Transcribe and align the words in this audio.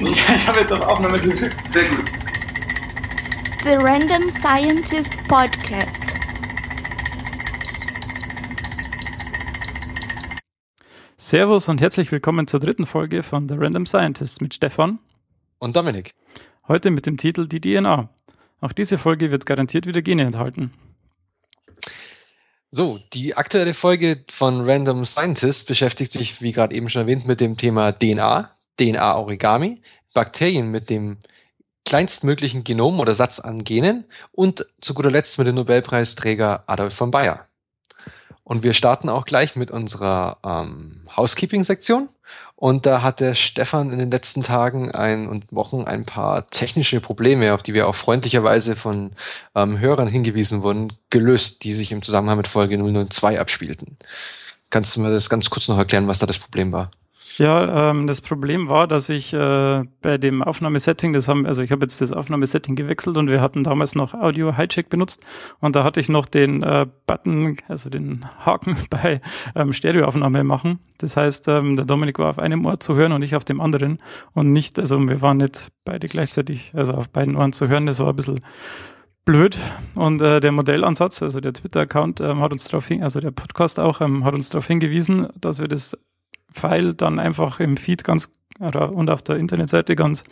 Ich 0.02 0.46
habe 0.46 0.60
jetzt 0.60 0.72
auf 0.72 0.80
Aufnahme 0.80 1.20
gedrückt. 1.20 1.66
Sehr 1.66 1.86
gut. 1.90 2.10
The 3.62 3.74
Random 3.74 4.30
Scientist 4.30 5.12
Podcast. 5.28 6.14
Servus 11.18 11.68
und 11.68 11.82
herzlich 11.82 12.10
willkommen 12.12 12.46
zur 12.46 12.60
dritten 12.60 12.86
Folge 12.86 13.22
von 13.22 13.46
The 13.46 13.56
Random 13.58 13.84
Scientist 13.84 14.40
mit 14.40 14.54
Stefan 14.54 15.00
und 15.58 15.76
Dominik. 15.76 16.14
Heute 16.66 16.90
mit 16.90 17.04
dem 17.04 17.18
Titel 17.18 17.46
Die 17.46 17.60
DNA. 17.60 18.08
Auch 18.62 18.72
diese 18.72 18.96
Folge 18.96 19.30
wird 19.30 19.44
garantiert 19.44 19.84
wieder 19.84 20.00
Gene 20.00 20.22
enthalten. 20.22 20.72
So, 22.70 22.98
die 23.12 23.36
aktuelle 23.36 23.74
Folge 23.74 24.24
von 24.30 24.62
Random 24.62 25.04
Scientist 25.04 25.66
beschäftigt 25.66 26.12
sich, 26.12 26.40
wie 26.40 26.52
gerade 26.52 26.74
eben 26.74 26.88
schon 26.88 27.02
erwähnt, 27.02 27.26
mit 27.26 27.40
dem 27.40 27.58
Thema 27.58 27.92
DNA, 27.92 28.50
DNA-Origami, 28.78 29.82
Bakterien 30.14 30.68
mit 30.68 30.90
dem 30.90 31.18
kleinstmöglichen 31.84 32.64
Genom 32.64 33.00
oder 33.00 33.14
Satz 33.14 33.40
an 33.40 33.64
Genen 33.64 34.04
und 34.32 34.66
zu 34.80 34.94
guter 34.94 35.10
Letzt 35.10 35.38
mit 35.38 35.46
dem 35.46 35.56
Nobelpreisträger 35.56 36.64
Adolf 36.66 36.94
von 36.94 37.10
Bayer. 37.10 37.46
Und 38.44 38.62
wir 38.62 38.74
starten 38.74 39.08
auch 39.08 39.26
gleich 39.26 39.54
mit 39.54 39.70
unserer 39.70 40.38
ähm, 40.44 41.02
Housekeeping-Sektion. 41.16 42.08
Und 42.56 42.84
da 42.84 43.00
hat 43.00 43.20
der 43.20 43.34
Stefan 43.34 43.90
in 43.90 43.98
den 43.98 44.10
letzten 44.10 44.42
Tagen 44.42 44.90
ein, 44.90 45.28
und 45.28 45.46
Wochen 45.50 45.84
ein 45.84 46.04
paar 46.04 46.50
technische 46.50 47.00
Probleme, 47.00 47.54
auf 47.54 47.62
die 47.62 47.74
wir 47.74 47.88
auch 47.88 47.94
freundlicherweise 47.94 48.76
von 48.76 49.12
ähm, 49.54 49.78
Hörern 49.78 50.08
hingewiesen 50.08 50.62
wurden, 50.62 50.92
gelöst, 51.10 51.64
die 51.64 51.72
sich 51.72 51.90
im 51.90 52.02
Zusammenhang 52.02 52.36
mit 52.36 52.48
Folge 52.48 52.76
002 52.76 53.40
abspielten. 53.40 53.96
Kannst 54.68 54.94
du 54.94 55.00
mir 55.00 55.10
das 55.10 55.30
ganz 55.30 55.48
kurz 55.48 55.68
noch 55.68 55.78
erklären, 55.78 56.06
was 56.06 56.18
da 56.18 56.26
das 56.26 56.38
Problem 56.38 56.70
war? 56.72 56.90
Ja, 57.40 57.90
ähm, 57.90 58.06
das 58.06 58.20
Problem 58.20 58.68
war, 58.68 58.86
dass 58.86 59.08
ich 59.08 59.32
äh, 59.32 59.84
bei 60.02 60.18
dem 60.18 60.42
Aufnahmesetting, 60.42 61.14
das 61.14 61.26
haben, 61.26 61.46
also 61.46 61.62
ich 61.62 61.72
habe 61.72 61.84
jetzt 61.84 62.02
das 62.02 62.12
Aufnahmesetting 62.12 62.76
gewechselt 62.76 63.16
und 63.16 63.30
wir 63.30 63.40
hatten 63.40 63.64
damals 63.64 63.94
noch 63.94 64.12
Audio 64.12 64.54
Hijack 64.58 64.90
benutzt 64.90 65.26
und 65.58 65.74
da 65.74 65.82
hatte 65.82 66.00
ich 66.00 66.10
noch 66.10 66.26
den 66.26 66.62
äh, 66.62 66.86
Button, 67.06 67.56
also 67.66 67.88
den 67.88 68.26
Haken 68.44 68.76
bei 68.90 69.22
ähm, 69.54 69.72
Stereoaufnahme 69.72 70.44
machen. 70.44 70.80
Das 70.98 71.16
heißt, 71.16 71.48
ähm, 71.48 71.76
der 71.76 71.86
Dominik 71.86 72.18
war 72.18 72.28
auf 72.28 72.38
einem 72.38 72.66
Ohr 72.66 72.78
zu 72.78 72.94
hören 72.94 73.12
und 73.12 73.22
ich 73.22 73.34
auf 73.34 73.46
dem 73.46 73.62
anderen 73.62 73.96
und 74.34 74.52
nicht, 74.52 74.78
also 74.78 74.98
wir 75.08 75.22
waren 75.22 75.38
nicht 75.38 75.68
beide 75.86 76.08
gleichzeitig, 76.08 76.72
also 76.74 76.92
auf 76.92 77.08
beiden 77.08 77.36
Ohren 77.36 77.54
zu 77.54 77.68
hören. 77.68 77.86
Das 77.86 78.00
war 78.00 78.10
ein 78.10 78.16
bisschen 78.16 78.40
blöd. 79.24 79.56
Und 79.94 80.20
äh, 80.20 80.40
der 80.40 80.52
Modellansatz, 80.52 81.22
also 81.22 81.40
der 81.40 81.54
Twitter-Account, 81.54 82.20
ähm, 82.20 82.40
hat 82.40 82.52
uns 82.52 82.64
darauf 82.64 82.86
hin, 82.86 83.02
also 83.02 83.18
der 83.18 83.30
Podcast 83.30 83.80
auch, 83.80 84.02
ähm, 84.02 84.26
hat 84.26 84.34
uns 84.34 84.50
darauf 84.50 84.66
hingewiesen, 84.66 85.28
dass 85.40 85.58
wir 85.58 85.68
das 85.68 85.96
File 86.50 86.94
dann 86.94 87.18
einfach 87.18 87.60
im 87.60 87.76
Feed 87.76 88.04
ganz 88.04 88.30
oder, 88.58 88.92
und 88.92 89.10
auf 89.10 89.22
der 89.22 89.36
Internetseite 89.36 89.96
ganz 89.96 90.24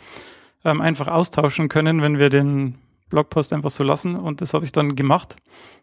ähm, 0.63 0.81
einfach 0.81 1.07
austauschen 1.07 1.69
können, 1.69 2.01
wenn 2.01 2.19
wir 2.19 2.29
den 2.29 2.75
Blogpost 3.09 3.53
einfach 3.53 3.69
so 3.69 3.83
lassen. 3.83 4.15
Und 4.15 4.41
das 4.41 4.53
habe 4.53 4.65
ich 4.65 4.71
dann 4.71 4.95
gemacht. 4.95 5.35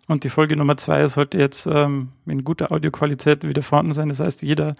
Und 0.06 0.24
die 0.24 0.30
Folge 0.30 0.56
Nummer 0.56 0.76
zwei 0.76 1.06
sollte 1.08 1.38
jetzt 1.38 1.66
ähm, 1.66 2.10
in 2.26 2.44
guter 2.44 2.70
Audioqualität 2.70 3.46
wieder 3.46 3.62
vorhanden 3.62 3.94
sein. 3.94 4.08
Das 4.08 4.20
heißt, 4.20 4.42
jeder, 4.42 4.74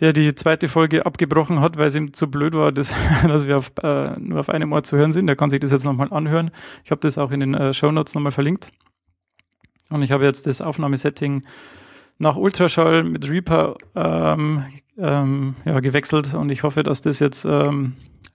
der 0.00 0.12
die 0.12 0.34
zweite 0.34 0.68
Folge 0.68 1.04
abgebrochen 1.04 1.60
hat, 1.60 1.76
weil 1.76 1.88
es 1.88 1.94
ihm 1.94 2.12
zu 2.12 2.30
blöd 2.30 2.54
war, 2.54 2.72
dass, 2.72 2.94
dass 3.22 3.46
wir 3.46 3.58
auf, 3.58 3.72
äh, 3.82 4.18
nur 4.18 4.40
auf 4.40 4.48
einem 4.48 4.72
Ort 4.72 4.86
zu 4.86 4.96
hören 4.96 5.12
sind, 5.12 5.26
der 5.26 5.36
kann 5.36 5.50
sich 5.50 5.60
das 5.60 5.72
jetzt 5.72 5.84
nochmal 5.84 6.12
anhören. 6.12 6.50
Ich 6.84 6.90
habe 6.90 7.00
das 7.00 7.18
auch 7.18 7.30
in 7.30 7.40
den 7.40 7.54
äh, 7.54 7.74
Show 7.74 7.92
Notes 7.92 8.14
nochmal 8.14 8.32
verlinkt. 8.32 8.70
Und 9.88 10.02
ich 10.02 10.10
habe 10.10 10.24
jetzt 10.24 10.46
das 10.46 10.60
Aufnahmesetting 10.60 11.44
nach 12.18 12.36
Ultraschall 12.36 13.04
mit 13.04 13.28
Reaper 13.28 13.76
ähm, 13.94 14.64
ähm, 14.98 15.56
ja, 15.64 15.80
gewechselt 15.80 16.34
und 16.34 16.50
ich 16.50 16.62
hoffe, 16.62 16.82
dass 16.82 17.02
das 17.02 17.20
jetzt 17.20 17.44
ähm, 17.44 17.94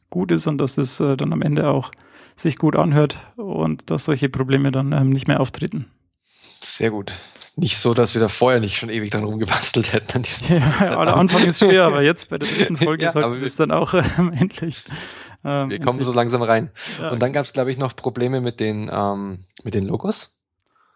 gut 0.10 0.32
ist 0.32 0.48
und 0.48 0.60
dass 0.60 0.76
das 0.76 1.00
äh, 1.00 1.18
dann 1.18 1.34
am 1.34 1.42
Ende 1.42 1.70
auch 1.70 1.92
sich 2.36 2.58
gut 2.58 2.76
anhört 2.76 3.18
und 3.36 3.90
dass 3.90 4.06
solche 4.06 4.30
Probleme 4.30 4.72
dann 4.72 4.92
ähm, 4.92 5.10
nicht 5.10 5.28
mehr 5.28 5.40
auftreten. 5.40 5.88
Sehr 6.60 6.92
gut. 6.92 7.12
Nicht 7.56 7.78
so, 7.78 7.94
dass 7.94 8.14
wir 8.14 8.22
da 8.22 8.30
vorher 8.30 8.60
nicht 8.60 8.78
schon 8.78 8.90
ewig 8.90 9.12
dran 9.12 9.24
rumgebastelt 9.24 9.92
hätten. 9.94 10.24
ja, 10.50 10.98
am 10.98 11.20
Anfang 11.20 11.44
ist 11.44 11.60
schwer, 11.60 11.84
aber 11.84 12.02
jetzt 12.02 12.30
bei 12.30 12.38
der 12.38 12.48
dritten 12.48 12.76
Folge 12.78 13.06
ja, 13.06 13.12
sollte 13.12 13.40
das 13.40 13.56
dann 13.56 13.72
auch 13.72 13.94
ähm, 13.94 14.32
endlich. 14.40 14.84
Ähm, 15.44 15.70
wir 15.70 15.80
kommen 15.80 16.02
so 16.04 16.14
langsam 16.14 16.42
rein. 16.44 16.72
Und 17.12 17.22
dann 17.22 17.34
gab 17.34 17.46
es, 17.46 17.54
glaube 17.54 17.72
ich, 17.72 17.78
noch 17.78 17.96
Probleme 17.96 18.42
mit 18.42 18.60
den, 18.60 18.90
ähm, 18.94 19.46
mit 19.64 19.74
den 19.74 19.86
Logos. 19.86 20.38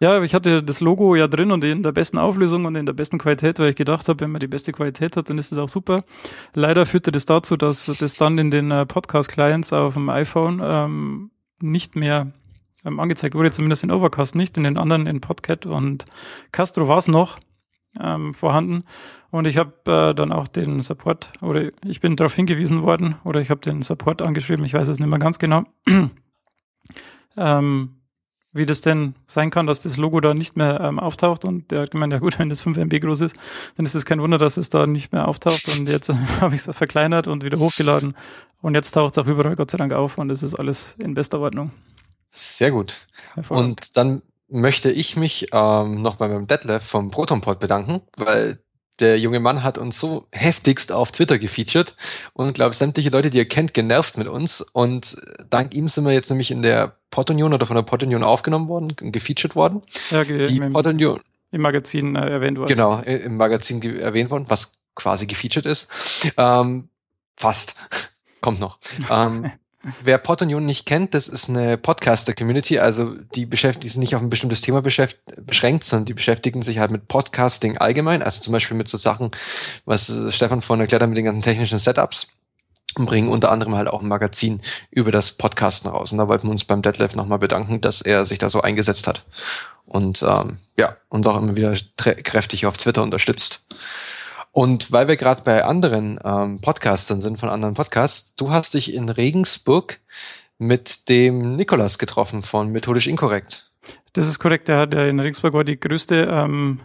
Ja, 0.01 0.21
ich 0.21 0.35
hatte 0.35 0.61
das 0.61 0.81
Logo 0.81 1.15
ja 1.15 1.27
drin 1.27 1.51
und 1.51 1.63
in 1.63 1.81
der 1.81 1.93
besten 1.93 2.17
Auflösung 2.17 2.65
und 2.65 2.75
in 2.75 2.85
der 2.85 2.93
besten 2.93 3.17
Qualität, 3.17 3.59
weil 3.59 3.69
ich 3.69 3.75
gedacht 3.77 4.09
habe, 4.09 4.19
wenn 4.19 4.31
man 4.31 4.41
die 4.41 4.47
beste 4.47 4.73
Qualität 4.73 5.15
hat, 5.15 5.29
dann 5.29 5.37
ist 5.37 5.53
das 5.53 5.59
auch 5.59 5.69
super. 5.69 6.03
Leider 6.53 6.85
führte 6.85 7.13
das 7.13 7.25
dazu, 7.25 7.55
dass 7.55 7.91
das 7.99 8.15
dann 8.15 8.37
in 8.37 8.51
den 8.51 8.71
äh, 8.71 8.85
Podcast-Clients 8.85 9.71
auf 9.71 9.93
dem 9.93 10.09
iPhone 10.09 10.61
ähm, 10.61 11.31
nicht 11.61 11.95
mehr 11.95 12.33
ähm, 12.83 12.99
angezeigt 12.99 13.35
wurde, 13.35 13.51
zumindest 13.51 13.85
in 13.85 13.91
Overcast 13.91 14.35
nicht, 14.35 14.57
in 14.57 14.65
den 14.65 14.77
anderen, 14.77 15.07
in 15.07 15.21
Podcat 15.21 15.65
und 15.65 16.03
Castro 16.51 16.89
war 16.89 16.97
es 16.97 17.07
noch 17.07 17.37
ähm, 17.99 18.33
vorhanden. 18.33 18.83
Und 19.31 19.47
ich 19.47 19.57
habe 19.57 19.73
äh, 19.85 20.13
dann 20.13 20.31
auch 20.31 20.47
den 20.47 20.81
Support, 20.81 21.33
oder 21.41 21.71
ich 21.85 21.99
bin 21.99 22.15
darauf 22.15 22.33
hingewiesen 22.33 22.83
worden, 22.83 23.15
oder 23.23 23.41
ich 23.41 23.49
habe 23.49 23.61
den 23.61 23.81
Support 23.81 24.21
angeschrieben, 24.21 24.65
ich 24.65 24.73
weiß 24.73 24.87
es 24.87 24.99
nicht 24.99 25.09
mehr 25.09 25.19
ganz 25.19 25.39
genau. 25.39 25.63
ähm, 27.37 27.95
wie 28.55 28.65
das 28.65 28.81
denn 28.81 29.15
sein 29.27 29.49
kann, 29.49 29.67
dass 29.67 29.81
das 29.81 29.97
Logo 29.97 30.21
da 30.21 30.33
nicht 30.33 30.55
mehr 30.55 30.79
ähm, 30.81 30.99
auftaucht. 30.99 31.43
Und 31.43 31.71
der 31.71 31.81
hat 31.81 31.91
gemeint, 31.91 32.13
ja 32.13 32.19
gut, 32.19 32.39
wenn 32.39 32.49
das 32.49 32.61
5 32.61 32.77
MB 32.77 33.01
groß 33.01 33.21
ist, 33.21 33.35
dann 33.75 33.85
ist 33.85 33.95
es 33.95 34.05
kein 34.05 34.21
Wunder, 34.21 34.37
dass 34.37 34.55
es 34.57 34.69
da 34.69 34.87
nicht 34.87 35.11
mehr 35.11 35.27
auftaucht. 35.27 35.67
Und 35.67 35.89
jetzt 35.89 36.09
äh, 36.09 36.15
habe 36.41 36.55
ich 36.55 36.65
es 36.65 36.75
verkleinert 36.75 37.27
und 37.27 37.43
wieder 37.43 37.59
hochgeladen. 37.59 38.15
Und 38.61 38.73
jetzt 38.73 38.91
taucht 38.91 39.17
es 39.17 39.23
auch 39.23 39.27
überall 39.27 39.55
Gott 39.55 39.71
sei 39.71 39.77
Dank 39.77 39.93
auf 39.93 40.17
und 40.17 40.31
es 40.31 40.41
ist 40.41 40.55
alles 40.55 40.95
in 41.03 41.13
bester 41.13 41.39
Ordnung. 41.39 41.71
Sehr 42.31 42.71
gut. 42.71 43.05
Und 43.49 43.95
dann 43.97 44.21
möchte 44.47 44.89
ich 44.89 45.17
mich 45.17 45.47
ähm, 45.51 46.01
noch 46.01 46.15
bei 46.15 46.27
meinem 46.27 46.47
Detlef 46.47 46.83
vom 46.83 47.11
ProtonPod 47.11 47.59
bedanken, 47.59 48.01
weil 48.15 48.59
der 48.99 49.19
junge 49.19 49.39
Mann 49.39 49.63
hat 49.63 49.77
uns 49.77 49.99
so 49.99 50.27
heftigst 50.31 50.91
auf 50.91 51.11
Twitter 51.11 51.37
gefeatured 51.37 51.95
und 52.33 52.53
glaube 52.53 52.75
sämtliche 52.75 53.09
Leute, 53.09 53.29
die 53.29 53.37
ihr 53.37 53.47
kennt, 53.47 53.73
genervt 53.73 54.17
mit 54.17 54.27
uns. 54.27 54.61
Und 54.61 55.17
dank 55.49 55.73
ihm 55.73 55.87
sind 55.87 56.05
wir 56.05 56.13
jetzt 56.13 56.29
nämlich 56.29 56.51
in 56.51 56.61
der 56.61 56.95
Podunion 57.11 57.53
oder 57.53 57.65
von 57.65 57.75
der 57.75 57.83
Podunion 57.83 58.23
aufgenommen 58.23 58.67
worden, 58.67 58.95
gefeatured 58.95 59.55
worden. 59.55 59.81
Ja, 60.11 60.23
ge 60.23 60.47
die 60.47 60.57
im, 60.57 60.73
Podunion, 60.73 61.21
im 61.51 61.61
Magazin 61.61 62.15
äh, 62.15 62.29
erwähnt 62.29 62.57
worden. 62.57 62.69
Genau, 62.69 62.99
im 63.01 63.37
Magazin 63.37 63.81
erwähnt 63.99 64.29
worden, 64.29 64.45
was 64.47 64.77
quasi 64.95 65.25
gefeatured 65.25 65.65
ist. 65.65 65.87
Ähm, 66.37 66.89
fast. 67.35 67.75
Kommt 68.41 68.59
noch. 68.59 68.79
ähm, 69.09 69.51
Wer 70.03 70.17
Podunion 70.17 70.65
nicht 70.65 70.85
kennt, 70.85 71.13
das 71.13 71.27
ist 71.27 71.47
eine 71.47 71.77
Podcaster-Community, 71.77 72.79
also 72.79 73.13
die 73.35 73.45
beschäftigen 73.45 73.87
sich 73.87 73.97
nicht 73.97 74.15
auf 74.15 74.21
ein 74.21 74.31
bestimmtes 74.31 74.61
Thema 74.61 74.81
beschränkt, 74.81 75.83
sondern 75.83 76.05
die 76.05 76.15
beschäftigen 76.15 76.63
sich 76.63 76.79
halt 76.79 76.89
mit 76.89 77.07
Podcasting 77.07 77.77
allgemein, 77.77 78.23
also 78.23 78.41
zum 78.41 78.51
Beispiel 78.51 78.77
mit 78.77 78.87
so 78.87 78.97
Sachen, 78.97 79.29
was 79.85 80.11
Stefan 80.29 80.63
vorhin 80.63 80.81
erklärt 80.81 81.03
hat 81.03 81.09
mit 81.09 81.17
den 81.17 81.25
ganzen 81.25 81.43
technischen 81.43 81.77
Setups 81.77 82.29
und 82.97 83.05
bringen 83.05 83.27
unter 83.27 83.51
anderem 83.51 83.75
halt 83.75 83.87
auch 83.87 84.01
ein 84.01 84.07
Magazin 84.07 84.61
über 84.89 85.11
das 85.11 85.33
Podcasten 85.33 85.91
raus. 85.91 86.11
Und 86.11 86.17
da 86.17 86.27
wollten 86.27 86.47
wir 86.47 86.51
uns 86.51 86.65
beim 86.65 86.81
Detlef 86.81 87.13
nochmal 87.13 87.39
bedanken, 87.39 87.81
dass 87.81 88.01
er 88.01 88.25
sich 88.25 88.39
da 88.39 88.49
so 88.49 88.61
eingesetzt 88.61 89.05
hat. 89.05 89.23
Und 89.85 90.23
ähm, 90.23 90.57
ja, 90.77 90.97
uns 91.09 91.27
auch 91.27 91.37
immer 91.37 91.55
wieder 91.55 91.75
kräftig 91.97 92.65
auf 92.65 92.77
Twitter 92.77 93.03
unterstützt. 93.03 93.67
Und 94.55 94.93
weil 94.93 95.09
wir 95.09 95.17
gerade 95.17 95.43
bei 95.43 95.65
anderen 95.65 96.17
ähm, 96.23 96.61
Podcastern 96.61 97.19
sind, 97.19 97.41
von 97.41 97.49
anderen 97.49 97.73
Podcasts, 97.73 98.37
du 98.37 98.51
hast 98.51 98.73
dich 98.73 98.93
in 98.93 99.09
Regensburg 99.09 99.99
mit 100.57 101.09
dem 101.09 101.57
Nikolas 101.57 101.99
getroffen 101.99 102.41
von 102.41 102.71
Methodisch 102.71 103.05
Inkorrekt. 103.05 103.69
Das 104.13 104.29
ist 104.29 104.39
korrekt, 104.39 104.69
der, 104.69 104.87
der 104.87 105.09
in 105.09 105.19
Regensburg 105.19 105.53
war 105.53 105.65
die 105.65 105.77
größte 105.77 106.29
ähm, 106.31 106.79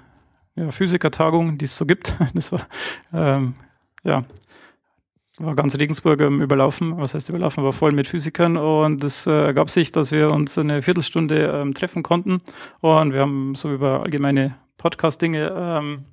ja, 0.56 0.72
Physikertagung, 0.72 1.58
die 1.58 1.66
es 1.66 1.76
so 1.76 1.86
gibt. 1.86 2.12
Das 2.34 2.50
war 2.50 2.66
ähm, 3.14 3.54
ja 4.02 4.24
war 5.38 5.54
ganz 5.54 5.78
Regensburg 5.78 6.20
ähm, 6.22 6.42
überlaufen, 6.42 6.98
was 6.98 7.14
heißt 7.14 7.28
überlaufen, 7.28 7.62
war 7.62 7.72
voll 7.72 7.92
mit 7.92 8.08
Physikern. 8.08 8.56
Und 8.56 9.04
es 9.04 9.28
äh, 9.28 9.30
ergab 9.30 9.70
sich, 9.70 9.92
dass 9.92 10.10
wir 10.10 10.32
uns 10.32 10.58
eine 10.58 10.82
Viertelstunde 10.82 11.46
ähm, 11.54 11.72
treffen 11.72 12.02
konnten. 12.02 12.42
Und 12.80 13.12
wir 13.12 13.20
haben 13.20 13.54
so 13.54 13.72
über 13.72 14.02
allgemeine 14.02 14.56
Podcast-Dinge 14.76 15.54
ähm, 15.56 16.04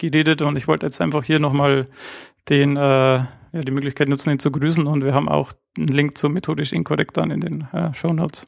geredet 0.00 0.42
und 0.42 0.56
ich 0.56 0.66
wollte 0.66 0.86
jetzt 0.86 1.00
einfach 1.00 1.24
hier 1.24 1.38
nochmal 1.38 1.86
den, 2.48 2.76
äh, 2.76 2.80
ja, 2.80 3.28
die 3.52 3.70
Möglichkeit 3.70 4.08
nutzen, 4.08 4.30
ihn 4.30 4.38
zu 4.38 4.50
grüßen 4.50 4.86
und 4.86 5.04
wir 5.04 5.14
haben 5.14 5.28
auch 5.28 5.52
einen 5.76 5.88
Link 5.88 6.18
zu 6.18 6.28
methodisch 6.28 6.72
inkorrekt 6.72 7.16
dann 7.16 7.30
in 7.30 7.40
den 7.40 7.68
äh, 7.72 7.94
Show 7.94 8.12
Notes. 8.12 8.46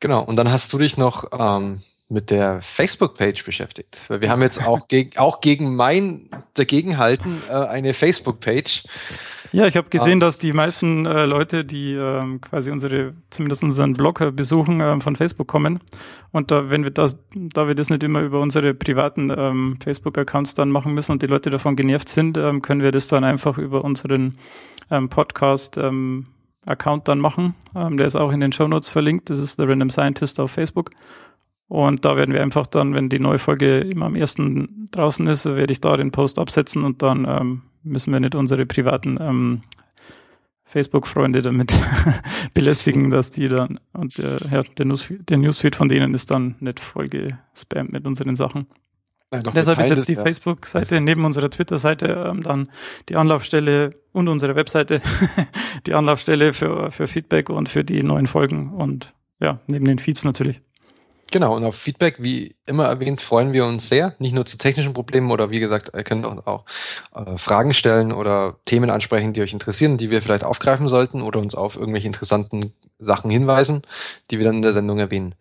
Genau, 0.00 0.22
und 0.24 0.36
dann 0.36 0.50
hast 0.50 0.72
du 0.72 0.78
dich 0.78 0.96
noch 0.96 1.26
ähm, 1.32 1.82
mit 2.08 2.30
der 2.30 2.60
Facebook-Page 2.62 3.44
beschäftigt. 3.44 4.00
Weil 4.08 4.20
wir 4.20 4.30
haben 4.30 4.42
jetzt 4.42 4.66
auch, 4.66 4.88
geg 4.88 5.18
auch 5.18 5.40
gegen 5.40 5.76
mein 5.76 6.30
Dagegenhalten 6.54 7.42
äh, 7.48 7.52
eine 7.52 7.92
Facebook-Page. 7.92 8.84
Ja, 9.56 9.66
ich 9.66 9.76
habe 9.78 9.88
gesehen, 9.88 10.18
ah. 10.22 10.26
dass 10.26 10.36
die 10.36 10.52
meisten 10.52 11.06
äh, 11.06 11.24
Leute, 11.24 11.64
die 11.64 11.94
ähm, 11.94 12.42
quasi 12.42 12.70
unsere, 12.70 13.14
zumindest 13.30 13.62
unseren 13.62 13.94
Blog 13.94 14.20
äh, 14.20 14.30
besuchen, 14.30 14.82
ähm, 14.82 15.00
von 15.00 15.16
Facebook 15.16 15.48
kommen. 15.48 15.80
Und 16.30 16.50
da, 16.50 16.68
wenn 16.68 16.84
wir 16.84 16.90
das, 16.90 17.16
da 17.34 17.66
wir 17.66 17.74
das 17.74 17.88
nicht 17.88 18.02
immer 18.02 18.20
über 18.20 18.42
unsere 18.42 18.74
privaten 18.74 19.32
ähm, 19.34 19.78
Facebook-Accounts 19.82 20.52
dann 20.52 20.68
machen 20.68 20.92
müssen 20.92 21.12
und 21.12 21.22
die 21.22 21.26
Leute 21.26 21.48
davon 21.48 21.74
genervt 21.74 22.10
sind, 22.10 22.36
ähm, 22.36 22.60
können 22.60 22.82
wir 22.82 22.90
das 22.90 23.06
dann 23.06 23.24
einfach 23.24 23.56
über 23.56 23.82
unseren 23.82 24.32
ähm, 24.90 25.08
Podcast 25.08 25.78
ähm, 25.78 26.26
Account 26.66 27.08
dann 27.08 27.18
machen. 27.18 27.54
Ähm, 27.74 27.96
der 27.96 28.08
ist 28.08 28.16
auch 28.16 28.32
in 28.32 28.40
den 28.40 28.52
Show 28.52 28.68
Notes 28.68 28.90
verlinkt. 28.90 29.30
Das 29.30 29.38
ist 29.38 29.56
The 29.56 29.62
Random 29.62 29.88
Scientist 29.88 30.38
auf 30.38 30.50
Facebook. 30.50 30.90
Und 31.68 32.04
da 32.04 32.18
werden 32.18 32.34
wir 32.34 32.42
einfach 32.42 32.66
dann, 32.66 32.92
wenn 32.92 33.08
die 33.08 33.20
neue 33.20 33.38
Folge 33.38 33.78
immer 33.78 34.04
am 34.04 34.16
ersten 34.16 34.90
draußen 34.90 35.26
ist, 35.28 35.46
werde 35.46 35.72
ich 35.72 35.80
da 35.80 35.96
den 35.96 36.10
Post 36.10 36.38
absetzen 36.38 36.84
und 36.84 37.02
dann 37.02 37.24
ähm, 37.26 37.62
müssen 37.86 38.12
wir 38.12 38.20
nicht 38.20 38.34
unsere 38.34 38.66
privaten 38.66 39.18
ähm, 39.20 39.62
Facebook-Freunde 40.64 41.42
damit 41.42 41.72
belästigen, 42.54 43.10
dass 43.10 43.30
die 43.30 43.48
dann 43.48 43.80
und 43.92 44.18
äh, 44.18 44.38
ja, 44.50 44.62
der, 44.76 44.86
Newsfeed, 44.86 45.28
der 45.30 45.38
Newsfeed 45.38 45.76
von 45.76 45.88
denen 45.88 46.12
ist 46.12 46.30
dann 46.30 46.56
nicht 46.60 46.80
voll 46.80 47.08
gespammt 47.08 47.92
mit 47.92 48.06
unseren 48.06 48.36
Sachen. 48.36 48.66
Nein, 49.30 49.42
Deshalb 49.54 49.80
ist 49.80 49.88
jetzt 49.88 50.08
die 50.08 50.16
Facebook-Seite 50.16 51.00
neben 51.00 51.24
unserer 51.24 51.50
Twitter-Seite 51.50 52.30
ähm, 52.30 52.42
dann 52.42 52.70
die 53.08 53.16
Anlaufstelle 53.16 53.92
und 54.12 54.28
unsere 54.28 54.54
Webseite 54.54 55.02
die 55.86 55.94
Anlaufstelle 55.94 56.52
für, 56.52 56.90
für 56.90 57.06
Feedback 57.06 57.48
und 57.48 57.68
für 57.68 57.84
die 57.84 58.02
neuen 58.02 58.26
Folgen 58.26 58.72
und 58.72 59.14
ja, 59.40 59.60
neben 59.66 59.84
den 59.84 59.98
Feeds 59.98 60.24
natürlich. 60.24 60.62
Genau, 61.32 61.56
und 61.56 61.64
auf 61.64 61.74
Feedback, 61.74 62.22
wie 62.22 62.54
immer 62.66 62.84
erwähnt, 62.86 63.20
freuen 63.20 63.52
wir 63.52 63.66
uns 63.66 63.88
sehr. 63.88 64.14
Nicht 64.20 64.32
nur 64.32 64.46
zu 64.46 64.58
technischen 64.58 64.92
Problemen 64.92 65.32
oder 65.32 65.50
wie 65.50 65.58
gesagt, 65.58 65.90
ihr 65.92 66.04
könnt 66.04 66.24
auch, 66.24 66.46
auch 66.46 66.64
äh, 67.14 67.36
Fragen 67.36 67.74
stellen 67.74 68.12
oder 68.12 68.58
Themen 68.64 68.90
ansprechen, 68.90 69.32
die 69.32 69.42
euch 69.42 69.52
interessieren, 69.52 69.98
die 69.98 70.10
wir 70.10 70.22
vielleicht 70.22 70.44
aufgreifen 70.44 70.88
sollten 70.88 71.22
oder 71.22 71.40
uns 71.40 71.56
auf 71.56 71.74
irgendwelche 71.74 72.06
interessanten 72.06 72.72
Sachen 73.00 73.30
hinweisen, 73.30 73.82
die 74.30 74.38
wir 74.38 74.46
dann 74.46 74.56
in 74.56 74.62
der 74.62 74.72
Sendung 74.72 75.00
erwähnen. 75.00 75.34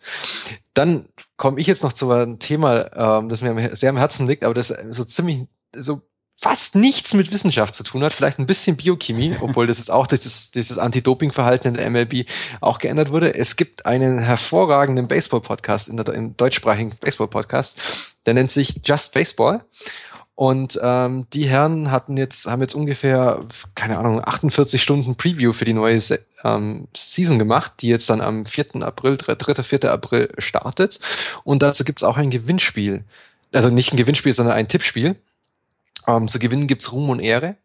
Dann 0.73 1.07
komme 1.37 1.59
ich 1.59 1.67
jetzt 1.67 1.83
noch 1.83 1.93
zu 1.93 2.11
einem 2.11 2.39
Thema, 2.39 3.19
ähm, 3.19 3.29
das 3.29 3.41
mir 3.41 3.75
sehr 3.75 3.91
am 3.91 3.97
Herzen 3.97 4.27
liegt, 4.27 4.43
aber 4.43 4.55
das 4.55 4.69
so 4.89 5.03
ziemlich 5.03 5.47
so 5.75 6.01
fast 6.37 6.75
nichts 6.75 7.13
mit 7.13 7.31
Wissenschaft 7.31 7.75
zu 7.75 7.83
tun 7.83 8.03
hat, 8.03 8.13
vielleicht 8.13 8.39
ein 8.39 8.45
bisschen 8.45 8.77
Biochemie, 8.77 9.35
obwohl 9.41 9.67
das 9.67 9.77
jetzt 9.77 9.91
auch 9.91 10.07
durch 10.07 10.21
das, 10.21 10.51
durch 10.51 10.67
das 10.67 10.77
Anti-Doping-Verhalten 10.77 11.67
in 11.69 11.73
der 11.75 11.89
MLB 11.89 12.27
auch 12.61 12.79
geändert 12.79 13.11
wurde. 13.11 13.35
Es 13.35 13.55
gibt 13.55 13.85
einen 13.85 14.19
hervorragenden 14.19 15.07
Baseball-Podcast, 15.07 15.89
in 15.89 15.97
der, 15.97 16.07
im 16.09 16.35
deutschsprachigen 16.37 16.97
Baseball-Podcast, 16.99 17.79
der 18.25 18.33
nennt 18.33 18.51
sich 18.51 18.81
Just 18.83 19.13
Baseball. 19.13 19.63
Und 20.35 20.77
ähm, 20.83 21.27
die 21.31 21.47
Herren 21.47 21.91
hatten 21.91 22.17
jetzt, 22.17 22.45
haben 22.45 22.61
jetzt 22.61 22.75
ungefähr, 22.75 23.39
keine 23.73 23.97
Ahnung, 23.97 24.21
48 24.21 24.83
Stunden 24.83 25.15
Preview 25.15 25.53
für 25.53 25.63
die 25.63 25.73
neue 25.73 25.97
ähm, 26.43 26.89
Season 26.93 27.39
gemacht, 27.39 27.75
die 27.79 27.87
jetzt 27.87 28.09
dann 28.09 28.19
am 28.19 28.45
4. 28.45 28.81
April, 28.81 29.15
3. 29.15 29.63
4. 29.63 29.89
April 29.89 30.33
startet. 30.37 30.99
Und 31.45 31.63
dazu 31.63 31.85
gibt's 31.85 32.03
auch 32.03 32.17
ein 32.17 32.31
Gewinnspiel. 32.31 33.05
Also 33.53 33.69
nicht 33.69 33.93
ein 33.93 33.97
Gewinnspiel, 33.97 34.33
sondern 34.33 34.55
ein 34.55 34.67
Tippspiel. 34.67 35.15
Ähm, 36.07 36.27
zu 36.27 36.39
gewinnen 36.39 36.67
gibt's 36.67 36.91
Ruhm 36.91 37.09
und 37.09 37.19
Ehre. 37.19 37.55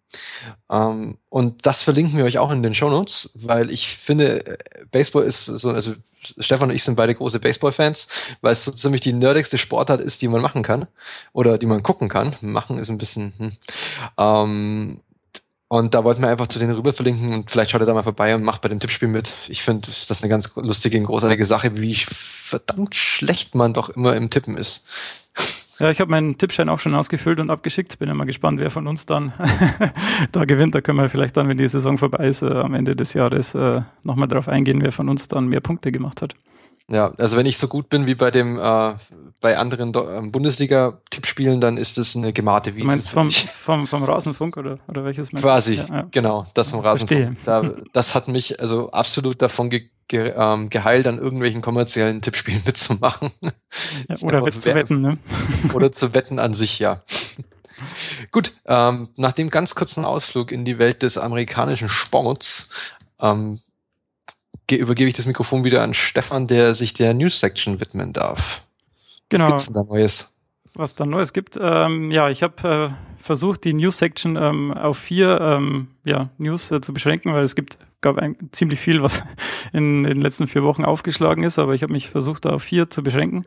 Ähm, 0.71 1.19
und 1.29 1.67
das 1.67 1.83
verlinken 1.83 2.17
wir 2.17 2.25
euch 2.25 2.39
auch 2.39 2.51
in 2.51 2.63
den 2.63 2.75
Show 2.75 2.91
Notes, 2.91 3.31
weil 3.35 3.71
ich 3.71 3.89
finde, 3.89 4.59
Baseball 4.91 5.25
ist 5.25 5.45
so, 5.45 5.71
also 5.71 5.95
Stefan 6.39 6.71
und 6.71 6.77
ich 6.77 6.85
sind 6.85 6.97
beide 6.97 7.15
große 7.15 7.41
Baseball-Fans, 7.41 8.09
weil 8.41 8.53
es 8.53 8.65
so 8.65 8.73
ziemlich 8.73 9.01
die 9.01 9.13
nerdigste 9.13 9.59
Sportart 9.59 10.01
ist, 10.01 10.21
die 10.23 10.29
man 10.29 10.43
machen 10.43 10.63
kann 10.63 10.87
oder 11.33 11.59
die 11.59 11.67
man 11.67 11.83
gucken 11.83 12.09
kann. 12.09 12.37
Machen 12.41 12.79
ist 12.79 12.91
ein 12.91 12.99
bisschen. 12.99 13.33
Hm. 13.39 13.57
Ähm, 14.19 15.01
und 15.69 15.95
da 15.95 16.03
wollten 16.03 16.23
wir 16.23 16.29
einfach 16.29 16.49
zu 16.49 16.59
denen 16.59 16.75
rüber 16.75 16.93
verlinken 16.93 17.33
und 17.33 17.49
vielleicht 17.49 17.71
schaut 17.71 17.81
ihr 17.81 17.87
da 17.87 17.95
mal 17.95 18.03
vorbei 18.03 18.35
und 18.35 18.43
macht 18.43 18.61
bei 18.61 18.69
dem 18.69 18.81
Tippspiel 18.81 19.07
mit. 19.07 19.35
Ich 19.47 19.63
finde, 19.63 19.87
das 19.87 20.11
ist 20.11 20.21
eine 20.21 20.29
ganz 20.29 20.51
lustige 20.57 20.99
und 20.99 21.05
großartige 21.05 21.47
Sache, 21.47 21.77
wie 21.77 21.95
verdammt 21.95 22.97
schlecht 22.97 23.55
man 23.55 23.73
doch 23.73 23.89
immer 23.89 24.17
im 24.17 24.31
Tippen 24.31 24.59
ist. 24.59 24.85
Ja, 25.81 25.91
ich 25.91 25.99
habe 25.99 26.11
meinen 26.11 26.37
Tippschein 26.37 26.69
auch 26.69 26.79
schon 26.79 26.95
ausgefüllt 26.95 27.41
und 27.41 27.51
abgeschickt. 27.51 27.99
Bin 27.99 28.11
immer 28.11 28.27
gespannt, 28.27 28.61
wer 28.61 28.71
von 28.71 28.87
uns 28.87 29.07
dann 29.07 29.33
da 30.33 30.45
gewinnt. 30.45 30.75
Da 30.75 30.83
können 30.83 30.99
wir 30.99 31.09
vielleicht 31.09 31.39
dann, 31.39 31.49
wenn 31.49 31.57
die 31.57 31.67
Saison 31.67 31.97
vorbei 31.97 32.27
ist, 32.27 32.43
äh, 32.43 32.53
am 32.53 32.75
Ende 32.75 32.95
des 32.95 33.15
Jahres 33.15 33.55
äh, 33.55 33.81
nochmal 34.03 34.29
drauf 34.29 34.47
eingehen, 34.47 34.83
wer 34.83 34.93
von 34.93 35.09
uns 35.09 35.27
dann 35.27 35.49
mehr 35.49 35.63
Punkte 35.63 35.91
gemacht 35.91 36.21
hat. 36.21 36.35
Ja, 36.89 37.15
also 37.17 37.37
wenn 37.39 37.47
ich 37.47 37.57
so 37.57 37.67
gut 37.67 37.89
bin 37.89 38.07
wie 38.07 38.15
bei 38.15 38.31
dem 38.31 38.59
äh, 38.59 38.95
bei 39.41 39.57
anderen 39.57 39.93
ähm, 39.97 40.33
Bundesliga-Tippspielen, 40.33 41.61
dann 41.61 41.79
ist 41.79 41.97
es 41.97 42.15
eine 42.15 42.33
gemarte 42.33 42.75
Wiese. 42.75 42.83
Du 42.83 42.87
meinst 42.87 43.09
vom, 43.09 43.31
vom, 43.31 43.87
vom 43.87 44.03
Rasenfunk 44.03 44.59
oder, 44.59 44.81
oder 44.87 45.05
welches 45.05 45.33
meinst 45.33 45.47
Quasi, 45.47 45.77
ja, 45.77 45.87
ja. 45.89 46.07
genau, 46.11 46.47
das 46.53 46.71
vom 46.71 46.81
Rasenfunk. 46.81 47.39
Da, 47.47 47.75
das 47.93 48.15
hat 48.15 48.29
mich 48.29 48.61
also 48.61 48.91
absolut 48.91 49.41
davon 49.41 49.71
ge, 49.71 49.89
ge, 50.11 50.35
ähm, 50.37 50.69
geheilt, 50.69 51.07
an 51.07 51.19
irgendwelchen 51.19 51.63
kommerziellen 51.63 52.21
Tippspielen 52.21 52.63
mitzumachen. 52.67 53.31
Ja, 54.09 54.17
oder 54.23 54.45
wett, 54.45 54.61
zu 54.61 54.75
wetten, 54.75 55.01
ne? 55.01 55.19
Oder 55.73 55.93
zu 55.93 56.13
wetten 56.13 56.39
an 56.39 56.53
sich, 56.53 56.79
ja. 56.79 57.03
Gut, 58.31 58.53
ähm, 58.67 59.09
nach 59.17 59.33
dem 59.33 59.49
ganz 59.49 59.75
kurzen 59.75 60.05
Ausflug 60.05 60.53
in 60.53 60.67
die 60.67 60.79
Welt 60.79 61.03
des 61.03 61.17
amerikanischen 61.17 61.89
Sports 61.89 62.69
ähm, 63.21 63.61
übergebe 64.71 65.09
ich 65.09 65.17
das 65.17 65.27
Mikrofon 65.27 65.65
wieder 65.65 65.83
an 65.83 65.95
Stefan, 65.95 66.47
der 66.47 66.75
sich 66.75 66.93
der 66.93 67.15
News 67.15 67.41
Section 67.41 67.81
widmen 67.81 68.13
darf. 68.13 68.63
Genau. 69.31 69.45
Was 69.45 69.51
gibt's 69.51 69.67
denn 69.67 69.75
da 69.75 69.83
Neues? 69.85 70.35
Was 70.75 70.95
da 70.95 71.07
Neues 71.07 71.33
gibt? 71.33 71.59
Ähm, 71.61 72.11
ja, 72.11 72.29
ich 72.29 72.43
habe 72.43 72.93
äh, 72.93 73.23
versucht, 73.23 73.65
die 73.65 73.73
News 73.73 73.99
Section 73.99 74.37
ähm, 74.37 74.73
auf 74.73 74.99
vier 74.99 75.41
ähm, 75.41 75.89
ja, 76.05 76.31
News 76.39 76.71
äh, 76.71 76.81
zu 76.81 76.93
beschränken, 76.93 77.33
weil 77.33 77.43
es 77.43 77.57
gibt 77.57 77.79
gab 78.01 78.19
ein, 78.19 78.37
ziemlich 78.53 78.81
viel, 78.81 79.03
was 79.03 79.23
in, 79.73 80.05
in, 80.05 80.15
den 80.15 80.21
letzten 80.23 80.47
vier 80.47 80.63
Wochen 80.63 80.85
aufgeschlagen 80.85 81.45
ist, 81.45 81.59
aber 81.59 81.75
ich 81.75 81.83
habe 81.83 81.93
mich 81.93 82.09
versucht, 82.09 82.45
da 82.45 82.51
auf 82.51 82.63
vier 82.63 82.91
zu 82.91 83.03
beschränken. 83.03 83.43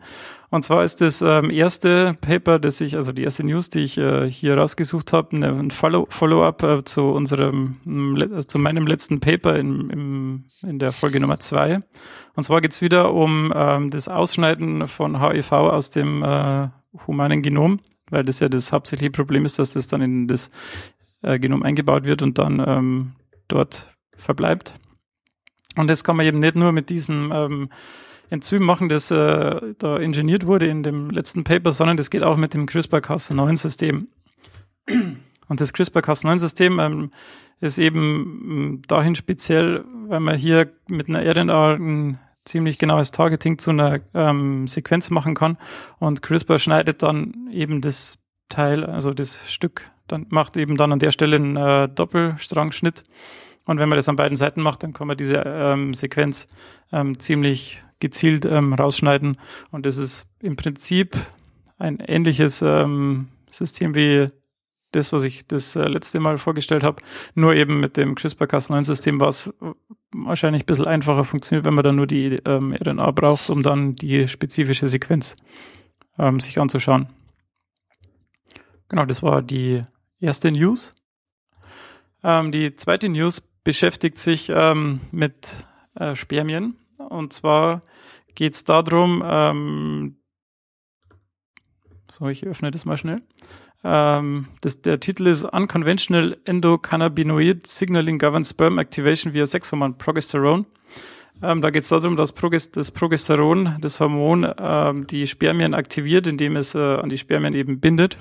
Und 0.50 0.64
zwar 0.64 0.84
ist 0.84 1.02
das 1.02 1.22
ähm, 1.22 1.50
erste 1.50 2.16
Paper, 2.22 2.60
das 2.60 2.80
ich, 2.80 2.96
also 2.96 3.12
die 3.12 3.24
erste 3.24 3.44
News, 3.44 3.70
die 3.70 3.80
ich 3.80 3.98
äh, 3.98 4.30
hier 4.30 4.58
rausgesucht 4.58 5.12
habe, 5.12 5.40
ne, 5.40 5.50
ein 5.50 5.72
Follow-up 5.72 6.14
Follow 6.14 6.48
äh, 6.48 6.84
zu 6.84 7.02
unserem, 7.06 7.74
äh, 7.86 8.40
zu 8.46 8.60
meinem 8.60 8.86
letzten 8.86 9.20
Paper 9.20 9.56
in, 9.56 9.90
im, 9.90 10.44
in 10.62 10.78
der 10.78 10.92
Folge 10.92 11.20
Nummer 11.20 11.40
zwei. 11.40 11.80
Und 12.36 12.44
zwar 12.44 12.62
geht's 12.62 12.82
wieder 12.82 13.14
um 13.14 13.52
ähm, 13.56 13.90
das 13.90 14.08
Ausschneiden 14.08 14.88
von 14.88 15.22
HIV 15.22 15.52
aus 15.52 15.90
dem 15.90 16.22
äh, 16.22 16.68
humanen 17.08 17.42
Genom, 17.42 17.80
weil 18.10 18.24
das 18.24 18.40
ja 18.40 18.50
das 18.50 18.72
hauptsächliche 18.72 19.12
Problem 19.12 19.46
ist, 19.46 19.58
dass 19.58 19.72
das 19.74 19.88
dann 19.88 20.02
in 20.02 20.28
das 20.28 20.52
äh, 21.24 21.40
Genom 21.40 21.64
eingebaut 21.64 22.04
wird 22.04 22.22
und 22.22 22.38
dann 22.38 22.64
ähm, 22.66 23.12
dort 23.48 23.93
verbleibt. 24.16 24.74
Und 25.76 25.88
das 25.88 26.04
kann 26.04 26.16
man 26.16 26.26
eben 26.26 26.40
nicht 26.40 26.56
nur 26.56 26.72
mit 26.72 26.90
diesem 26.90 27.32
ähm, 27.34 27.70
Enzym 28.30 28.64
machen, 28.64 28.90
das 28.90 29.12
äh, 29.12 29.74
da 29.78 29.98
ingeniert 29.98 30.46
wurde 30.46 30.68
in 30.68 30.84
dem 30.84 31.10
letzten 31.10 31.44
Paper, 31.44 31.72
sondern 31.72 31.98
das 31.98 32.10
geht 32.10 32.24
auch 32.24 32.38
mit 32.38 32.54
dem 32.54 32.66
CRISPR-Cas9-System. 32.66 34.08
Und 34.88 35.62
das 35.62 35.74
CRISPR-Cas9-System 35.74 36.80
ähm, 36.80 37.12
ist 37.60 37.78
eben 37.78 38.82
dahin 38.88 39.16
speziell, 39.16 39.86
weil 40.08 40.20
man 40.20 40.36
hier 40.36 40.72
mit 40.88 41.10
einer 41.10 41.24
RNA 41.24 41.74
ein 41.76 42.20
ziemlich 42.46 42.78
genaues 42.78 43.12
Targeting 43.12 43.58
zu 43.58 43.70
einer 43.70 44.02
ähm, 44.14 44.68
Sequenz 44.68 45.10
machen 45.10 45.36
kann. 45.36 45.58
Und 46.00 46.22
CRISPR 46.22 46.60
schneidet 46.60 47.04
dann 47.04 47.50
eben 47.52 47.82
das 47.82 48.18
Teil, 48.50 48.84
also 48.84 49.14
das 49.14 49.50
Stück, 49.52 49.90
dann 50.08 50.26
macht 50.30 50.58
eben 50.58 50.76
dann 50.76 50.92
an 50.92 51.00
der 51.00 51.12
Stelle 51.12 51.38
einen 51.38 51.56
äh, 51.56 51.88
Doppelstrangschnitt 51.88 53.04
und 53.66 53.80
wenn 53.80 53.90
man 53.90 53.98
das 53.98 54.10
an 54.10 54.16
beiden 54.16 54.36
Seiten 54.36 54.62
macht, 54.62 54.84
dann 54.84 54.94
kann 54.94 55.08
man 55.08 55.18
diese 55.18 55.44
ähm, 55.46 55.94
Sequenz 55.94 56.48
ähm, 56.92 57.18
ziemlich 57.20 57.84
gezielt 58.00 58.46
ähm, 58.46 58.74
rausschneiden. 58.74 59.38
Und 59.72 59.86
das 59.86 59.98
ist 59.98 60.28
im 60.42 60.56
Prinzip 60.56 61.16
ein 61.78 62.00
ähnliches 62.00 62.62
ähm, 62.62 63.30
System 63.50 63.96
wie 63.96 64.30
das, 64.92 65.14
was 65.14 65.24
ich 65.24 65.48
das 65.48 65.76
äh, 65.76 65.88
letzte 65.88 66.20
Mal 66.20 66.38
vorgestellt 66.38 66.84
habe, 66.84 67.02
nur 67.34 67.56
eben 67.56 67.80
mit 67.80 67.98
dem 67.98 68.16
CRISPR-Cas9-System, 68.16 69.20
was 69.20 69.54
wahrscheinlich 70.14 70.64
ein 70.64 70.66
bisschen 70.66 70.86
einfacher 70.86 71.24
funktioniert, 71.24 71.66
wenn 71.66 71.74
man 71.74 71.84
dann 71.84 71.96
nur 71.96 72.06
die 72.06 72.40
ähm, 72.46 72.74
RNA 72.74 73.12
braucht, 73.12 73.50
um 73.50 73.64
dann 73.64 73.96
die 73.96 74.28
spezifische 74.28 74.88
Sequenz 74.88 75.36
ähm, 76.20 76.40
sich 76.40 76.60
anzuschauen. 76.60 77.08
Genau, 78.90 79.06
das 79.06 79.24
war 79.24 79.42
die 79.42 79.82
erste 80.20 80.52
News. 80.52 80.94
Ähm, 82.24 82.52
die 82.52 82.76
zweite 82.76 83.10
News 83.10 83.42
beschäftigt 83.64 84.18
sich 84.18 84.50
ähm, 84.50 85.02
mit 85.12 85.66
äh, 85.96 86.16
Spermien. 86.16 86.76
Und 86.98 87.34
zwar 87.34 87.82
geht 88.36 88.56
es 88.56 88.64
darum, 88.64 89.24
ähm, 89.26 90.18
so, 92.12 92.28
ich 92.28 92.46
öffne 92.46 92.72
das 92.72 92.86
mal 92.86 92.98
schnell. 92.98 93.22
Ähm, 93.84 94.48
das, 94.62 94.82
der 94.82 95.00
Titel 95.00 95.28
ist 95.28 95.46
Unconventional 95.46 96.38
Endocannabinoid 96.46 97.66
Signaling 97.68 98.20
Governs 98.20 98.52
Sperm 98.52 98.78
Activation 98.78 99.34
via 99.34 99.46
Sexhormon 99.46 99.98
Progesterone. 99.98 100.66
Ähm, 101.42 101.62
da 101.62 101.72
geht 101.72 101.84
es 101.84 101.90
darum, 101.90 102.16
dass 102.16 102.32
Progest 102.32 102.78
das 102.78 102.92
Progesteron, 102.92 103.78
das 103.82 104.00
Hormon, 104.00 104.48
ähm, 104.58 105.08
die 105.08 105.28
Spermien 105.28 105.74
aktiviert, 105.74 106.28
indem 106.28 106.56
es 106.56 106.76
äh, 106.76 106.80
an 106.80 107.10
die 107.10 107.18
Spermien 107.18 107.54
eben 107.54 107.80
bindet. 107.80 108.20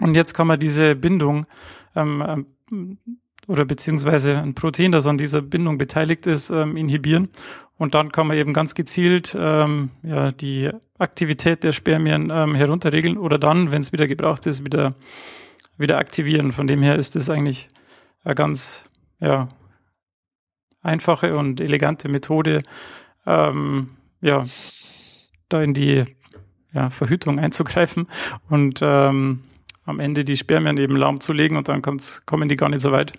Und 0.00 0.14
jetzt 0.14 0.34
kann 0.34 0.46
man 0.46 0.58
diese 0.58 0.96
Bindung 0.96 1.46
ähm, 1.94 2.46
ähm 2.72 2.98
oder 3.46 3.64
beziehungsweise 3.64 4.38
ein 4.38 4.54
Protein, 4.54 4.92
das 4.92 5.06
an 5.06 5.18
dieser 5.18 5.42
Bindung 5.42 5.78
beteiligt 5.78 6.26
ist, 6.26 6.50
ähm, 6.50 6.76
inhibieren. 6.76 7.28
Und 7.76 7.94
dann 7.94 8.12
kann 8.12 8.28
man 8.28 8.36
eben 8.36 8.52
ganz 8.52 8.74
gezielt 8.74 9.36
ähm, 9.38 9.90
ja, 10.02 10.30
die 10.30 10.70
Aktivität 10.98 11.64
der 11.64 11.72
Spermien 11.72 12.30
ähm, 12.32 12.54
herunterregeln 12.54 13.18
oder 13.18 13.38
dann, 13.38 13.72
wenn 13.72 13.82
es 13.82 13.92
wieder 13.92 14.06
gebraucht 14.06 14.46
ist, 14.46 14.64
wieder, 14.64 14.94
wieder 15.76 15.98
aktivieren. 15.98 16.52
Von 16.52 16.66
dem 16.66 16.82
her 16.82 16.96
ist 16.96 17.16
es 17.16 17.28
eigentlich 17.28 17.68
eine 18.22 18.36
ganz 18.36 18.84
ja, 19.18 19.48
einfache 20.82 21.36
und 21.36 21.60
elegante 21.60 22.08
Methode, 22.08 22.62
ähm, 23.26 23.88
ja, 24.20 24.46
da 25.48 25.62
in 25.62 25.74
die 25.74 26.04
ja, 26.72 26.90
Verhütung 26.90 27.38
einzugreifen 27.38 28.06
und 28.48 28.80
ähm, 28.82 29.42
am 29.84 30.00
Ende 30.00 30.24
die 30.24 30.36
Spermien 30.36 30.76
eben 30.76 30.96
lahmzulegen 30.96 31.56
und 31.56 31.68
dann 31.68 31.82
kommen 31.82 32.48
die 32.48 32.56
gar 32.56 32.68
nicht 32.68 32.80
so 32.80 32.92
weit. 32.92 33.12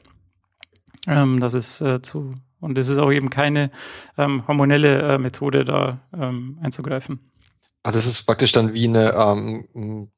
Ähm, 1.07 1.39
das 1.39 1.53
ist 1.53 1.81
äh, 1.81 2.01
zu, 2.01 2.35
und 2.59 2.77
es 2.77 2.89
ist 2.89 2.97
auch 2.97 3.11
eben 3.11 3.29
keine 3.29 3.71
ähm, 4.17 4.47
hormonelle 4.47 5.13
äh, 5.13 5.17
Methode, 5.17 5.65
da 5.65 5.99
ähm, 6.13 6.57
einzugreifen. 6.61 7.19
Ah, 7.83 7.91
das 7.91 8.05
ist 8.05 8.23
praktisch 8.23 8.53
dann 8.53 8.73
wie 8.73 8.87
eine, 8.87 9.11
ähm, 9.13 9.67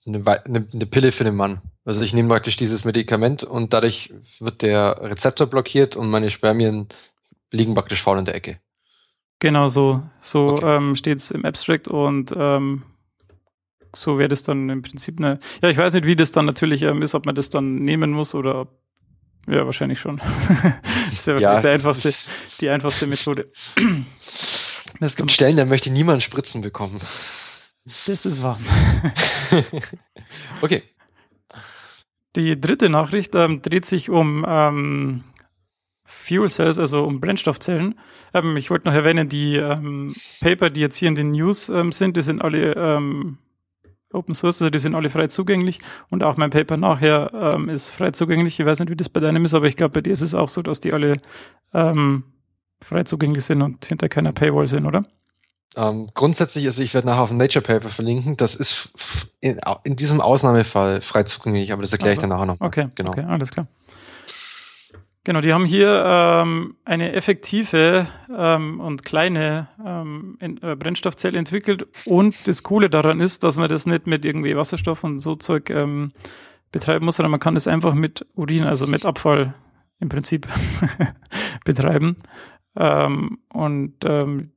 eine, 0.06 0.24
eine, 0.46 0.68
eine 0.72 0.86
Pille 0.86 1.12
für 1.12 1.24
den 1.24 1.36
Mann. 1.36 1.62
Also 1.84 2.04
ich 2.04 2.14
nehme 2.14 2.30
praktisch 2.30 2.58
dieses 2.58 2.86
Medikament 2.86 3.44
und 3.44 3.74
dadurch 3.74 4.14
wird 4.40 4.62
der 4.62 5.00
Rezeptor 5.02 5.48
blockiert 5.48 5.96
und 5.96 6.10
meine 6.10 6.30
Spermien 6.30 6.88
liegen 7.52 7.74
praktisch 7.74 8.04
faul 8.04 8.20
in 8.20 8.26
der 8.26 8.36
Ecke. 8.36 8.60
Genau 9.40 9.68
so, 9.68 10.04
so 10.20 10.54
okay. 10.54 10.78
ähm, 10.78 10.96
steht 10.96 11.18
es 11.18 11.32
im 11.32 11.44
Abstract 11.44 11.88
und 11.88 12.34
ähm, 12.38 12.84
so 13.96 14.18
wäre 14.18 14.30
das 14.30 14.44
dann 14.44 14.70
im 14.70 14.82
Prinzip 14.82 15.20
eine. 15.20 15.40
Ja, 15.62 15.70
ich 15.70 15.78
weiß 15.78 15.94
nicht, 15.94 16.06
wie 16.06 16.16
das 16.16 16.32
dann 16.32 16.46
natürlich 16.46 16.84
ähm, 16.84 17.02
ist, 17.02 17.16
ob 17.16 17.26
man 17.26 17.36
das 17.36 17.50
dann 17.50 17.76
nehmen 17.76 18.12
muss 18.12 18.36
oder 18.36 18.62
ob 18.62 18.85
ja, 19.48 19.66
wahrscheinlich 19.66 20.00
schon. 20.00 20.18
das 21.14 21.28
wäre 21.28 21.42
wahrscheinlich 21.42 21.64
ja. 21.64 21.72
einfachste, 21.72 22.14
die 22.60 22.70
einfachste 22.70 23.08
Methode. 23.08 23.52
es 25.00 25.16
gibt 25.16 25.32
Stellen, 25.32 25.58
da 25.58 25.66
möchte 25.66 25.92
niemand 25.92 26.24
Spritzen 26.24 26.62
bekommen. 26.62 27.02
Das 28.08 28.26
ist 28.26 28.42
wahr. 28.42 28.60
okay. 30.62 30.84
Die 32.36 32.60
dritte 32.60 32.90
Nachricht 32.90 33.36
ähm, 33.36 33.62
dreht 33.62 33.86
sich 33.86 34.10
um 34.10 34.44
ähm, 34.48 35.24
Fuel 36.04 36.50
Cells, 36.50 36.80
also 36.80 37.04
um 37.04 37.20
Brennstoffzellen. 37.20 38.00
Ähm, 38.34 38.58
ich 38.58 38.70
wollte 38.70 38.88
noch 38.88 38.96
erwähnen, 38.96 39.30
die 39.30 39.58
ähm, 39.58 40.16
Paper, 40.42 40.70
die 40.70 40.82
jetzt 40.82 40.98
hier 40.98 41.08
in 41.08 41.16
den 41.16 41.32
News 41.32 41.70
ähm, 41.70 41.92
sind, 41.92 42.18
die 42.18 42.24
sind 42.24 42.42
alle 42.42 42.74
ähm, 42.74 43.38
Open 44.16 44.34
Source, 44.34 44.62
also 44.62 44.70
die 44.70 44.80
sind 44.80 44.96
alle 44.96 45.10
frei 45.10 45.28
zugänglich 45.28 45.80
und 46.10 46.24
auch 46.24 46.38
mein 46.38 46.50
Paper 46.50 46.78
nachher 46.78 47.32
ähm, 47.34 47.70
ist 47.70 47.90
frei 47.90 48.12
zugänglich. 48.12 48.60
Ich 48.60 48.66
weiß 48.66 48.80
nicht, 48.80 48.90
wie 48.90 48.96
das 48.96 49.10
bei 49.10 49.20
deinem 49.20 49.46
ist, 49.46 49.54
aber 49.54 49.68
ich 49.68 49.78
glaube, 49.78 49.94
bei 49.94 50.02
dir 50.02 50.12
ist 50.12 50.22
es 50.22 50.34
auch 50.34 50.50
so, 50.50 50.62
dass 50.62 50.80
die 50.80 50.94
alle 50.94 51.14
ähm, 51.74 52.24
frei 52.82 53.04
zugänglich 53.04 53.46
sind 53.46 53.62
und 53.62 53.86
hinter 53.86 54.10
keiner 54.10 54.32
Paywall 54.32 54.68
sind, 54.68 54.86
oder? 54.86 55.06
Ähm, 55.76 56.08
grundsätzlich, 56.14 56.66
also 56.66 56.82
ich 56.82 56.94
werde 56.94 57.08
nachher 57.08 57.22
auf 57.22 57.32
ein 57.32 57.38
Nature 57.38 57.64
Paper 57.64 57.90
verlinken, 57.90 58.38
das 58.38 58.56
ist 58.56 58.92
in, 59.42 59.60
in 59.84 59.96
diesem 59.96 60.22
Ausnahmefall 60.22 61.02
frei 61.02 61.24
zugänglich, 61.24 61.74
aber 61.74 61.82
das 61.82 61.92
erkläre 61.92 62.12
also, 62.12 62.20
ich 62.20 62.22
dann 62.22 62.30
nachher 62.30 62.46
noch. 62.46 62.62
Okay, 62.62 62.88
genau. 62.96 63.12
Okay, 63.12 63.24
alles 63.24 63.52
klar. 63.52 63.68
Genau, 65.26 65.42
die 65.42 65.54
haben 65.54 65.66
hier 65.66 66.04
ähm, 66.06 66.76
eine 66.86 67.14
effektive 67.14 68.06
ähm, 68.30 68.80
und 68.80 69.04
kleine 69.04 69.68
ähm, 69.84 70.38
äh, 70.40 70.76
Brennstoffzelle 70.76 71.40
entwickelt. 71.40 71.88
Und 72.06 72.36
das 72.46 72.62
Coole 72.62 72.92
daran 72.92 73.20
ist, 73.20 73.44
dass 73.44 73.58
man 73.58 73.68
das 73.68 73.88
nicht 73.88 74.06
mit 74.06 74.24
irgendwie 74.24 74.56
Wasserstoff 74.56 75.04
und 75.04 75.18
so 75.18 75.34
Zeug 75.34 75.72
ähm, 75.72 76.12
betreiben 76.72 77.06
muss, 77.06 77.16
sondern 77.16 77.32
man 77.32 77.40
kann 77.40 77.56
das 77.56 77.68
einfach 77.68 77.96
mit 77.96 78.24
Urin, 78.36 78.66
also 78.66 78.86
mit 78.86 79.04
Abfall 79.04 79.56
im 80.00 80.10
Prinzip 80.10 80.48
betreiben. 81.66 82.18
Ähm, 82.76 83.40
und 83.52 83.96
ähm, 84.06 84.52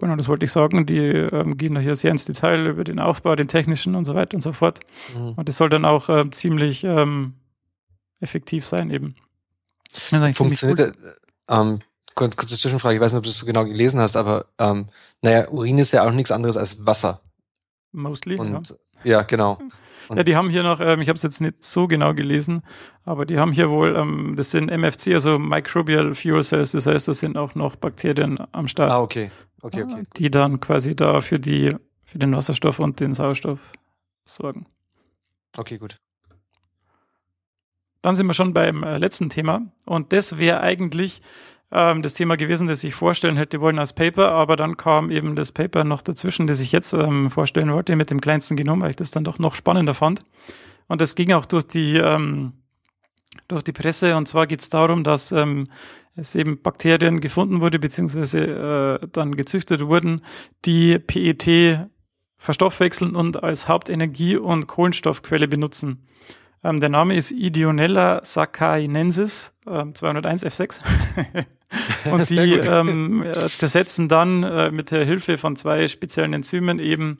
genau, 0.00 0.16
das 0.16 0.26
wollte 0.26 0.46
ich 0.46 0.50
sagen. 0.50 0.84
Die 0.84 0.98
ähm, 0.98 1.56
gehen 1.56 1.76
da 1.76 1.80
hier 1.80 1.94
sehr 1.94 2.10
ins 2.10 2.24
Detail 2.24 2.66
über 2.66 2.82
den 2.82 2.98
Aufbau, 2.98 3.36
den 3.36 3.46
technischen 3.46 3.94
und 3.94 4.04
so 4.04 4.16
weiter 4.16 4.34
und 4.34 4.40
so 4.40 4.52
fort. 4.52 4.80
Mhm. 5.16 5.34
Und 5.34 5.48
das 5.48 5.58
soll 5.58 5.68
dann 5.68 5.84
auch 5.84 6.08
äh, 6.08 6.28
ziemlich 6.32 6.82
ähm, 6.82 7.34
effektiv 8.18 8.66
sein 8.66 8.90
eben. 8.90 9.14
Das 10.10 10.36
Funktioniert, 10.36 10.96
cool. 11.02 11.16
ähm, 11.48 11.80
kurze 12.14 12.58
Zwischenfrage, 12.58 12.96
ich 12.96 13.00
weiß 13.00 13.12
nicht, 13.12 13.18
ob 13.18 13.24
du 13.24 13.30
es 13.30 13.38
so 13.38 13.46
genau 13.46 13.64
gelesen 13.64 14.00
hast, 14.00 14.16
aber 14.16 14.46
ähm, 14.58 14.88
naja, 15.22 15.48
Urin 15.48 15.78
ist 15.78 15.92
ja 15.92 16.06
auch 16.06 16.12
nichts 16.12 16.30
anderes 16.30 16.56
als 16.56 16.84
Wasser. 16.84 17.20
Mostly, 17.92 18.36
Und, 18.36 18.76
ja. 19.04 19.10
ja 19.10 19.22
genau. 19.22 19.58
Und 20.08 20.16
ja, 20.16 20.22
die 20.22 20.36
haben 20.36 20.50
hier 20.50 20.62
noch, 20.62 20.80
ähm, 20.80 21.00
ich 21.00 21.08
habe 21.08 21.16
es 21.16 21.22
jetzt 21.22 21.40
nicht 21.40 21.62
so 21.62 21.86
genau 21.86 22.14
gelesen, 22.14 22.62
aber 23.04 23.26
die 23.26 23.38
haben 23.38 23.52
hier 23.52 23.70
wohl, 23.70 23.96
ähm, 23.96 24.34
das 24.36 24.50
sind 24.50 24.70
MFC, 24.70 25.14
also 25.14 25.38
Microbial 25.38 26.14
Fuel 26.14 26.42
Cells, 26.42 26.72
das 26.72 26.86
heißt, 26.86 27.08
das 27.08 27.20
sind 27.20 27.36
auch 27.36 27.54
noch 27.54 27.76
Bakterien 27.76 28.38
am 28.52 28.68
Start. 28.68 28.90
Ah, 28.90 29.00
okay. 29.00 29.30
Okay, 29.62 29.82
okay. 29.82 30.06
Die 30.16 30.30
dann 30.30 30.60
quasi 30.60 30.96
da 30.96 31.20
für 31.20 31.38
die, 31.38 31.74
für 32.04 32.18
den 32.18 32.34
Wasserstoff 32.34 32.78
und 32.78 32.98
den 33.00 33.14
Sauerstoff 33.14 33.72
sorgen. 34.24 34.66
Okay, 35.56 35.78
gut. 35.78 35.98
Dann 38.02 38.16
sind 38.16 38.26
wir 38.26 38.34
schon 38.34 38.54
beim 38.54 38.82
äh, 38.82 38.98
letzten 38.98 39.28
Thema. 39.28 39.62
Und 39.84 40.12
das 40.12 40.38
wäre 40.38 40.60
eigentlich 40.60 41.22
ähm, 41.72 42.02
das 42.02 42.14
Thema 42.14 42.36
gewesen, 42.36 42.66
das 42.66 42.82
ich 42.84 42.94
vorstellen 42.94 43.36
hätte 43.36 43.60
wollen 43.60 43.78
als 43.78 43.92
Paper, 43.92 44.32
aber 44.32 44.56
dann 44.56 44.76
kam 44.76 45.10
eben 45.10 45.36
das 45.36 45.52
Paper 45.52 45.84
noch 45.84 46.02
dazwischen, 46.02 46.46
das 46.46 46.60
ich 46.60 46.72
jetzt 46.72 46.92
ähm, 46.92 47.30
vorstellen 47.30 47.72
wollte 47.72 47.94
mit 47.96 48.10
dem 48.10 48.20
kleinsten 48.20 48.56
Genom, 48.56 48.80
weil 48.80 48.90
ich 48.90 48.96
das 48.96 49.10
dann 49.10 49.24
doch 49.24 49.38
noch 49.38 49.54
spannender 49.54 49.94
fand. 49.94 50.22
Und 50.88 51.00
das 51.00 51.14
ging 51.14 51.32
auch 51.32 51.46
durch 51.46 51.64
die, 51.64 51.96
ähm, 51.96 52.54
durch 53.46 53.62
die 53.62 53.72
Presse. 53.72 54.16
Und 54.16 54.26
zwar 54.26 54.46
geht 54.46 54.60
es 54.60 54.68
darum, 54.68 55.04
dass 55.04 55.30
ähm, 55.30 55.68
es 56.16 56.34
eben 56.34 56.60
Bakterien 56.60 57.20
gefunden 57.20 57.60
wurde, 57.60 57.78
beziehungsweise 57.78 58.98
äh, 59.02 59.06
dann 59.12 59.36
gezüchtet 59.36 59.86
wurden, 59.86 60.22
die 60.64 60.98
PET 60.98 61.86
verstoffwechseln 62.36 63.14
und 63.14 63.42
als 63.42 63.68
Hauptenergie- 63.68 64.38
und 64.38 64.66
Kohlenstoffquelle 64.66 65.46
benutzen. 65.46 66.08
Ähm, 66.62 66.80
der 66.80 66.90
Name 66.90 67.14
ist 67.14 67.30
Idionella 67.30 68.20
sacchainensis, 68.24 69.54
ähm, 69.66 69.94
201 69.94 70.44
F6. 70.44 70.80
und 72.10 72.28
die 72.28 72.54
ähm, 72.54 73.22
äh, 73.22 73.48
zersetzen 73.48 74.08
dann 74.08 74.42
äh, 74.42 74.70
mit 74.70 74.90
der 74.90 75.04
Hilfe 75.04 75.38
von 75.38 75.56
zwei 75.56 75.88
speziellen 75.88 76.34
Enzymen 76.34 76.78
eben 76.78 77.18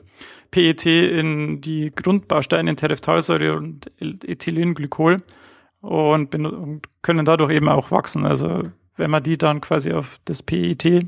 PET 0.51 0.85
in 0.85 1.61
die 1.61 1.91
Grundbausteine 1.95 2.75
Tereftalsäure 2.75 3.55
und 3.55 3.89
Ethylenglykol 3.99 5.23
und, 5.79 6.35
und 6.35 6.81
können 7.01 7.25
dadurch 7.25 7.51
eben 7.51 7.69
auch 7.69 7.89
wachsen. 7.89 8.25
Also 8.25 8.69
wenn 8.97 9.09
man 9.09 9.23
die 9.23 9.37
dann 9.37 9.61
quasi 9.61 9.93
auf 9.93 10.19
das 10.25 10.43
PET 10.43 11.07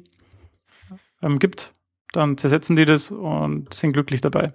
ähm, 1.22 1.40
gibt, 1.40 1.74
dann 2.14 2.38
zersetzen 2.38 2.76
die 2.76 2.86
das 2.86 3.12
und 3.12 3.74
sind 3.74 3.94
glücklich 3.94 4.22
dabei. 4.22 4.54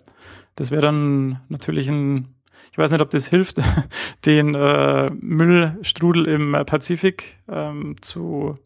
Das 0.57 0.71
wäre 0.71 0.83
dann 0.83 1.41
natürlich 1.49 1.89
ein 1.89 2.35
ich 2.73 2.79
weiß 2.79 2.91
nicht, 2.91 3.01
ob 3.01 3.11
das 3.11 3.29
hilft, 3.29 3.61
den 4.25 4.55
äh, 4.55 5.11
Müllstrudel 5.11 6.27
im 6.27 6.53
Pazifik 6.67 7.39
ähm, 7.49 7.97
zu 8.01 8.57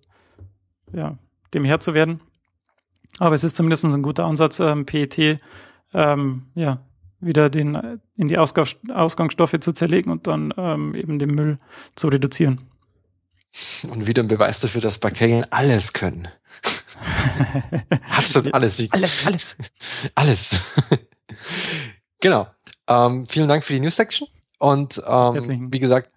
ja, 0.92 1.16
dem 1.54 1.64
Herr 1.64 1.80
zu 1.80 1.94
werden. 1.94 2.20
Aber 3.18 3.34
es 3.34 3.44
ist 3.44 3.56
zumindest 3.56 3.84
ein 3.84 4.02
guter 4.02 4.24
Ansatz, 4.24 4.60
ähm, 4.60 4.86
PET 4.86 5.40
ähm, 5.94 6.46
ja, 6.54 6.84
wieder 7.20 7.50
den, 7.50 8.00
in 8.16 8.28
die 8.28 8.38
Ausgang 8.38 8.66
Ausgangsstoffe 8.92 9.58
zu 9.60 9.72
zerlegen 9.72 10.10
und 10.10 10.26
dann 10.26 10.52
ähm, 10.56 10.94
eben 10.94 11.18
den 11.18 11.30
Müll 11.30 11.58
zu 11.94 12.08
reduzieren. 12.08 12.60
Und 13.82 14.06
wieder 14.06 14.22
ein 14.22 14.28
Beweis 14.28 14.60
dafür, 14.60 14.80
dass 14.80 14.98
Bakterien 14.98 15.46
alles 15.50 15.92
können. 15.92 16.28
Absolut 18.16 18.54
alles. 18.54 18.78
alles, 18.90 19.26
alles. 19.26 19.56
Alles. 20.14 20.50
genau. 22.20 22.48
Ähm, 22.86 23.26
vielen 23.26 23.48
Dank 23.48 23.64
für 23.64 23.72
die 23.72 23.80
News-Section. 23.80 24.28
Und 24.58 25.02
ähm, 25.06 25.72
wie 25.72 25.80
gesagt, 25.80 26.10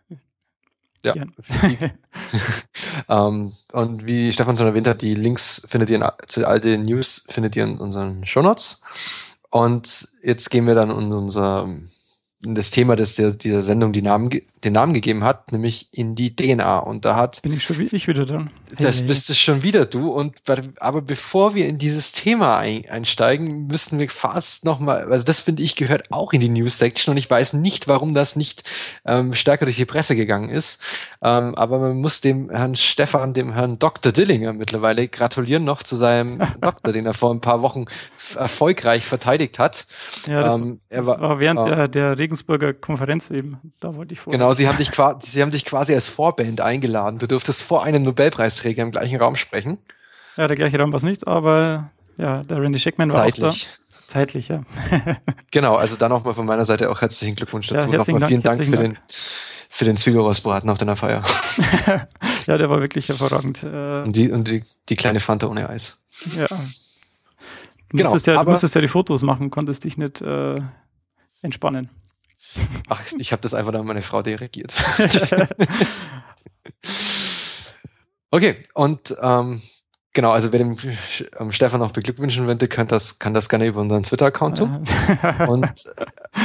ja. 1.03 1.13
ähm, 3.09 3.53
und 3.71 4.07
wie 4.07 4.31
Stefan 4.31 4.57
schon 4.57 4.67
erwähnt 4.67 4.87
hat, 4.87 5.01
die 5.01 5.13
Links 5.13 5.61
findet 5.67 5.89
ihr 5.91 5.97
in, 5.97 6.05
zu 6.25 6.47
all 6.47 6.59
den 6.59 6.83
News 6.83 7.25
findet 7.29 7.55
ihr 7.55 7.63
in 7.63 7.77
unseren 7.77 8.25
Show 8.25 8.41
Notes. 8.41 8.81
Und 9.51 10.09
jetzt 10.23 10.49
gehen 10.49 10.65
wir 10.65 10.75
dann 10.75 10.89
in 10.89 11.13
unser 11.13 11.69
das 12.53 12.69
Thema, 12.71 12.95
das 12.95 13.15
der, 13.15 13.31
dieser 13.31 13.61
Sendung 13.61 13.93
die 13.93 14.01
Namen, 14.01 14.29
den 14.63 14.73
Namen 14.73 14.93
gegeben 14.93 15.23
hat, 15.23 15.51
nämlich 15.51 15.87
in 15.91 16.15
die 16.15 16.35
DNA. 16.35 16.79
Und 16.79 17.05
da 17.05 17.15
hat. 17.15 17.41
Bin 17.41 17.53
ich 17.53 17.63
schon 17.63 17.89
ich 17.91 18.07
wieder 18.07 18.25
dran? 18.25 18.51
Das 18.77 18.99
hey. 18.99 19.07
bist 19.07 19.29
du 19.29 19.33
schon 19.33 19.63
wieder 19.63 19.85
du. 19.85 20.09
Und 20.09 20.35
aber 20.79 21.01
bevor 21.01 21.55
wir 21.55 21.67
in 21.67 21.77
dieses 21.77 22.11
Thema 22.11 22.57
ein, 22.57 22.87
einsteigen, 22.89 23.67
müssten 23.67 23.97
wir 23.99 24.09
fast 24.09 24.65
nochmal, 24.65 25.11
also 25.11 25.25
das 25.25 25.39
finde 25.39 25.63
ich 25.63 25.75
gehört 25.75 26.11
auch 26.11 26.33
in 26.33 26.41
die 26.41 26.49
News 26.49 26.77
Section 26.77 27.11
und 27.11 27.17
ich 27.17 27.29
weiß 27.29 27.53
nicht, 27.53 27.87
warum 27.87 28.13
das 28.13 28.35
nicht 28.35 28.63
ähm, 29.05 29.33
stärker 29.33 29.65
durch 29.65 29.77
die 29.77 29.85
Presse 29.85 30.15
gegangen 30.15 30.49
ist. 30.49 30.81
Ähm, 31.21 31.55
aber 31.55 31.79
man 31.79 32.01
muss 32.01 32.21
dem 32.21 32.49
Herrn 32.49 32.75
Stefan, 32.75 33.33
dem 33.33 33.53
Herrn 33.53 33.79
Dr. 33.79 34.11
Dillinger 34.11 34.53
mittlerweile 34.53 35.07
gratulieren 35.07 35.63
noch 35.63 35.83
zu 35.83 35.95
seinem 35.95 36.39
Doktor, 36.61 36.91
den 36.91 37.05
er 37.05 37.13
vor 37.13 37.31
ein 37.31 37.41
paar 37.41 37.61
Wochen 37.61 37.85
erfolgreich 38.35 39.05
verteidigt 39.05 39.59
hat. 39.59 39.85
Ja, 40.27 40.41
das, 40.41 40.55
ähm, 40.55 40.79
das 40.89 41.07
war, 41.07 41.21
war 41.21 41.39
während 41.39 41.59
äh, 41.59 41.75
der, 41.75 41.87
der 41.87 42.15
Regensburger 42.35 42.73
Konferenz 42.73 43.31
eben. 43.31 43.59
Da 43.79 43.95
wollte 43.95 44.13
ich 44.13 44.19
vor. 44.19 44.31
Genau, 44.31 44.51
sie 44.51 44.67
haben, 44.67 44.77
dich 44.77 44.91
quasi, 44.91 45.29
sie 45.31 45.41
haben 45.41 45.51
dich 45.51 45.63
quasi 45.63 45.93
als 45.93 46.07
Vorband 46.09 46.59
eingeladen. 46.59 47.17
Du 47.17 47.27
durftest 47.27 47.63
vor 47.63 47.83
einem 47.83 48.03
Nobelpreisträger 48.03 48.83
im 48.83 48.91
gleichen 48.91 49.17
Raum 49.19 49.35
sprechen. 49.37 49.77
Ja, 50.35 50.47
der 50.47 50.57
gleiche 50.57 50.77
Raum 50.77 50.91
war 50.91 50.97
es 50.97 51.03
nicht, 51.03 51.25
aber 51.27 51.91
ja, 52.17 52.43
der 52.43 52.61
Randy 52.61 52.77
Shackman 52.79 53.11
war 53.13 53.21
Zeitlich. 53.23 53.45
auch 53.45 53.53
da. 53.53 54.07
Zeitlich, 54.07 54.47
ja. 54.49 54.63
Genau, 55.51 55.75
also 55.75 55.95
dann 55.95 56.09
nochmal 56.11 56.33
von 56.35 56.45
meiner 56.45 56.65
Seite 56.65 56.89
auch 56.91 56.99
herzlichen 57.01 57.35
Glückwunsch 57.35 57.69
Ja, 57.71 57.77
dazu. 57.77 57.91
herzlichen 57.93 58.15
nochmal 58.19 58.29
vielen 58.29 58.43
Dank, 58.43 58.57
Dank 58.59 58.69
für 58.69 58.77
den, 58.83 58.97
für 59.69 59.85
den 59.85 59.95
Zwiebelrostbraten 59.97 60.69
auf 60.69 60.77
deiner 60.77 60.97
Feier. 60.97 61.23
ja, 62.47 62.57
der 62.57 62.69
war 62.69 62.81
wirklich 62.81 63.07
hervorragend. 63.07 63.63
Äh, 63.63 64.03
Und 64.03 64.15
die, 64.15 64.29
und 64.31 64.47
die, 64.47 64.63
die 64.89 64.95
kleine 64.95 65.19
Fanta 65.21 65.47
ohne 65.47 65.69
Eis. 65.69 65.97
ja. 66.35 66.47
Du 66.47 67.97
Genau, 67.97 68.09
musstest, 68.09 68.27
ja, 68.27 68.43
du 68.43 68.49
musstest 68.49 68.75
ja 68.75 68.81
die 68.81 68.87
Fotos 68.89 69.21
machen, 69.21 69.49
konntest 69.51 69.85
dich 69.85 69.97
nicht 69.97 70.19
äh, 70.21 70.55
entspannen. 71.41 71.89
Ach, 72.89 73.01
ich 73.17 73.31
habe 73.31 73.41
das 73.41 73.53
einfach 73.53 73.71
dann 73.71 73.81
an 73.81 73.87
meine 73.87 74.01
Frau 74.01 74.21
dirigiert. 74.21 74.73
okay, 78.31 78.57
und 78.73 79.15
ähm, 79.21 79.61
genau, 80.13 80.31
also 80.31 80.51
wer 80.51 80.59
dem 80.59 80.77
ähm, 81.39 81.51
Stefan 81.51 81.79
noch 81.79 81.91
beglückwünschen 81.91 82.45
möchte, 82.45 82.67
kann 82.67 82.87
das, 82.87 83.19
kann 83.19 83.33
das 83.33 83.49
gerne 83.49 83.67
über 83.67 83.81
unseren 83.81 84.03
Twitter-Account 84.03 84.57
tun. 84.57 84.83
Und 85.47 85.85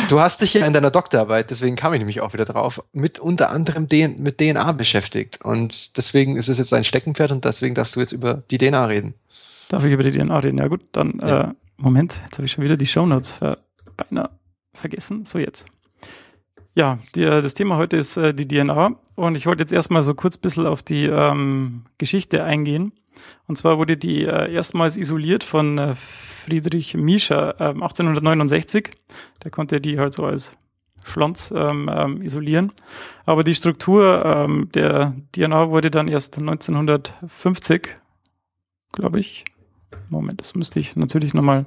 du 0.08 0.20
hast 0.20 0.40
dich 0.40 0.54
ja 0.54 0.66
in 0.66 0.72
deiner 0.72 0.90
Doktorarbeit, 0.90 1.50
deswegen 1.50 1.76
kam 1.76 1.94
ich 1.94 2.00
nämlich 2.00 2.20
auch 2.20 2.32
wieder 2.32 2.44
drauf, 2.44 2.82
mit 2.92 3.18
unter 3.18 3.50
anderem 3.50 3.88
DN 3.88 4.22
mit 4.22 4.38
DNA 4.38 4.72
beschäftigt. 4.72 5.42
Und 5.42 5.96
deswegen 5.96 6.36
ist 6.36 6.48
es 6.48 6.58
jetzt 6.58 6.72
ein 6.72 6.84
Steckenpferd 6.84 7.32
und 7.32 7.44
deswegen 7.44 7.74
darfst 7.74 7.96
du 7.96 8.00
jetzt 8.00 8.12
über 8.12 8.42
die 8.50 8.58
DNA 8.58 8.84
reden. 8.86 9.14
Darf 9.68 9.84
ich 9.84 9.92
über 9.92 10.02
die 10.02 10.12
DNA 10.12 10.38
reden? 10.38 10.58
Ja 10.58 10.68
gut, 10.68 10.82
dann 10.92 11.20
Ja. 11.24 11.50
Äh, 11.50 11.54
Moment, 11.76 12.20
jetzt 12.24 12.36
habe 12.36 12.44
ich 12.44 12.52
schon 12.52 12.62
wieder 12.62 12.76
die 12.76 12.86
Shownotes 12.86 13.30
ver 13.30 13.58
beinahe 13.96 14.28
vergessen. 14.74 15.24
So 15.24 15.38
jetzt. 15.38 15.66
Ja, 16.74 16.98
die, 17.14 17.22
das 17.24 17.54
Thema 17.54 17.76
heute 17.76 17.96
ist 17.96 18.16
äh, 18.16 18.32
die 18.32 18.46
DNA 18.46 18.94
und 19.16 19.34
ich 19.34 19.46
wollte 19.46 19.62
jetzt 19.62 19.72
erstmal 19.72 20.02
so 20.02 20.14
kurz 20.14 20.36
ein 20.36 20.40
bisschen 20.40 20.66
auf 20.66 20.82
die 20.82 21.06
ähm, 21.06 21.84
Geschichte 21.98 22.44
eingehen. 22.44 22.92
Und 23.46 23.56
zwar 23.56 23.78
wurde 23.78 23.96
die 23.96 24.24
äh, 24.24 24.52
erstmals 24.52 24.96
isoliert 24.96 25.44
von 25.44 25.78
äh, 25.78 25.94
Friedrich 25.94 26.94
Miescher 26.94 27.60
äh, 27.60 27.64
1869. 27.64 28.90
Der 29.42 29.50
konnte 29.50 29.80
die 29.80 29.98
halt 29.98 30.14
so 30.14 30.24
als 30.24 30.56
Schlons 31.04 31.52
ähm, 31.54 31.90
ähm, 31.92 32.22
isolieren. 32.22 32.72
Aber 33.26 33.42
die 33.42 33.54
Struktur 33.54 34.24
ähm, 34.24 34.70
der 34.72 35.14
DNA 35.34 35.70
wurde 35.70 35.90
dann 35.90 36.08
erst 36.08 36.38
1950, 36.38 37.96
glaube 38.92 39.18
ich, 39.18 39.44
Moment, 40.08 40.40
das 40.40 40.54
müsste 40.54 40.80
ich 40.80 40.96
natürlich 40.96 41.34
nochmal 41.34 41.66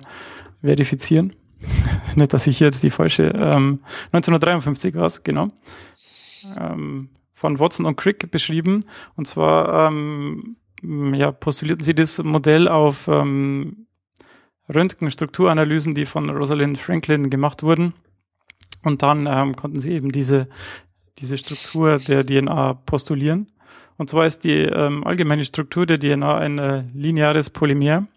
verifizieren. 0.62 1.34
Nicht, 2.16 2.34
dass 2.34 2.48
ich 2.48 2.60
jetzt 2.60 2.84
die 2.84 2.90
falsche, 2.90 3.24
ähm, 3.24 3.80
1953 4.12 4.96
war 4.96 5.08
es, 5.08 5.24
genau. 5.24 5.48
Ähm, 6.58 7.10
von 7.34 7.60
Watson 7.60 7.86
und 7.86 7.98
Crick 7.98 8.32
beschrieben. 8.32 8.86
Und 9.16 9.28
zwar 9.28 9.88
ähm, 9.88 10.56
ja, 10.84 11.32
postulierten 11.32 11.84
sie 11.84 11.96
das 11.96 12.22
Modell 12.24 12.68
auf 12.68 13.08
ähm, 13.08 13.88
Röntgenstrukturanalysen, 14.74 15.94
die 15.94 16.06
von 16.06 16.30
Rosalind 16.30 16.78
Franklin 16.78 17.30
gemacht 17.30 17.64
wurden. 17.64 17.94
Und 18.84 19.02
dann 19.02 19.28
ähm, 19.28 19.56
konnten 19.56 19.80
sie 19.80 19.92
eben 19.92 20.12
diese, 20.12 20.48
diese 21.20 21.38
Struktur 21.38 22.00
der 22.00 22.26
DNA 22.26 22.74
postulieren. 22.86 23.48
Und 23.98 24.10
zwar 24.10 24.26
ist 24.26 24.44
die 24.44 24.60
ähm, 24.60 25.06
allgemeine 25.06 25.46
Struktur 25.46 25.86
der 25.86 26.00
DNA 26.00 26.38
ein 26.38 26.60
äh, 26.60 26.84
lineares 26.94 27.50
Polymer. 27.50 28.08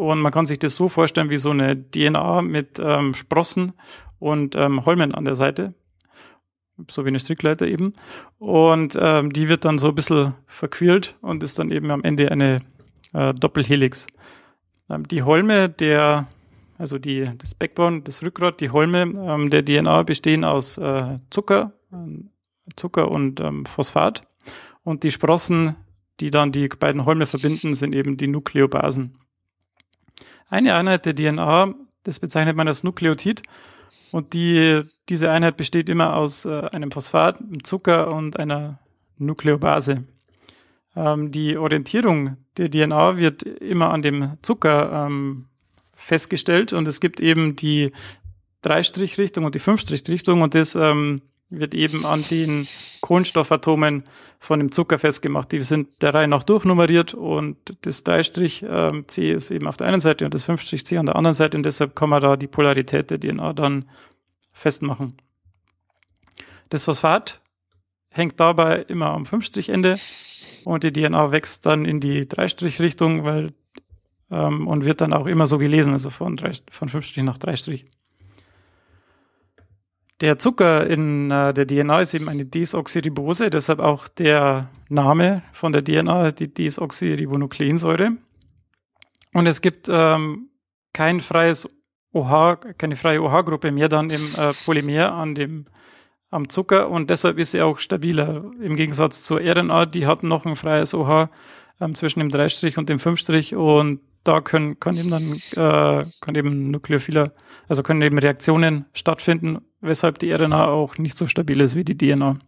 Und 0.00 0.22
man 0.22 0.32
kann 0.32 0.46
sich 0.46 0.58
das 0.58 0.76
so 0.76 0.88
vorstellen 0.88 1.28
wie 1.28 1.36
so 1.36 1.50
eine 1.50 1.76
DNA 1.76 2.40
mit 2.40 2.78
ähm, 2.82 3.12
Sprossen 3.12 3.74
und 4.18 4.56
ähm, 4.56 4.86
Holmen 4.86 5.14
an 5.14 5.26
der 5.26 5.34
Seite. 5.34 5.74
So 6.88 7.04
wie 7.04 7.08
eine 7.08 7.18
Strickleiter 7.18 7.68
eben. 7.68 7.92
Und 8.38 8.96
ähm, 8.98 9.30
die 9.30 9.50
wird 9.50 9.66
dann 9.66 9.76
so 9.76 9.88
ein 9.88 9.94
bisschen 9.94 10.32
verquirlt 10.46 11.18
und 11.20 11.42
ist 11.42 11.58
dann 11.58 11.70
eben 11.70 11.90
am 11.90 12.02
Ende 12.02 12.32
eine 12.32 12.56
äh, 13.12 13.34
Doppelhelix. 13.34 14.06
Ähm, 14.88 15.06
die 15.06 15.22
Holme 15.22 15.68
der, 15.68 16.28
also 16.78 16.98
die, 16.98 17.30
das 17.36 17.54
Backbone, 17.54 18.00
das 18.00 18.22
Rückgrat, 18.22 18.62
die 18.62 18.70
Holme 18.70 19.02
ähm, 19.02 19.50
der 19.50 19.62
DNA 19.62 20.04
bestehen 20.04 20.44
aus 20.44 20.78
äh, 20.78 21.18
Zucker, 21.28 21.74
ähm, 21.92 22.30
Zucker 22.74 23.10
und 23.10 23.38
ähm, 23.40 23.66
Phosphat. 23.66 24.22
Und 24.82 25.02
die 25.02 25.10
Sprossen, 25.10 25.76
die 26.20 26.30
dann 26.30 26.52
die 26.52 26.68
beiden 26.68 27.04
Holme 27.04 27.26
verbinden, 27.26 27.74
sind 27.74 27.94
eben 27.94 28.16
die 28.16 28.28
Nukleobasen. 28.28 29.18
Eine 30.50 30.74
Einheit 30.74 31.06
der 31.06 31.14
DNA, 31.14 31.74
das 32.02 32.18
bezeichnet 32.18 32.56
man 32.56 32.68
als 32.68 32.82
Nukleotid. 32.82 33.42
Und 34.10 34.34
die, 34.34 34.82
diese 35.08 35.30
Einheit 35.30 35.56
besteht 35.56 35.88
immer 35.88 36.16
aus 36.16 36.44
äh, 36.44 36.68
einem 36.72 36.90
Phosphat, 36.90 37.40
einem 37.40 37.62
Zucker 37.62 38.12
und 38.12 38.38
einer 38.38 38.80
Nukleobase. 39.18 40.04
Ähm, 40.96 41.30
die 41.30 41.56
Orientierung 41.56 42.36
der 42.56 42.68
DNA 42.68 43.16
wird 43.16 43.44
immer 43.44 43.90
an 43.90 44.02
dem 44.02 44.38
Zucker 44.42 45.06
ähm, 45.06 45.46
festgestellt 45.92 46.72
und 46.72 46.88
es 46.88 46.98
gibt 46.98 47.20
eben 47.20 47.54
die 47.54 47.92
Drei-Strich-Richtung 48.62 49.44
und 49.44 49.54
die 49.54 49.60
Fünf-Strich-Richtung 49.60 50.42
und 50.42 50.54
das 50.54 50.74
ähm, 50.74 51.22
wird 51.50 51.74
eben 51.74 52.06
an 52.06 52.24
den 52.30 52.68
Kohlenstoffatomen 53.00 54.04
von 54.38 54.60
dem 54.60 54.72
Zucker 54.72 54.98
festgemacht. 54.98 55.50
Die 55.52 55.60
sind 55.62 55.88
der 56.00 56.14
Reihe 56.14 56.28
nach 56.28 56.44
durchnummeriert 56.44 57.12
und 57.12 57.56
das 57.82 58.06
3-C 58.06 58.66
ähm, 58.66 59.04
ist 59.16 59.50
eben 59.50 59.66
auf 59.66 59.76
der 59.76 59.88
einen 59.88 60.00
Seite 60.00 60.24
und 60.24 60.32
das 60.32 60.48
5-C 60.48 60.96
an 60.96 61.06
der 61.06 61.16
anderen 61.16 61.34
Seite 61.34 61.56
und 61.56 61.64
deshalb 61.64 61.96
kann 61.96 62.08
man 62.08 62.22
da 62.22 62.36
die 62.36 62.46
Polarität 62.46 63.10
der 63.10 63.18
DNA 63.18 63.52
dann 63.52 63.90
festmachen. 64.52 65.16
Das 66.68 66.84
Phosphat 66.84 67.40
hängt 68.10 68.38
dabei 68.38 68.82
immer 68.82 69.10
am 69.10 69.24
5-Ende 69.24 69.98
und 70.64 70.84
die 70.84 70.92
DNA 70.92 71.32
wächst 71.32 71.66
dann 71.66 71.84
in 71.84 71.98
die 71.98 72.26
3-Richtung 72.26 73.24
weil, 73.24 73.52
ähm, 74.30 74.68
und 74.68 74.84
wird 74.84 75.00
dann 75.00 75.12
auch 75.12 75.26
immer 75.26 75.46
so 75.46 75.58
gelesen, 75.58 75.92
also 75.94 76.10
von, 76.10 76.36
3, 76.36 76.52
von 76.70 76.88
5 76.88 77.16
nach 77.18 77.38
3 77.38 77.56
der 80.20 80.38
Zucker 80.38 80.86
in 80.86 81.30
äh, 81.30 81.54
der 81.54 81.66
DNA 81.66 82.00
ist 82.00 82.14
eben 82.14 82.28
eine 82.28 82.44
Desoxyribose, 82.44 83.50
deshalb 83.50 83.80
auch 83.80 84.08
der 84.08 84.68
Name 84.88 85.42
von 85.52 85.72
der 85.72 85.82
DNA, 85.82 86.32
die 86.32 86.52
Desoxyribonukleinsäure. 86.52 88.12
Und 89.32 89.46
es 89.46 89.60
gibt 89.60 89.88
ähm, 89.90 90.50
kein 90.92 91.20
freies 91.20 91.68
OH, 92.12 92.56
keine 92.76 92.96
freie 92.96 93.22
OH-Gruppe 93.22 93.70
mehr 93.70 93.88
dann 93.88 94.10
im 94.10 94.34
äh, 94.36 94.52
Polymer 94.64 95.12
an 95.12 95.34
dem 95.34 95.66
am 96.30 96.48
Zucker. 96.48 96.90
Und 96.90 97.10
deshalb 97.10 97.38
ist 97.38 97.52
sie 97.52 97.62
auch 97.62 97.78
stabiler. 97.78 98.44
Im 98.60 98.76
Gegensatz 98.76 99.22
zur 99.22 99.40
RNA, 99.40 99.86
die 99.86 100.06
hat 100.06 100.22
noch 100.22 100.44
ein 100.44 100.56
freies 100.56 100.94
OH 100.94 101.28
ähm, 101.80 101.94
zwischen 101.94 102.20
dem 102.20 102.30
3' 102.30 102.76
und 102.76 102.88
dem 102.88 102.98
5' 102.98 103.54
und 103.54 104.00
da 104.22 104.40
können, 104.42 104.78
kann 104.78 104.96
eben 104.98 105.10
dann 105.10 105.32
äh, 105.52 106.04
kann 106.20 106.34
eben 106.34 106.70
nukleophiler, 106.70 107.32
also 107.68 107.82
können 107.82 108.02
eben 108.02 108.18
Reaktionen 108.18 108.84
stattfinden, 108.92 109.60
weshalb 109.80 110.18
die 110.18 110.32
RNA 110.32 110.66
auch 110.66 110.98
nicht 110.98 111.16
so 111.16 111.26
stabil 111.26 111.60
ist 111.60 111.74
wie 111.74 111.84
die 111.84 111.96
DNA. 111.96 112.38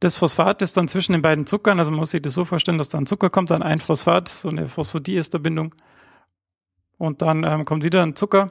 Das 0.00 0.18
Phosphat 0.18 0.62
ist 0.62 0.76
dann 0.76 0.88
zwischen 0.88 1.12
den 1.12 1.22
beiden 1.22 1.46
Zuckern, 1.46 1.78
also 1.78 1.90
man 1.90 2.00
muss 2.00 2.10
sich 2.10 2.22
das 2.22 2.34
so 2.34 2.44
vorstellen, 2.44 2.78
dass 2.78 2.88
da 2.88 2.98
ein 2.98 3.06
Zucker 3.06 3.30
kommt, 3.30 3.50
dann 3.50 3.62
ein 3.62 3.78
Phosphat, 3.78 4.28
so 4.28 4.48
eine 4.48 4.66
Phosphodieesterbindung 4.66 5.74
und 6.98 7.22
dann 7.22 7.44
ähm, 7.44 7.64
kommt 7.64 7.84
wieder 7.84 8.02
ein 8.02 8.16
Zucker 8.16 8.50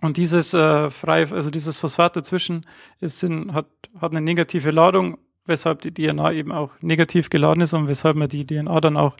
und 0.00 0.16
dieses 0.16 0.54
äh, 0.54 0.90
frei, 0.90 1.26
also 1.30 1.50
dieses 1.50 1.78
Phosphat 1.78 2.14
dazwischen 2.14 2.66
ist 3.00 3.24
in, 3.24 3.54
hat, 3.54 3.66
hat 3.98 4.12
eine 4.12 4.20
negative 4.20 4.70
Ladung, 4.70 5.18
weshalb 5.46 5.80
die 5.80 5.94
DNA 5.94 6.32
eben 6.32 6.52
auch 6.52 6.72
negativ 6.82 7.30
geladen 7.30 7.62
ist 7.62 7.72
und 7.72 7.88
weshalb 7.88 8.16
man 8.16 8.28
die 8.28 8.44
DNA 8.46 8.80
dann 8.80 8.96
auch 8.96 9.16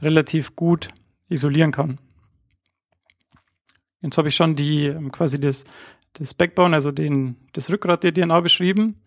relativ 0.00 0.56
gut 0.56 0.88
isolieren 1.28 1.72
kann. 1.72 1.98
Jetzt 4.02 4.18
habe 4.18 4.28
ich 4.28 4.36
schon 4.36 4.54
die 4.54 4.86
ähm, 4.86 5.10
quasi 5.10 5.40
das, 5.40 5.64
das 6.14 6.34
Backbone, 6.34 6.74
also 6.74 6.90
den, 6.90 7.36
das 7.52 7.70
Rückgrat 7.70 8.02
der 8.04 8.12
DNA 8.12 8.40
beschrieben. 8.40 9.00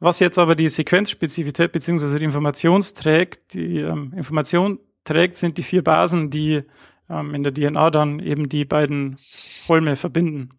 Was 0.00 0.20
jetzt 0.20 0.38
aber 0.38 0.54
die 0.54 0.68
Sequenzspezifität 0.68 1.72
beziehungsweise 1.72 2.18
die 2.18 2.24
Informationsträgt, 2.24 3.54
die 3.54 3.78
ähm, 3.78 4.12
Information 4.16 4.78
trägt, 5.04 5.36
sind 5.36 5.58
die 5.58 5.62
vier 5.62 5.82
Basen, 5.82 6.30
die 6.30 6.62
ähm, 7.10 7.34
in 7.34 7.42
der 7.42 7.52
DNA 7.52 7.90
dann 7.90 8.20
eben 8.20 8.48
die 8.48 8.64
beiden 8.64 9.18
Holme 9.66 9.96
verbinden. 9.96 10.50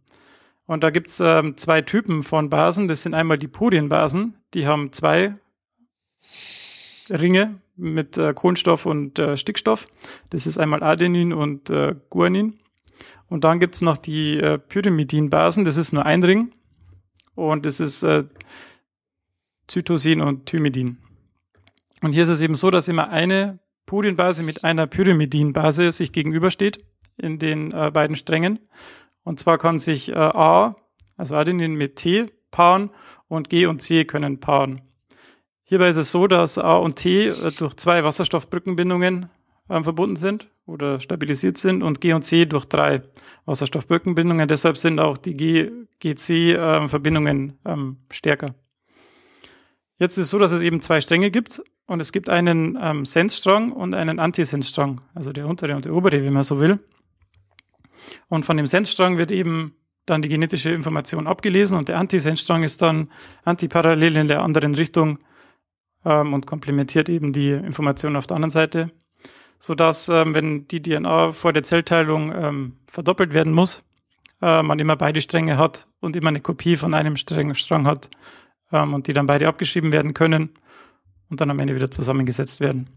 Und 0.65 0.83
da 0.83 0.89
gibt's 0.89 1.19
ähm, 1.19 1.57
zwei 1.57 1.81
Typen 1.81 2.21
von 2.21 2.49
Basen. 2.49 2.87
Das 2.87 3.01
sind 3.01 3.15
einmal 3.15 3.37
die 3.37 3.47
Purienbasen, 3.47 4.35
die 4.53 4.67
haben 4.67 4.91
zwei 4.91 5.35
Ringe 7.09 7.59
mit 7.75 8.17
äh, 8.17 8.33
Kohlenstoff 8.33 8.85
und 8.85 9.17
äh, 9.19 9.37
Stickstoff. 9.37 9.85
Das 10.29 10.45
ist 10.45 10.57
einmal 10.57 10.83
Adenin 10.83 11.33
und 11.33 11.69
äh, 11.69 11.95
Guanin. 12.09 12.59
Und 13.29 13.43
dann 13.43 13.59
gibt's 13.59 13.81
noch 13.81 13.97
die 13.97 14.39
äh, 14.39 14.57
Pyrimidinbasen, 14.57 15.63
das 15.63 15.77
ist 15.77 15.93
nur 15.93 16.05
ein 16.05 16.23
Ring. 16.23 16.51
Und 17.35 17.65
das 17.65 17.79
ist 17.79 18.03
äh, 18.03 18.25
Zytosin 19.67 20.21
und 20.21 20.47
Thymidin. 20.47 20.97
Und 22.01 22.13
hier 22.13 22.23
ist 22.23 22.29
es 22.29 22.41
eben 22.41 22.55
so, 22.55 22.71
dass 22.71 22.87
immer 22.87 23.09
eine 23.09 23.59
Purienbase 23.85 24.43
mit 24.43 24.63
einer 24.63 24.87
Pyrimidinbase 24.87 25.91
sich 25.91 26.11
gegenübersteht 26.11 26.83
in 27.17 27.39
den 27.39 27.71
äh, 27.71 27.91
beiden 27.91 28.15
Strängen. 28.15 28.59
Und 29.23 29.39
zwar 29.39 29.57
kann 29.57 29.79
sich 29.79 30.09
äh, 30.09 30.15
A 30.15 30.75
Also 31.17 31.35
Adenin 31.35 31.75
mit 31.75 31.97
T 31.97 32.25
paaren 32.51 32.89
und 33.27 33.49
G 33.49 33.65
und 33.65 33.81
C 33.81 34.05
können 34.05 34.39
paaren. 34.39 34.81
Hierbei 35.63 35.89
ist 35.89 35.97
es 35.97 36.11
so, 36.11 36.27
dass 36.27 36.57
A 36.57 36.77
und 36.77 36.95
T 36.95 37.27
äh, 37.27 37.51
durch 37.51 37.75
zwei 37.75 38.03
Wasserstoffbrückenbindungen 38.03 39.29
äh, 39.69 39.83
verbunden 39.83 40.15
sind 40.15 40.49
oder 40.65 40.99
stabilisiert 40.99 41.57
sind 41.57 41.81
und 41.83 42.01
G 42.01 42.13
und 42.13 42.23
C 42.23 42.45
durch 42.45 42.65
drei 42.65 43.01
Wasserstoffbrückenbindungen. 43.45 44.47
Deshalb 44.47 44.77
sind 44.77 44.99
auch 44.99 45.17
die 45.17 45.35
G-C-Verbindungen 45.99 47.57
äh, 47.65 47.71
ähm, 47.71 47.97
stärker. 48.11 48.55
Jetzt 49.97 50.17
ist 50.17 50.25
es 50.25 50.29
so, 50.29 50.39
dass 50.39 50.51
es 50.51 50.61
eben 50.61 50.81
zwei 50.81 51.01
Stränge 51.01 51.29
gibt 51.29 51.61
und 51.85 51.99
es 51.99 52.11
gibt 52.11 52.29
einen 52.29 52.77
ähm, 52.81 53.05
Sense-Strang 53.05 53.71
und 53.71 53.93
einen 53.93 54.19
Anti-Sense-Strang, 54.19 55.01
also 55.13 55.33
der 55.33 55.47
untere 55.47 55.75
und 55.75 55.85
der 55.85 55.93
obere, 55.93 56.23
wie 56.23 56.29
man 56.29 56.43
so 56.43 56.59
will. 56.59 56.79
Und 58.29 58.45
von 58.45 58.55
dem 58.57 58.65
Sense-Strang 58.65 59.17
wird 59.17 59.31
eben 59.31 59.75
dann 60.05 60.21
die 60.21 60.29
genetische 60.29 60.71
Information 60.71 61.27
abgelesen 61.27 61.77
und 61.77 61.89
der 61.89 61.97
Anti-Sense-Strang 61.97 62.63
ist 62.63 62.81
dann 62.81 63.09
antiparallel 63.43 64.17
in 64.17 64.27
der 64.27 64.41
anderen 64.41 64.73
Richtung 64.73 65.19
ähm, 66.05 66.33
und 66.33 66.47
komplementiert 66.47 67.09
eben 67.09 67.33
die 67.33 67.51
Information 67.51 68.15
auf 68.15 68.25
der 68.25 68.35
anderen 68.35 68.51
Seite, 68.51 68.91
sodass, 69.59 70.09
ähm, 70.09 70.33
wenn 70.33 70.67
die 70.67 70.81
DNA 70.81 71.33
vor 71.33 71.53
der 71.53 71.63
Zellteilung 71.63 72.33
ähm, 72.33 72.77
verdoppelt 72.91 73.33
werden 73.33 73.53
muss, 73.53 73.83
äh, 74.41 74.63
man 74.63 74.79
immer 74.79 74.95
beide 74.95 75.21
Stränge 75.21 75.57
hat 75.57 75.87
und 75.99 76.15
immer 76.15 76.29
eine 76.29 76.41
Kopie 76.41 76.77
von 76.77 76.93
einem 76.93 77.17
Strang, 77.17 77.53
Strang 77.55 77.85
hat, 77.85 78.09
ähm, 78.71 78.93
und 78.93 79.07
die 79.07 79.13
dann 79.13 79.25
beide 79.25 79.47
abgeschrieben 79.47 79.91
werden 79.91 80.13
können 80.13 80.49
und 81.29 81.41
dann 81.41 81.49
am 81.51 81.59
Ende 81.59 81.75
wieder 81.75 81.91
zusammengesetzt 81.91 82.59
werden. 82.59 82.89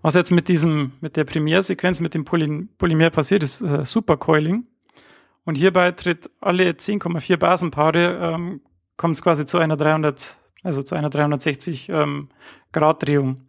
Was 0.00 0.14
jetzt 0.14 0.30
mit 0.30 0.48
diesem, 0.48 0.92
mit 1.00 1.16
der 1.16 1.24
Primärsequenz, 1.24 2.00
mit 2.00 2.14
dem 2.14 2.24
Poly 2.24 2.68
Polymer 2.78 3.10
passiert, 3.10 3.42
ist 3.42 3.60
äh, 3.60 3.84
Supercoiling. 3.84 4.66
Und 5.44 5.56
hierbei 5.56 5.90
tritt 5.92 6.30
alle 6.40 6.70
10,4 6.70 7.36
Basenpaare, 7.36 8.34
ähm, 8.34 8.60
kommt 8.96 9.16
es 9.16 9.22
quasi 9.22 9.46
zu 9.46 9.58
einer 9.58 9.76
300, 9.76 10.38
also 10.62 10.82
zu 10.82 10.94
einer 10.94 11.10
360 11.10 11.88
ähm, 11.88 12.28
Grad 12.70 13.02
Drehung. 13.02 13.40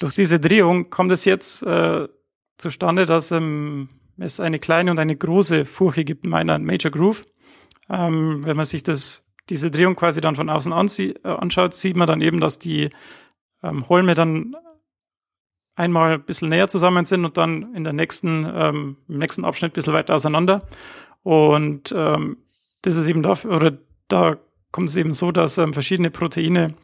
Durch 0.00 0.14
diese 0.14 0.40
Drehung 0.40 0.90
kommt 0.90 1.12
es 1.12 1.24
jetzt 1.24 1.62
äh, 1.62 2.08
zustande, 2.56 3.06
dass 3.06 3.30
ähm, 3.30 3.88
es 4.18 4.40
eine 4.40 4.58
kleine 4.58 4.90
und 4.90 4.98
eine 4.98 5.16
große 5.16 5.64
Furche 5.64 6.04
gibt, 6.04 6.26
meiner 6.26 6.58
Major 6.58 6.90
Groove. 6.90 7.22
Ähm, 7.88 8.44
wenn 8.44 8.56
man 8.56 8.66
sich 8.66 8.82
das 8.82 9.24
diese 9.48 9.70
Drehung 9.70 9.96
quasi 9.96 10.20
dann 10.20 10.36
von 10.36 10.50
außen 10.50 10.72
äh, 10.72 11.14
anschaut, 11.24 11.74
sieht 11.74 11.96
man 11.96 12.06
dann 12.06 12.20
eben, 12.20 12.40
dass 12.40 12.58
die 12.58 12.90
ähm, 13.62 13.88
Holme 13.88 14.14
dann 14.14 14.54
einmal 15.74 16.14
ein 16.14 16.24
bisschen 16.24 16.48
näher 16.48 16.68
zusammen 16.68 17.04
sind 17.04 17.24
und 17.24 17.36
dann 17.36 17.74
in 17.74 17.84
der 17.84 17.92
nächsten, 17.92 18.46
ähm, 18.52 18.96
im 19.08 19.18
nächsten 19.18 19.44
Abschnitt 19.44 19.72
ein 19.72 19.74
bisschen 19.74 19.92
weiter 19.94 20.14
auseinander. 20.14 20.66
Und 21.22 21.94
ähm, 21.96 22.38
das 22.82 22.96
ist 22.96 23.08
eben 23.08 23.22
dafür, 23.22 23.56
oder 23.56 23.78
da 24.08 24.36
kommt 24.72 24.90
es 24.90 24.96
eben 24.96 25.12
so, 25.12 25.32
dass 25.32 25.56
ähm, 25.58 25.72
verschiedene 25.72 26.10
Proteine 26.10 26.74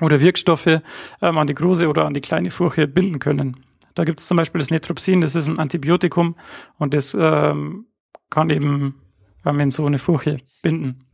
oder 0.00 0.20
Wirkstoffe 0.20 0.66
ähm, 0.66 1.38
an 1.38 1.46
die 1.46 1.54
große 1.54 1.88
oder 1.88 2.06
an 2.06 2.14
die 2.14 2.20
kleine 2.20 2.50
Furche 2.50 2.86
binden 2.86 3.18
können. 3.18 3.64
Da 3.94 4.04
gibt 4.04 4.20
es 4.20 4.26
zum 4.26 4.36
Beispiel 4.36 4.58
das 4.58 4.70
Netropsin, 4.70 5.20
das 5.20 5.34
ist 5.34 5.48
ein 5.48 5.58
Antibiotikum 5.58 6.36
und 6.78 6.92
das 6.92 7.16
ähm, 7.18 7.86
kann 8.28 8.50
eben 8.50 9.00
ähm, 9.44 9.60
in 9.60 9.70
so 9.70 9.86
eine 9.86 9.98
Furche 9.98 10.38
binden. 10.62 11.06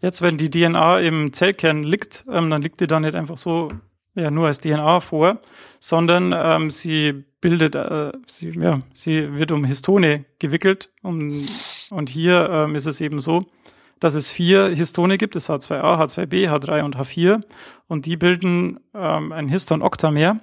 Jetzt, 0.00 0.20
wenn 0.20 0.36
die 0.36 0.50
DNA 0.50 1.00
im 1.00 1.32
Zellkern 1.32 1.84
liegt, 1.84 2.24
ähm, 2.28 2.50
dann 2.50 2.60
liegt 2.60 2.80
die 2.80 2.86
da 2.86 3.00
nicht 3.00 3.14
einfach 3.14 3.36
so 3.36 3.70
ja, 4.14 4.30
nur 4.30 4.46
als 4.46 4.60
DNA 4.60 5.00
vor, 5.00 5.40
sondern 5.80 6.34
ähm, 6.36 6.70
sie 6.70 7.24
bildet, 7.40 7.74
äh, 7.74 8.12
sie, 8.26 8.50
ja, 8.50 8.80
sie 8.92 9.34
wird 9.34 9.52
um 9.52 9.64
Histone 9.64 10.24
gewickelt. 10.38 10.90
Um, 11.02 11.48
und 11.90 12.10
hier 12.10 12.48
ähm, 12.50 12.74
ist 12.74 12.86
es 12.86 13.00
eben 13.00 13.20
so, 13.20 13.42
dass 14.02 14.16
es 14.16 14.28
vier 14.28 14.68
Histone 14.68 15.16
gibt, 15.16 15.36
das 15.36 15.48
H2A, 15.48 15.96
H2B, 15.96 16.50
H3 16.50 16.82
und 16.82 16.96
H4. 16.96 17.40
Und 17.86 18.04
die 18.06 18.16
bilden 18.16 18.80
ähm, 18.94 19.30
ein 19.30 19.48
Histon-Oktamer. 19.48 20.40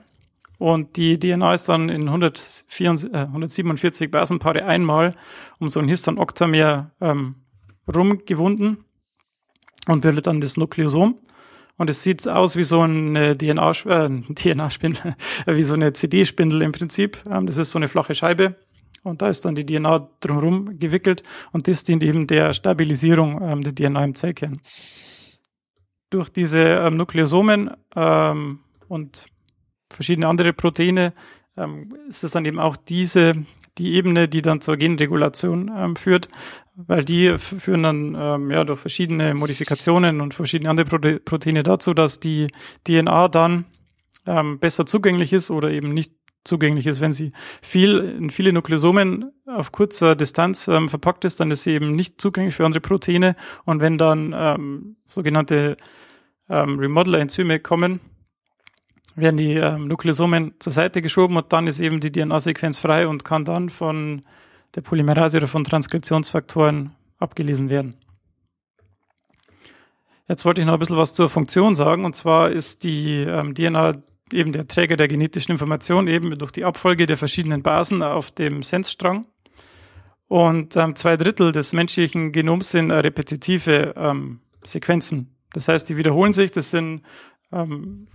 Und 0.59 0.95
die 0.95 1.19
DNA 1.19 1.55
ist 1.55 1.67
dann 1.67 1.89
in 1.89 2.07
144, 2.07 3.13
äh, 3.13 3.17
147 3.17 4.09
Basenpaare 4.09 4.63
einmal 4.63 5.13
um 5.59 5.67
so 5.67 5.81
ein 5.81 5.89
Histon-Oktamer 5.89 6.91
ähm, 7.01 7.35
rumgewunden 7.93 8.85
und 9.87 10.01
bildet 10.01 10.27
dann 10.27 10.39
das 10.39 10.55
Nukleosom. 10.55 11.19
Und 11.75 11.89
es 11.89 12.01
sieht 12.01 12.25
aus 12.29 12.55
wie 12.55 12.63
so 12.63 12.79
eine 12.79 13.37
DNA, 13.37 13.71
äh, 13.71 14.09
DNA-Spindel, 14.35 15.15
wie 15.47 15.63
so 15.63 15.73
eine 15.73 15.91
CD-Spindel 15.91 16.61
im 16.61 16.71
Prinzip. 16.71 17.17
Ähm, 17.29 17.45
das 17.45 17.57
ist 17.57 17.71
so 17.71 17.77
eine 17.77 17.89
flache 17.89 18.15
Scheibe. 18.15 18.55
Und 19.03 19.21
da 19.21 19.29
ist 19.29 19.45
dann 19.45 19.55
die 19.55 19.65
DNA 19.65 20.09
drumherum 20.19 20.77
gewickelt 20.79 21.23
und 21.51 21.67
das 21.67 21.83
dient 21.83 22.03
eben 22.03 22.27
der 22.27 22.53
Stabilisierung 22.53 23.41
ähm, 23.41 23.61
der 23.61 23.75
DNA 23.75 24.03
im 24.03 24.15
Zellkern. 24.15 24.61
Durch 26.09 26.29
diese 26.29 26.59
ähm, 26.59 26.97
Nukleosomen 26.97 27.71
ähm, 27.95 28.59
und 28.87 29.27
verschiedene 29.91 30.27
andere 30.27 30.53
Proteine 30.53 31.13
ähm, 31.57 31.95
ist 32.07 32.23
es 32.23 32.31
dann 32.31 32.45
eben 32.45 32.59
auch 32.59 32.75
diese 32.75 33.45
die 33.77 33.93
Ebene, 33.93 34.27
die 34.27 34.41
dann 34.41 34.59
zur 34.59 34.75
Genregulation 34.75 35.71
ähm, 35.73 35.95
führt, 35.95 36.27
weil 36.75 37.05
die 37.05 37.37
führen 37.37 37.83
dann 37.83 38.17
ähm, 38.19 38.51
ja 38.51 38.65
durch 38.65 38.79
verschiedene 38.79 39.33
Modifikationen 39.33 40.19
und 40.19 40.33
verschiedene 40.33 40.69
andere 40.69 41.19
Proteine 41.19 41.63
dazu, 41.63 41.93
dass 41.93 42.19
die 42.19 42.47
DNA 42.85 43.29
dann 43.29 43.65
besser 44.59 44.85
zugänglich 44.85 45.33
ist 45.33 45.49
oder 45.49 45.71
eben 45.71 45.91
nicht 45.93 46.13
zugänglich 46.49 46.87
ist. 46.87 46.99
Wenn 46.99 47.13
sie 47.13 47.31
viel 47.61 47.99
in 47.99 48.29
viele 48.29 48.51
Nukleosomen 48.51 49.31
auf 49.45 49.71
kurzer 49.71 50.15
Distanz 50.15 50.67
ähm, 50.67 50.89
verpackt 50.89 51.23
ist, 51.23 51.39
dann 51.39 51.51
ist 51.51 51.63
sie 51.63 51.71
eben 51.71 51.95
nicht 51.95 52.19
zugänglich 52.19 52.55
für 52.55 52.65
andere 52.65 52.81
Proteine. 52.81 53.35
Und 53.63 53.79
wenn 53.79 53.97
dann 53.97 54.35
ähm, 54.35 54.97
sogenannte 55.05 55.77
ähm, 56.49 56.77
Remodeler-Enzyme 56.77 57.59
kommen, 57.59 58.01
werden 59.15 59.37
die 59.37 59.53
ähm, 59.53 59.87
Nukleosomen 59.87 60.55
zur 60.59 60.73
Seite 60.73 61.01
geschoben 61.01 61.37
und 61.37 61.51
dann 61.53 61.67
ist 61.67 61.79
eben 61.79 61.99
die 61.99 62.11
DNA-Sequenz 62.11 62.77
frei 62.77 63.07
und 63.07 63.23
kann 63.23 63.45
dann 63.45 63.69
von 63.69 64.21
der 64.75 64.81
Polymerase 64.81 65.37
oder 65.37 65.47
von 65.47 65.63
Transkriptionsfaktoren 65.63 66.91
abgelesen 67.17 67.69
werden. 67.69 67.95
Jetzt 70.27 70.45
wollte 70.45 70.61
ich 70.61 70.67
noch 70.67 70.73
ein 70.73 70.79
bisschen 70.79 70.97
was 70.97 71.13
zur 71.13 71.27
Funktion 71.27 71.75
sagen 71.75 72.05
und 72.05 72.15
zwar 72.15 72.51
ist 72.51 72.83
die 72.83 73.21
ähm, 73.21 73.55
DNA 73.55 73.95
eben 74.33 74.51
der 74.51 74.67
Träger 74.67 74.97
der 74.97 75.07
genetischen 75.07 75.51
Information 75.51 76.07
eben 76.07 76.37
durch 76.37 76.51
die 76.51 76.65
Abfolge 76.65 77.05
der 77.05 77.17
verschiedenen 77.17 77.63
Basen 77.63 78.03
auf 78.03 78.31
dem 78.31 78.63
Sensstrang. 78.63 79.27
Und 80.27 80.75
ähm, 80.75 80.95
zwei 80.95 81.17
Drittel 81.17 81.51
des 81.51 81.73
menschlichen 81.73 82.31
Genoms 82.31 82.71
sind 82.71 82.91
äh, 82.91 82.95
repetitive 82.95 83.95
ähm, 83.97 84.41
Sequenzen. 84.63 85.35
Das 85.53 85.67
heißt, 85.67 85.89
die 85.89 85.97
wiederholen 85.97 86.33
sich. 86.33 86.51
Das 86.51 86.69
sind 86.69 87.01
ähm, 87.51 88.05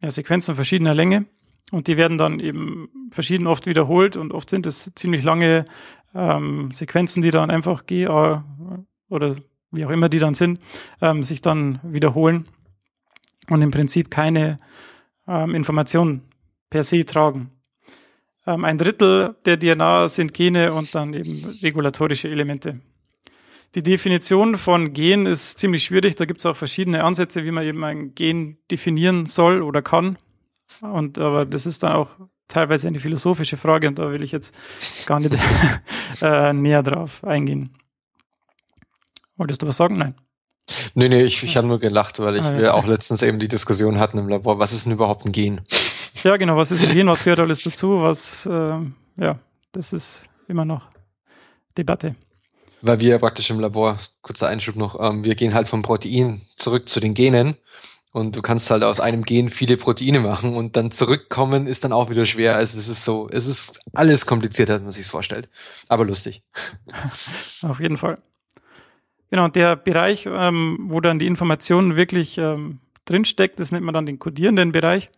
ja, 0.00 0.10
Sequenzen 0.10 0.54
verschiedener 0.54 0.94
Länge 0.94 1.26
und 1.72 1.88
die 1.88 1.96
werden 1.96 2.18
dann 2.18 2.38
eben 2.38 2.88
verschieden 3.10 3.46
oft 3.46 3.66
wiederholt 3.66 4.16
und 4.16 4.32
oft 4.32 4.48
sind 4.48 4.66
es 4.66 4.92
ziemlich 4.94 5.24
lange 5.24 5.66
ähm, 6.14 6.70
Sequenzen, 6.72 7.22
die 7.22 7.30
dann 7.30 7.50
einfach 7.50 7.86
GA 7.86 8.44
oder 9.08 9.36
wie 9.72 9.84
auch 9.84 9.90
immer 9.90 10.08
die 10.08 10.18
dann 10.18 10.34
sind, 10.34 10.60
ähm, 11.00 11.22
sich 11.22 11.42
dann 11.42 11.80
wiederholen 11.82 12.46
und 13.48 13.62
im 13.62 13.70
Prinzip 13.70 14.10
keine 14.10 14.58
ähm, 15.28 15.54
Informationen 15.54 16.22
per 16.70 16.84
se 16.84 17.04
tragen. 17.04 17.50
Ähm, 18.46 18.64
ein 18.64 18.78
Drittel 18.78 19.36
der 19.44 19.58
DNA 19.58 20.08
sind 20.08 20.34
Gene 20.34 20.72
und 20.72 20.94
dann 20.94 21.14
eben 21.14 21.44
regulatorische 21.62 22.28
Elemente. 22.28 22.80
Die 23.74 23.82
Definition 23.82 24.56
von 24.56 24.92
Gen 24.92 25.26
ist 25.26 25.58
ziemlich 25.58 25.84
schwierig. 25.84 26.14
Da 26.14 26.24
gibt 26.24 26.40
es 26.40 26.46
auch 26.46 26.56
verschiedene 26.56 27.04
Ansätze, 27.04 27.44
wie 27.44 27.50
man 27.50 27.64
eben 27.64 27.84
ein 27.84 28.14
Gen 28.14 28.58
definieren 28.70 29.26
soll 29.26 29.62
oder 29.62 29.82
kann. 29.82 30.16
Und 30.80 31.18
aber 31.18 31.44
das 31.44 31.66
ist 31.66 31.82
dann 31.82 31.92
auch 31.92 32.16
teilweise 32.48 32.88
eine 32.88 33.00
philosophische 33.00 33.56
Frage 33.56 33.88
und 33.88 33.98
da 33.98 34.10
will 34.12 34.22
ich 34.22 34.32
jetzt 34.32 34.56
gar 35.06 35.20
nicht 35.20 35.36
äh, 36.20 36.52
näher 36.52 36.82
drauf 36.82 37.24
eingehen. 37.24 37.76
Wolltest 39.36 39.62
du 39.62 39.66
was 39.66 39.76
sagen? 39.76 39.98
Nein. 39.98 40.14
Nee, 40.94 41.08
nee, 41.08 41.22
ich, 41.22 41.42
ich 41.42 41.56
habe 41.56 41.66
nur 41.66 41.78
gelacht, 41.78 42.18
weil 42.18 42.36
ich 42.36 42.42
ah, 42.42 42.58
ja. 42.58 42.74
auch 42.74 42.86
letztens 42.86 43.22
eben 43.22 43.38
die 43.38 43.48
Diskussion 43.48 43.98
hatten 44.00 44.18
im 44.18 44.28
Labor, 44.28 44.58
was 44.58 44.72
ist 44.72 44.86
denn 44.86 44.92
überhaupt 44.92 45.24
ein 45.24 45.32
Gen? 45.32 45.60
Ja, 46.22 46.36
genau, 46.36 46.56
was 46.56 46.72
ist 46.72 46.82
ein 46.82 46.92
Gen, 46.92 47.06
was 47.06 47.22
gehört 47.22 47.40
alles 47.40 47.62
dazu, 47.62 48.02
was, 48.02 48.46
äh, 48.46 48.78
ja, 49.16 49.38
das 49.72 49.92
ist 49.92 50.28
immer 50.48 50.64
noch 50.64 50.88
Debatte 51.78 52.16
weil 52.82 53.00
wir 53.00 53.18
praktisch 53.18 53.50
im 53.50 53.60
Labor, 53.60 53.98
kurzer 54.22 54.48
Einschub 54.48 54.76
noch, 54.76 54.98
ähm, 55.00 55.24
wir 55.24 55.34
gehen 55.34 55.54
halt 55.54 55.68
vom 55.68 55.82
Protein 55.82 56.42
zurück 56.56 56.88
zu 56.88 57.00
den 57.00 57.14
Genen 57.14 57.56
und 58.12 58.36
du 58.36 58.42
kannst 58.42 58.70
halt 58.70 58.82
aus 58.82 59.00
einem 59.00 59.22
Gen 59.22 59.50
viele 59.50 59.76
Proteine 59.76 60.20
machen 60.20 60.54
und 60.54 60.76
dann 60.76 60.90
zurückkommen 60.90 61.66
ist 61.66 61.84
dann 61.84 61.92
auch 61.92 62.10
wieder 62.10 62.26
schwer. 62.26 62.56
Also 62.56 62.78
es 62.78 62.88
ist 62.88 63.04
so, 63.04 63.28
es 63.30 63.46
ist 63.46 63.80
alles 63.92 64.26
komplizierter, 64.26 64.74
als 64.74 64.82
man 64.82 64.92
sich 64.92 65.06
vorstellt. 65.06 65.48
Aber 65.88 66.04
lustig. 66.04 66.42
Auf 67.62 67.80
jeden 67.80 67.96
Fall. 67.96 68.18
Genau, 69.30 69.48
der 69.48 69.76
Bereich, 69.76 70.28
ähm, 70.30 70.78
wo 70.88 71.00
dann 71.00 71.18
die 71.18 71.26
Information 71.26 71.96
wirklich 71.96 72.38
ähm, 72.38 72.78
drinsteckt, 73.06 73.58
das 73.58 73.72
nennt 73.72 73.84
man 73.84 73.94
dann 73.94 74.06
den 74.06 74.18
kodierenden 74.18 74.72
Bereich. 74.72 75.10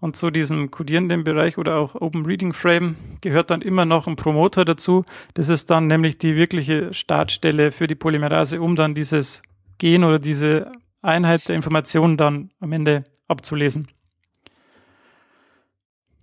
Und 0.00 0.16
zu 0.16 0.32
diesem 0.32 0.72
codierenden 0.72 1.22
Bereich 1.22 1.58
oder 1.58 1.76
auch 1.76 1.94
Open 1.94 2.26
Reading 2.26 2.52
Frame 2.52 2.96
gehört 3.20 3.50
dann 3.50 3.62
immer 3.62 3.84
noch 3.84 4.08
ein 4.08 4.16
Promoter 4.16 4.64
dazu. 4.64 5.04
Das 5.34 5.48
ist 5.48 5.70
dann 5.70 5.86
nämlich 5.86 6.18
die 6.18 6.34
wirkliche 6.34 6.92
Startstelle 6.92 7.70
für 7.70 7.86
die 7.86 7.94
Polymerase, 7.94 8.60
um 8.60 8.74
dann 8.74 8.96
dieses 8.96 9.42
Gen 9.78 10.02
oder 10.02 10.18
diese 10.18 10.72
Einheit 11.02 11.48
der 11.48 11.54
Informationen 11.54 12.16
dann 12.16 12.50
am 12.58 12.72
Ende 12.72 13.04
abzulesen. 13.28 13.86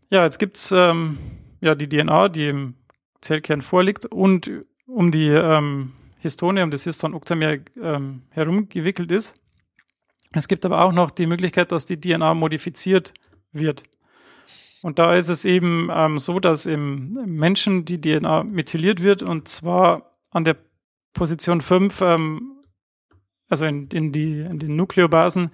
Ja, 0.10 0.26
jetzt 0.26 0.40
gibt's 0.40 0.74
ähm, 0.76 1.18
ja 1.62 1.74
die 1.74 1.88
DNA, 1.88 2.30
die 2.30 2.48
im 2.50 2.74
Zellkern 3.22 3.62
vorliegt 3.62 4.06
und 4.06 4.52
um 4.88 5.12
die 5.12 5.28
ähm, 5.28 5.94
Histone, 6.20 6.64
um 6.64 6.72
das 6.72 6.84
Histon-Oktamer 6.84 7.58
ähm, 7.82 8.24
herumgewickelt 8.30 9.12
ist. 9.12 9.34
Es 10.32 10.48
gibt 10.48 10.66
aber 10.66 10.82
auch 10.82 10.92
noch 10.92 11.10
die 11.10 11.26
Möglichkeit, 11.26 11.72
dass 11.72 11.86
die 11.86 12.00
DNA 12.00 12.36
modifiziert 12.36 13.14
wird. 13.52 13.84
Und 14.82 15.00
da 15.00 15.16
ist 15.16 15.30
es 15.30 15.44
eben 15.44 15.90
ähm, 15.92 16.20
so, 16.20 16.40
dass 16.40 16.66
im 16.66 17.14
Menschen 17.26 17.86
die 17.86 18.00
DNA 18.00 18.44
methyliert 18.44 19.04
wird 19.04 19.24
und 19.24 19.48
zwar 19.48 20.18
an 20.30 20.46
der 20.46 20.58
Position 21.14 21.62
5, 21.62 22.02
ähm, 22.02 22.64
also 23.50 23.66
in, 23.66 23.88
in, 23.88 24.12
die, 24.12 24.42
in 24.42 24.60
den 24.60 24.76
Nukleobasen, 24.76 25.52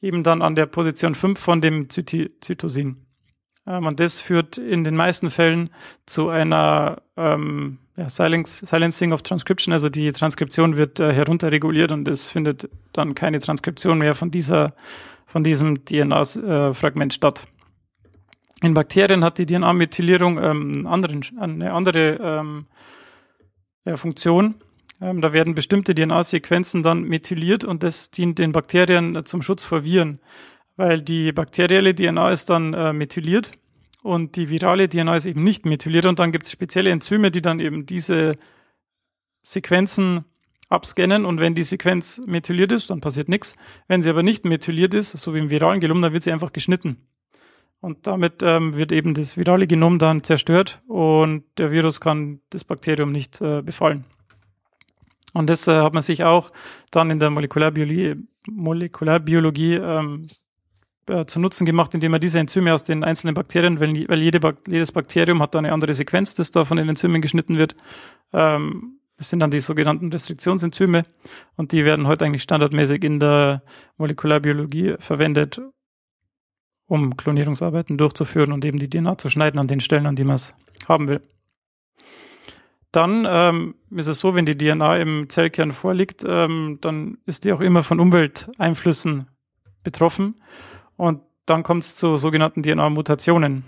eben 0.00 0.22
dann 0.22 0.42
an 0.42 0.56
der 0.56 0.66
Position 0.66 1.14
5 1.14 1.38
von 1.38 1.60
dem 1.60 1.88
Zytosin. 1.88 3.06
Ähm, 3.66 3.86
und 3.86 4.00
das 4.00 4.20
führt 4.20 4.58
in 4.58 4.84
den 4.84 4.96
meisten 4.96 5.30
Fällen 5.30 5.70
zu 6.04 6.28
einer 6.28 7.00
ähm, 7.16 7.78
ja, 7.96 8.08
Silencing 8.08 9.12
of 9.12 9.22
Transcription, 9.22 9.72
also 9.72 9.88
die 9.88 10.10
Transkription 10.12 10.76
wird 10.76 10.98
äh, 10.98 11.12
herunterreguliert 11.12 11.92
und 11.92 12.08
es 12.08 12.28
findet 12.28 12.68
dann 12.92 13.14
keine 13.14 13.38
Transkription 13.38 13.98
mehr 13.98 14.14
von 14.14 14.30
dieser 14.30 14.74
von 15.26 15.42
diesem 15.42 15.84
DNA-Fragment 15.86 17.14
statt. 17.14 17.46
In 18.62 18.74
Bakterien 18.74 19.24
hat 19.24 19.38
die 19.38 19.46
DNA-Methylierung 19.46 20.38
ähm, 20.38 20.86
eine 20.86 21.72
andere 21.72 22.18
ähm, 22.22 22.66
ja, 23.86 23.96
Funktion. 23.96 24.56
Ähm, 25.00 25.22
da 25.22 25.32
werden 25.32 25.54
bestimmte 25.54 25.94
DNA-Sequenzen 25.94 26.82
dann 26.82 27.02
methyliert 27.04 27.64
und 27.64 27.82
das 27.82 28.10
dient 28.10 28.38
den 28.38 28.52
Bakterien 28.52 29.24
zum 29.24 29.40
Schutz 29.40 29.64
vor 29.64 29.84
Viren, 29.84 30.18
weil 30.76 31.00
die 31.00 31.32
bakterielle 31.32 31.94
DNA 31.94 32.30
ist 32.30 32.50
dann 32.50 32.74
äh, 32.74 32.92
methyliert 32.92 33.52
und 34.02 34.36
die 34.36 34.48
virale 34.48 34.88
DNA 34.88 35.16
ist 35.16 35.26
eben 35.26 35.44
nicht 35.44 35.64
methyliert 35.64 36.06
und 36.06 36.18
dann 36.18 36.32
gibt 36.32 36.46
es 36.46 36.52
spezielle 36.52 36.90
Enzyme, 36.90 37.30
die 37.30 37.42
dann 37.42 37.60
eben 37.60 37.86
diese 37.86 38.34
Sequenzen 39.42 40.24
abscannen 40.68 41.24
und 41.24 41.38
wenn 41.40 41.54
die 41.54 41.62
Sequenz 41.62 42.20
methyliert 42.26 42.72
ist, 42.72 42.90
dann 42.90 43.00
passiert 43.00 43.28
nichts. 43.28 43.56
Wenn 43.88 44.02
sie 44.02 44.10
aber 44.10 44.22
nicht 44.22 44.44
methyliert 44.44 44.94
ist, 44.94 45.10
so 45.12 45.34
wie 45.34 45.38
im 45.38 45.50
viralen 45.50 45.80
Genom, 45.80 46.02
dann 46.02 46.12
wird 46.12 46.22
sie 46.22 46.32
einfach 46.32 46.52
geschnitten. 46.52 46.96
Und 47.80 48.06
damit 48.06 48.42
ähm, 48.42 48.76
wird 48.76 48.92
eben 48.92 49.12
das 49.12 49.36
virale 49.36 49.66
Genom 49.66 49.98
dann 49.98 50.22
zerstört 50.22 50.80
und 50.86 51.44
der 51.58 51.72
Virus 51.72 52.00
kann 52.00 52.40
das 52.50 52.64
Bakterium 52.64 53.12
nicht 53.12 53.40
äh, 53.40 53.60
befallen. 53.60 54.04
Und 55.34 55.50
das 55.50 55.66
äh, 55.66 55.72
hat 55.72 55.92
man 55.92 56.02
sich 56.02 56.24
auch 56.24 56.52
dann 56.90 57.10
in 57.10 57.18
der 57.18 57.30
Molekularbiologie, 57.30 58.16
Molekularbiologie 58.48 59.74
ähm, 59.74 60.28
äh, 61.08 61.24
zu 61.26 61.40
Nutzen 61.40 61.64
gemacht, 61.64 61.94
indem 61.94 62.12
man 62.12 62.20
diese 62.20 62.38
Enzyme 62.38 62.72
aus 62.72 62.82
den 62.84 63.04
einzelnen 63.04 63.34
Bakterien, 63.34 63.80
weil, 63.80 64.08
weil 64.08 64.20
jede, 64.20 64.40
jedes 64.68 64.92
Bakterium 64.92 65.42
hat 65.42 65.54
da 65.54 65.58
eine 65.58 65.72
andere 65.72 65.94
Sequenz, 65.94 66.34
das 66.34 66.50
da 66.50 66.64
von 66.64 66.76
den 66.76 66.88
Enzymen 66.88 67.20
geschnitten 67.20 67.56
wird, 67.56 67.74
ähm, 68.32 68.98
das 69.22 69.30
sind 69.30 69.38
dann 69.38 69.50
die 69.50 69.60
sogenannten 69.60 70.10
Restriktionsenzyme 70.10 71.04
und 71.56 71.72
die 71.72 71.84
werden 71.84 72.08
heute 72.08 72.24
eigentlich 72.24 72.42
standardmäßig 72.42 73.04
in 73.04 73.20
der 73.20 73.62
Molekularbiologie 73.96 74.96
verwendet, 74.98 75.60
um 76.86 77.16
Klonierungsarbeiten 77.16 77.98
durchzuführen 77.98 78.52
und 78.52 78.64
eben 78.64 78.78
die 78.78 78.90
DNA 78.90 79.18
zu 79.18 79.28
schneiden 79.28 79.60
an 79.60 79.68
den 79.68 79.80
Stellen, 79.80 80.06
an 80.06 80.16
die 80.16 80.24
man 80.24 80.36
es 80.36 80.54
haben 80.88 81.06
will. 81.06 81.20
Dann 82.90 83.26
ähm, 83.28 83.74
ist 83.90 84.08
es 84.08 84.18
so, 84.18 84.34
wenn 84.34 84.44
die 84.44 84.56
DNA 84.56 84.98
im 84.98 85.28
Zellkern 85.28 85.72
vorliegt, 85.72 86.24
ähm, 86.26 86.78
dann 86.80 87.18
ist 87.24 87.44
die 87.44 87.52
auch 87.52 87.60
immer 87.60 87.82
von 87.82 88.00
Umwelteinflüssen 88.00 89.28
betroffen. 89.82 90.42
Und 90.96 91.20
dann 91.46 91.62
kommt 91.62 91.82
es 91.82 91.96
zu 91.96 92.16
sogenannten 92.16 92.62
DNA-Mutationen. 92.62 93.64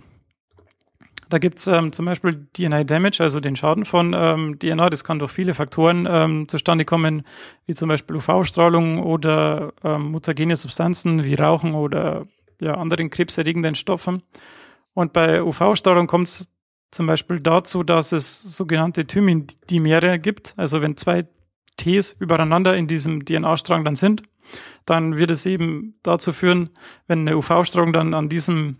Da 1.28 1.38
gibt's 1.38 1.66
ähm, 1.66 1.92
zum 1.92 2.04
Beispiel 2.04 2.46
DNA-Damage, 2.56 3.22
also 3.22 3.40
den 3.40 3.56
Schaden 3.56 3.84
von 3.84 4.14
ähm, 4.14 4.58
DNA. 4.58 4.90
Das 4.90 5.04
kann 5.04 5.18
durch 5.18 5.32
viele 5.32 5.54
Faktoren 5.54 6.06
ähm, 6.08 6.48
zustande 6.48 6.84
kommen, 6.84 7.24
wie 7.66 7.74
zum 7.74 7.88
Beispiel 7.88 8.16
UV-Strahlung 8.16 9.02
oder 9.02 9.72
ähm, 9.82 10.12
mutagene 10.12 10.56
Substanzen 10.56 11.24
wie 11.24 11.34
Rauchen 11.34 11.74
oder 11.74 12.26
ja, 12.60 12.74
anderen 12.74 13.10
krebserregenden 13.10 13.74
Stoffen. 13.74 14.22
Und 14.92 15.12
bei 15.12 15.42
UV-Strahlung 15.42 16.06
kommt 16.06 16.28
es 16.28 16.48
zum 16.90 17.06
Beispiel 17.06 17.40
dazu, 17.40 17.82
dass 17.82 18.12
es 18.12 18.42
sogenannte 18.42 19.06
Thymindimere 19.06 20.18
gibt. 20.18 20.54
Also 20.56 20.82
wenn 20.82 20.96
zwei 20.96 21.26
Ts 21.76 22.14
übereinander 22.18 22.76
in 22.76 22.86
diesem 22.86 23.24
DNA-Strang 23.24 23.84
dann 23.84 23.96
sind, 23.96 24.22
dann 24.86 25.16
wird 25.16 25.30
es 25.30 25.46
eben 25.46 25.98
dazu 26.02 26.32
führen, 26.32 26.70
wenn 27.06 27.20
eine 27.20 27.36
UV-Strahlung 27.36 27.92
dann 27.92 28.14
an 28.14 28.28
diesem 28.28 28.76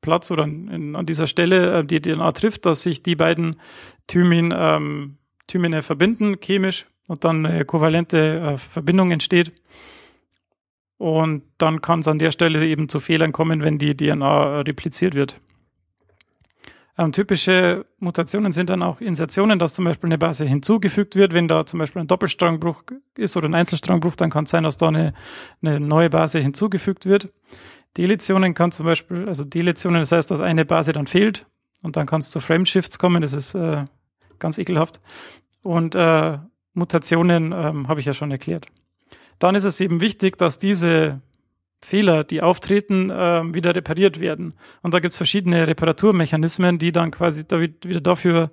Platz 0.00 0.30
oder 0.30 0.44
in, 0.44 0.96
an 0.96 1.06
dieser 1.06 1.26
Stelle 1.26 1.80
äh, 1.80 1.84
die 1.84 2.00
DNA 2.00 2.32
trifft, 2.32 2.66
dass 2.66 2.82
sich 2.82 3.02
die 3.02 3.16
beiden 3.16 3.56
Thymin, 4.06 4.54
ähm, 4.56 5.18
Thymine 5.46 5.82
verbinden, 5.82 6.38
chemisch, 6.40 6.86
und 7.08 7.24
dann 7.24 7.44
eine 7.44 7.64
kovalente 7.64 8.40
äh, 8.40 8.58
Verbindung 8.58 9.10
entsteht. 9.10 9.52
Und 10.96 11.42
dann 11.58 11.80
kann 11.80 12.00
es 12.00 12.08
an 12.08 12.18
der 12.18 12.30
Stelle 12.30 12.64
eben 12.66 12.88
zu 12.88 13.00
Fehlern 13.00 13.32
kommen, 13.32 13.62
wenn 13.62 13.78
die 13.78 13.96
DNA 13.96 14.58
äh, 14.58 14.60
repliziert 14.60 15.14
wird. 15.14 15.40
Ähm, 16.98 17.12
typische 17.12 17.86
Mutationen 17.98 18.52
sind 18.52 18.70
dann 18.70 18.82
auch 18.82 19.00
Insertionen, 19.00 19.58
dass 19.58 19.74
zum 19.74 19.84
Beispiel 19.84 20.08
eine 20.08 20.18
Base 20.18 20.44
hinzugefügt 20.44 21.16
wird. 21.16 21.32
Wenn 21.32 21.48
da 21.48 21.64
zum 21.64 21.78
Beispiel 21.78 22.00
ein 22.00 22.06
Doppelstrangbruch 22.06 22.82
ist 23.16 23.36
oder 23.36 23.48
ein 23.48 23.54
Einzelstrangbruch, 23.54 24.16
dann 24.16 24.30
kann 24.30 24.44
es 24.44 24.50
sein, 24.50 24.64
dass 24.64 24.76
da 24.76 24.88
eine, 24.88 25.14
eine 25.62 25.80
neue 25.80 26.10
Base 26.10 26.38
hinzugefügt 26.38 27.06
wird. 27.06 27.32
Deletionen 27.96 28.54
kann 28.54 28.72
zum 28.72 28.86
Beispiel, 28.86 29.28
also 29.28 29.44
Deletionen, 29.44 30.00
das 30.00 30.12
heißt, 30.12 30.30
dass 30.30 30.40
eine 30.40 30.64
Base 30.64 30.92
dann 30.92 31.06
fehlt 31.06 31.46
und 31.82 31.96
dann 31.96 32.06
kann 32.06 32.20
es 32.20 32.30
zu 32.30 32.40
Frameshifts 32.40 32.98
kommen, 32.98 33.22
das 33.22 33.32
ist 33.32 33.54
äh, 33.54 33.84
ganz 34.38 34.58
ekelhaft. 34.58 35.00
Und 35.62 35.94
äh, 35.94 36.38
Mutationen 36.74 37.52
ähm, 37.52 37.88
habe 37.88 38.00
ich 38.00 38.06
ja 38.06 38.14
schon 38.14 38.30
erklärt. 38.30 38.66
Dann 39.38 39.54
ist 39.54 39.64
es 39.64 39.80
eben 39.80 40.00
wichtig, 40.00 40.36
dass 40.36 40.58
diese 40.58 41.20
Fehler, 41.82 42.24
die 42.24 42.42
auftreten, 42.42 43.10
äh, 43.10 43.42
wieder 43.54 43.74
repariert 43.74 44.20
werden. 44.20 44.54
Und 44.82 44.94
da 44.94 45.00
gibt 45.00 45.12
es 45.12 45.16
verschiedene 45.16 45.66
Reparaturmechanismen, 45.66 46.78
die 46.78 46.92
dann 46.92 47.10
quasi 47.10 47.46
da 47.46 47.60
wieder 47.60 48.00
dafür 48.00 48.50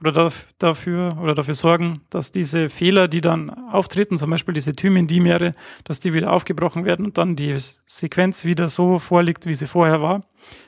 oder 0.00 0.32
dafür 0.58 1.18
oder 1.20 1.34
dafür 1.34 1.54
sorgen, 1.54 2.00
dass 2.08 2.30
diese 2.30 2.70
Fehler, 2.70 3.06
die 3.06 3.20
dann 3.20 3.50
auftreten, 3.50 4.16
zum 4.16 4.30
Beispiel 4.30 4.54
diese 4.54 4.72
Thymindimere, 4.72 5.54
dass 5.84 6.00
die 6.00 6.14
wieder 6.14 6.32
aufgebrochen 6.32 6.84
werden 6.84 7.04
und 7.04 7.18
dann 7.18 7.36
die 7.36 7.54
Sequenz 7.58 8.44
wieder 8.44 8.68
so 8.68 8.98
vorliegt, 8.98 9.46
wie 9.46 9.54
sie 9.54 9.66
vorher 9.66 10.00
war. 10.00 10.24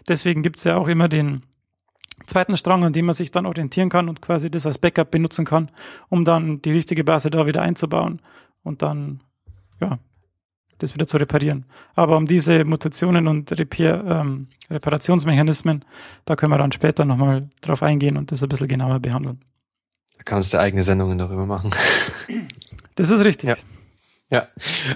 Deswegen 0.07 0.42
gibt 0.42 0.59
es 0.59 0.64
ja 0.64 0.76
auch 0.76 0.87
immer 0.87 1.09
den 1.09 1.42
zweiten 2.26 2.57
Strang, 2.57 2.85
an 2.85 2.92
dem 2.92 3.07
man 3.07 3.14
sich 3.14 3.31
dann 3.31 3.46
orientieren 3.46 3.88
kann 3.88 4.09
und 4.09 4.20
quasi 4.20 4.50
das 4.50 4.66
als 4.66 4.78
Backup 4.78 5.11
benutzen 5.11 5.46
kann, 5.46 5.70
um 6.09 6.24
dann 6.24 6.61
die 6.61 6.72
richtige 6.72 7.05
Base 7.05 7.31
da 7.31 7.46
wieder 7.46 7.62
einzubauen 7.62 8.20
und 8.62 8.83
dann 8.83 9.22
ja 9.81 9.98
das 10.83 10.95
wieder 10.95 11.07
zu 11.07 11.16
reparieren. 11.16 11.64
Aber 11.95 12.16
um 12.16 12.27
diese 12.27 12.64
Mutationen 12.64 13.29
und 13.29 13.51
Repair, 13.59 14.05
ähm, 14.07 14.49
Reparationsmechanismen, 14.71 15.85
da 16.25 16.37
können 16.37 16.53
wir 16.53 16.59
dann 16.59 16.73
später 16.73 17.05
nochmal 17.05 17.49
drauf 17.61 17.83
eingehen 17.83 18.16
und 18.16 18.33
das 18.33 18.42
ein 18.42 18.49
bisschen 18.49 18.68
genauer 18.68 19.01
behandeln. 19.01 19.40
Da 20.16 20.25
kannst 20.25 20.53
du 20.53 20.59
eigene 20.59 20.83
Sendungen 20.83 21.18
darüber 21.18 21.47
machen. 21.47 21.75
Das 22.95 23.09
ist 23.09 23.25
richtig. 23.25 23.49
Ja, 23.49 23.57
ja. 24.29 24.49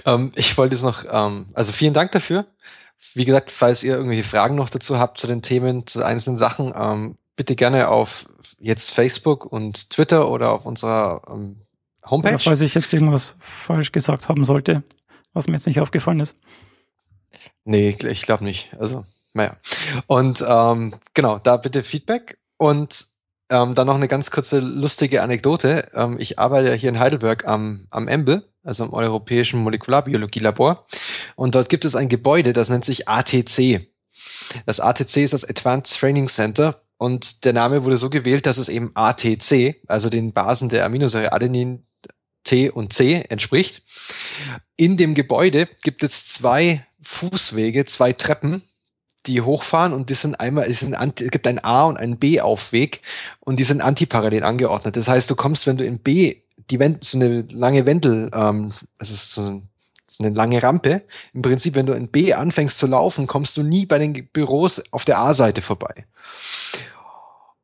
Ähm, 0.05 0.31
ich 0.35 0.57
wollte 0.57 0.75
jetzt 0.75 0.83
noch, 0.83 1.03
ähm, 1.09 1.47
also 1.53 1.71
vielen 1.71 1.93
Dank 1.93 2.11
dafür. 2.11 2.45
Wie 3.13 3.25
gesagt, 3.25 3.51
falls 3.51 3.83
ihr 3.83 3.95
irgendwelche 3.95 4.23
Fragen 4.23 4.55
noch 4.55 4.69
dazu 4.69 4.99
habt 4.99 5.19
zu 5.19 5.27
den 5.27 5.41
Themen, 5.41 5.87
zu 5.87 6.03
einzelnen 6.03 6.37
Sachen, 6.37 6.73
ähm, 6.75 7.17
bitte 7.35 7.55
gerne 7.55 7.87
auf 7.87 8.25
jetzt 8.59 8.91
Facebook 8.91 9.45
und 9.45 9.89
Twitter 9.89 10.29
oder 10.29 10.51
auf 10.51 10.65
unserer 10.65 11.21
ähm, 11.29 11.61
Homepage. 12.05 12.35
Oder 12.35 12.39
falls 12.39 12.61
ich 12.61 12.73
jetzt 12.73 12.93
irgendwas 12.93 13.35
falsch 13.39 13.91
gesagt 13.91 14.29
haben 14.29 14.43
sollte, 14.43 14.83
was 15.37 15.47
mir 15.47 15.53
jetzt 15.53 15.67
nicht 15.67 15.79
aufgefallen 15.79 16.19
ist. 16.19 16.37
Nee, 17.63 17.95
ich 18.01 18.21
glaube 18.21 18.43
nicht. 18.43 18.75
Also, 18.79 19.05
naja. 19.33 19.57
Und 20.07 20.43
ähm, 20.47 20.95
genau, 21.13 21.39
da 21.39 21.57
bitte 21.57 21.83
Feedback. 21.83 22.37
Und 22.57 23.07
ähm, 23.49 23.75
dann 23.75 23.87
noch 23.87 23.95
eine 23.95 24.07
ganz 24.07 24.31
kurze 24.31 24.59
lustige 24.59 25.21
Anekdote. 25.21 25.89
Ähm, 25.93 26.17
ich 26.19 26.39
arbeite 26.39 26.73
hier 26.73 26.89
in 26.89 26.99
Heidelberg 26.99 27.45
am, 27.45 27.87
am 27.89 28.07
EMBL, 28.07 28.43
also 28.63 28.83
am 28.83 28.93
Europäischen 28.93 29.61
Molekularbiologie-Labor. 29.61 30.85
Und 31.35 31.55
dort 31.55 31.69
gibt 31.69 31.85
es 31.85 31.95
ein 31.95 32.09
Gebäude, 32.09 32.53
das 32.53 32.69
nennt 32.69 32.85
sich 32.85 33.07
ATC. 33.07 33.87
Das 34.65 34.79
ATC 34.79 35.17
ist 35.17 35.33
das 35.33 35.45
Advanced 35.45 35.97
Training 35.97 36.27
Center. 36.27 36.81
Und 36.97 37.45
der 37.45 37.53
Name 37.53 37.85
wurde 37.85 37.97
so 37.97 38.09
gewählt, 38.09 38.45
dass 38.45 38.57
es 38.57 38.69
eben 38.69 38.91
ATC, 38.95 39.75
also 39.87 40.09
den 40.09 40.33
Basen 40.33 40.69
der 40.69 40.83
Aminosäure 40.83 41.31
Adenin, 41.31 41.85
T 42.47 42.69
und 42.69 42.93
C 42.93 43.25
entspricht. 43.29 43.83
In 44.75 44.97
dem 44.97 45.13
Gebäude 45.13 45.67
gibt 45.83 46.03
es 46.03 46.25
zwei 46.25 46.85
Fußwege, 47.03 47.85
zwei 47.85 48.13
Treppen, 48.13 48.63
die 49.25 49.41
hochfahren 49.41 49.93
und 49.93 50.09
die 50.09 50.13
sind 50.13 50.39
einmal, 50.39 50.69
es, 50.69 50.79
sind 50.79 50.95
es 50.95 51.31
gibt 51.31 51.47
ein 51.47 51.63
A 51.63 51.85
und 51.85 51.97
einen 51.97 52.17
B-Aufweg 52.17 53.01
und 53.39 53.59
die 53.59 53.63
sind 53.63 53.81
antiparallel 53.81 54.43
angeordnet. 54.43 54.95
Das 54.95 55.07
heißt, 55.07 55.29
du 55.29 55.35
kommst, 55.35 55.67
wenn 55.67 55.77
du 55.77 55.85
in 55.85 55.99
B 55.99 56.37
die 56.69 56.79
Wend 56.79 57.03
so 57.03 57.17
eine 57.17 57.41
lange 57.51 57.85
Wendel, 57.85 58.31
ähm, 58.33 58.73
also 58.97 59.13
so, 59.15 59.61
so 60.07 60.23
eine 60.23 60.33
lange 60.33 60.63
Rampe, 60.63 61.01
im 61.33 61.41
Prinzip, 61.41 61.75
wenn 61.75 61.85
du 61.85 61.93
in 61.93 62.07
B 62.07 62.33
anfängst 62.33 62.77
zu 62.77 62.87
laufen, 62.87 63.27
kommst 63.27 63.57
du 63.57 63.63
nie 63.63 63.85
bei 63.85 63.99
den 63.99 64.27
Büros 64.27 64.81
auf 64.91 65.05
der 65.05 65.19
A-Seite 65.19 65.61
vorbei. 65.61 66.05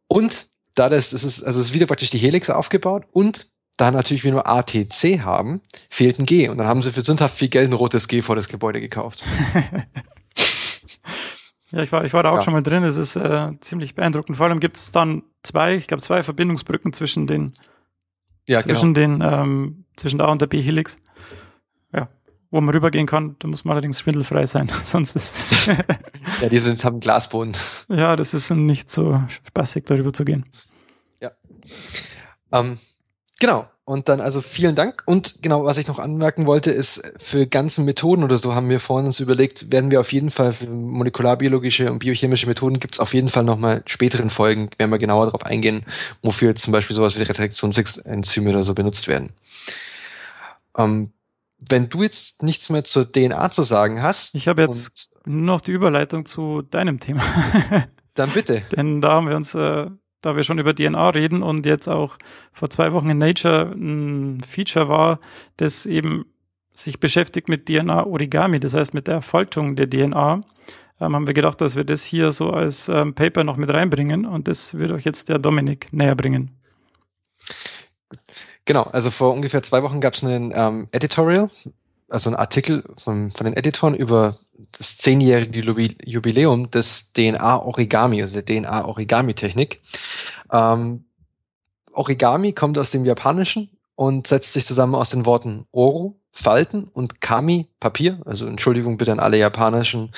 Und 0.07 0.47
da 0.75 0.89
das, 0.89 1.11
das 1.11 1.23
ist, 1.23 1.43
also 1.43 1.59
es 1.59 1.67
ist 1.67 1.73
wieder 1.73 1.85
praktisch 1.85 2.09
die 2.09 2.17
Helix 2.17 2.49
aufgebaut 2.49 3.05
und 3.11 3.47
da 3.77 3.91
natürlich 3.91 4.23
wir 4.23 4.31
nur 4.31 4.47
ATC 4.47 5.21
haben, 5.21 5.61
fehlt 5.89 6.19
ein 6.19 6.25
G. 6.25 6.47
Und 6.49 6.57
dann 6.59 6.67
haben 6.67 6.83
sie 6.83 6.91
für 6.91 7.01
sündhaft 7.03 7.37
viel 7.37 7.49
Geld 7.49 7.69
ein 7.69 7.73
rotes 7.73 8.07
G 8.07 8.21
vor 8.21 8.35
das 8.35 8.47
Gebäude 8.47 8.79
gekauft. 8.81 9.23
ja, 11.71 11.81
ich 11.81 11.91
war, 11.91 12.05
ich 12.05 12.13
war 12.13 12.23
da 12.23 12.31
auch 12.31 12.37
Ja. 12.37 12.41
schon 12.43 12.53
mal 12.53 12.63
drin. 12.63 12.83
Es 12.83 12.97
ist 12.97 13.15
äh, 13.15 13.51
ziemlich 13.59 13.95
beeindruckend. 13.95 14.37
Vor 14.37 14.45
allem 14.47 14.59
gibt 14.59 14.77
es 14.77 14.91
dann 14.91 15.23
zwei, 15.41 15.75
ich 15.75 15.87
glaube, 15.87 16.03
zwei 16.03 16.21
Verbindungsbrücken 16.23 16.93
zwischen 16.93 17.25
den, 17.27 17.53
Ja, 18.47 18.61
genau. 18.61 18.73
zwischen 18.75 18.93
den, 18.93 19.21
ähm, 19.21 19.85
zwischen 19.95 20.19
der 20.19 20.27
A 20.27 20.31
und 20.31 20.41
der 20.41 20.47
B-Helix. 20.47 20.99
Ja, 21.93 22.09
wo 22.51 22.61
man 22.61 22.73
rübergehen 22.75 23.07
kann. 23.07 23.35
Da 23.39 23.47
muss 23.47 23.65
man 23.65 23.71
allerdings 23.73 23.99
schwindelfrei 23.99 24.45
sein. 24.45 24.69
Sonst 24.83 25.15
ist 25.15 25.51
es, 25.53 25.67
Ja, 26.41 26.49
die 26.49 26.59
sind, 26.59 26.83
haben 26.85 26.99
Glasboden. 26.99 27.55
ja, 27.89 28.15
das 28.15 28.33
ist 28.35 28.51
nicht 28.51 28.91
so 28.91 29.21
spaßig, 29.47 29.85
darüber 29.85 30.13
zu 30.13 30.25
gehen. 30.25 30.45
Ähm, 32.51 32.77
genau. 33.39 33.67
Und 33.85 34.07
dann 34.07 34.21
also 34.21 34.41
vielen 34.41 34.75
Dank. 34.75 35.03
Und 35.05 35.41
genau, 35.41 35.65
was 35.65 35.77
ich 35.77 35.87
noch 35.87 35.99
anmerken 35.99 36.45
wollte, 36.45 36.71
ist, 36.71 37.03
für 37.21 37.45
ganze 37.45 37.81
Methoden 37.81 38.23
oder 38.23 38.37
so 38.37 38.55
haben 38.55 38.69
wir 38.69 38.79
vorhin 38.79 39.07
uns 39.07 39.19
überlegt, 39.19 39.71
werden 39.71 39.91
wir 39.91 39.99
auf 39.99 40.13
jeden 40.13 40.31
Fall 40.31 40.53
für 40.53 40.67
molekularbiologische 40.67 41.91
und 41.91 41.99
biochemische 41.99 42.47
Methoden 42.47 42.79
gibt 42.79 42.95
es 42.95 42.99
auf 43.01 43.13
jeden 43.13 43.27
Fall 43.27 43.43
nochmal 43.43 43.83
späteren 43.85 44.29
Folgen, 44.29 44.69
werden 44.77 44.89
wir 44.89 44.99
genauer 44.99 45.25
darauf 45.25 45.43
eingehen, 45.45 45.85
wofür 46.21 46.49
jetzt 46.49 46.63
zum 46.63 46.71
Beispiel 46.71 46.95
sowas 46.95 47.17
wie 47.17 47.23
Reaktionsenzyme 47.23 48.51
oder 48.51 48.63
so 48.63 48.73
benutzt 48.73 49.09
werden. 49.09 49.33
Ähm, 50.77 51.11
wenn 51.69 51.89
du 51.89 52.03
jetzt 52.03 52.41
nichts 52.41 52.69
mehr 52.69 52.83
zur 52.83 53.11
DNA 53.11 53.51
zu 53.51 53.63
sagen 53.63 54.01
hast, 54.01 54.35
Ich 54.35 54.47
habe 54.47 54.61
jetzt 54.61 55.13
nur 55.25 55.41
noch 55.41 55.61
die 55.61 55.71
Überleitung 55.71 56.25
zu 56.25 56.61
deinem 56.61 56.99
Thema. 56.99 57.23
dann 58.13 58.29
bitte. 58.29 58.61
Denn 58.75 59.01
da 59.01 59.11
haben 59.11 59.27
wir 59.27 59.35
uns, 59.35 59.55
äh, 59.55 59.87
da 60.23 60.35
wir 60.35 60.43
schon 60.43 60.57
über 60.57 60.73
DNA 60.73 61.09
reden 61.09 61.43
und 61.43 61.65
jetzt 61.65 61.87
auch 61.87 62.17
vor 62.51 62.69
zwei 62.69 62.93
Wochen 62.93 63.09
in 63.09 63.17
Nature 63.17 63.71
ein 63.75 64.39
Feature 64.39 64.89
war, 64.89 65.19
das 65.57 65.85
eben 65.85 66.25
sich 66.73 66.99
beschäftigt 66.99 67.49
mit 67.49 67.67
DNA-Origami, 67.67 68.59
das 68.59 68.73
heißt 68.73 68.93
mit 68.93 69.07
der 69.07 69.21
Faltung 69.21 69.75
der 69.75 69.89
DNA, 69.89 70.41
ähm, 70.99 71.15
haben 71.15 71.27
wir 71.27 71.33
gedacht, 71.33 71.61
dass 71.61 71.75
wir 71.75 71.83
das 71.83 72.03
hier 72.03 72.31
so 72.31 72.51
als 72.51 72.89
ähm, 72.89 73.13
Paper 73.13 73.43
noch 73.43 73.57
mit 73.57 73.71
reinbringen 73.71 74.25
und 74.25 74.47
das 74.47 74.73
wird 74.75 74.91
euch 74.91 75.03
jetzt 75.03 75.29
der 75.29 75.39
Dominik 75.39 75.91
näher 75.91 76.15
bringen. 76.15 76.51
Genau, 78.65 78.83
also 78.83 79.11
vor 79.11 79.33
ungefähr 79.33 79.61
zwei 79.61 79.83
Wochen 79.83 79.99
gab 79.99 80.13
es 80.13 80.23
einen 80.23 80.53
ähm, 80.55 80.87
Editorial, 80.91 81.51
also 82.07 82.29
einen 82.29 82.37
Artikel 82.37 82.83
von, 83.03 83.31
von 83.31 83.45
den 83.45 83.55
Editoren 83.55 83.93
über 83.93 84.39
das 84.71 84.97
zehnjährige 84.97 85.61
Jubi- 85.61 85.97
Jubiläum 86.05 86.69
des 86.71 87.13
DNA-Origami, 87.13 88.21
also 88.21 88.39
der 88.39 88.45
DNA-Origami-Technik. 88.45 89.81
Ähm, 90.51 91.05
Origami 91.91 92.53
kommt 92.53 92.77
aus 92.77 92.91
dem 92.91 93.05
Japanischen 93.05 93.69
und 93.95 94.27
setzt 94.27 94.53
sich 94.53 94.65
zusammen 94.65 94.95
aus 94.95 95.11
den 95.11 95.25
Worten 95.25 95.65
Oro, 95.71 96.15
Falten 96.31 96.85
und 96.85 97.21
Kami, 97.21 97.67
Papier. 97.79 98.19
Also 98.25 98.47
Entschuldigung 98.47 98.97
bitte 98.97 99.11
an 99.11 99.19
alle 99.19 99.37
japanischen 99.37 100.11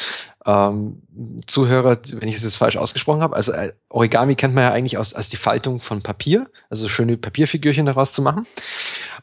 ähm, 0.46 1.02
Zuhörer, 1.46 1.98
wenn 2.14 2.30
ich 2.30 2.38
es 2.38 2.44
jetzt 2.44 2.56
falsch 2.56 2.78
ausgesprochen 2.78 3.22
habe. 3.22 3.36
Also 3.36 3.52
äh, 3.52 3.74
Origami 3.90 4.36
kennt 4.36 4.56
man 4.56 4.64
ja 4.64 4.72
eigentlich 4.72 4.98
aus, 4.98 5.14
als 5.14 5.28
die 5.28 5.36
Faltung 5.36 5.82
von 5.82 6.02
Papier, 6.02 6.50
also 6.70 6.88
schöne 6.88 7.18
Papierfigürchen 7.18 7.86
daraus 7.86 8.14
zu 8.14 8.22
machen. 8.22 8.48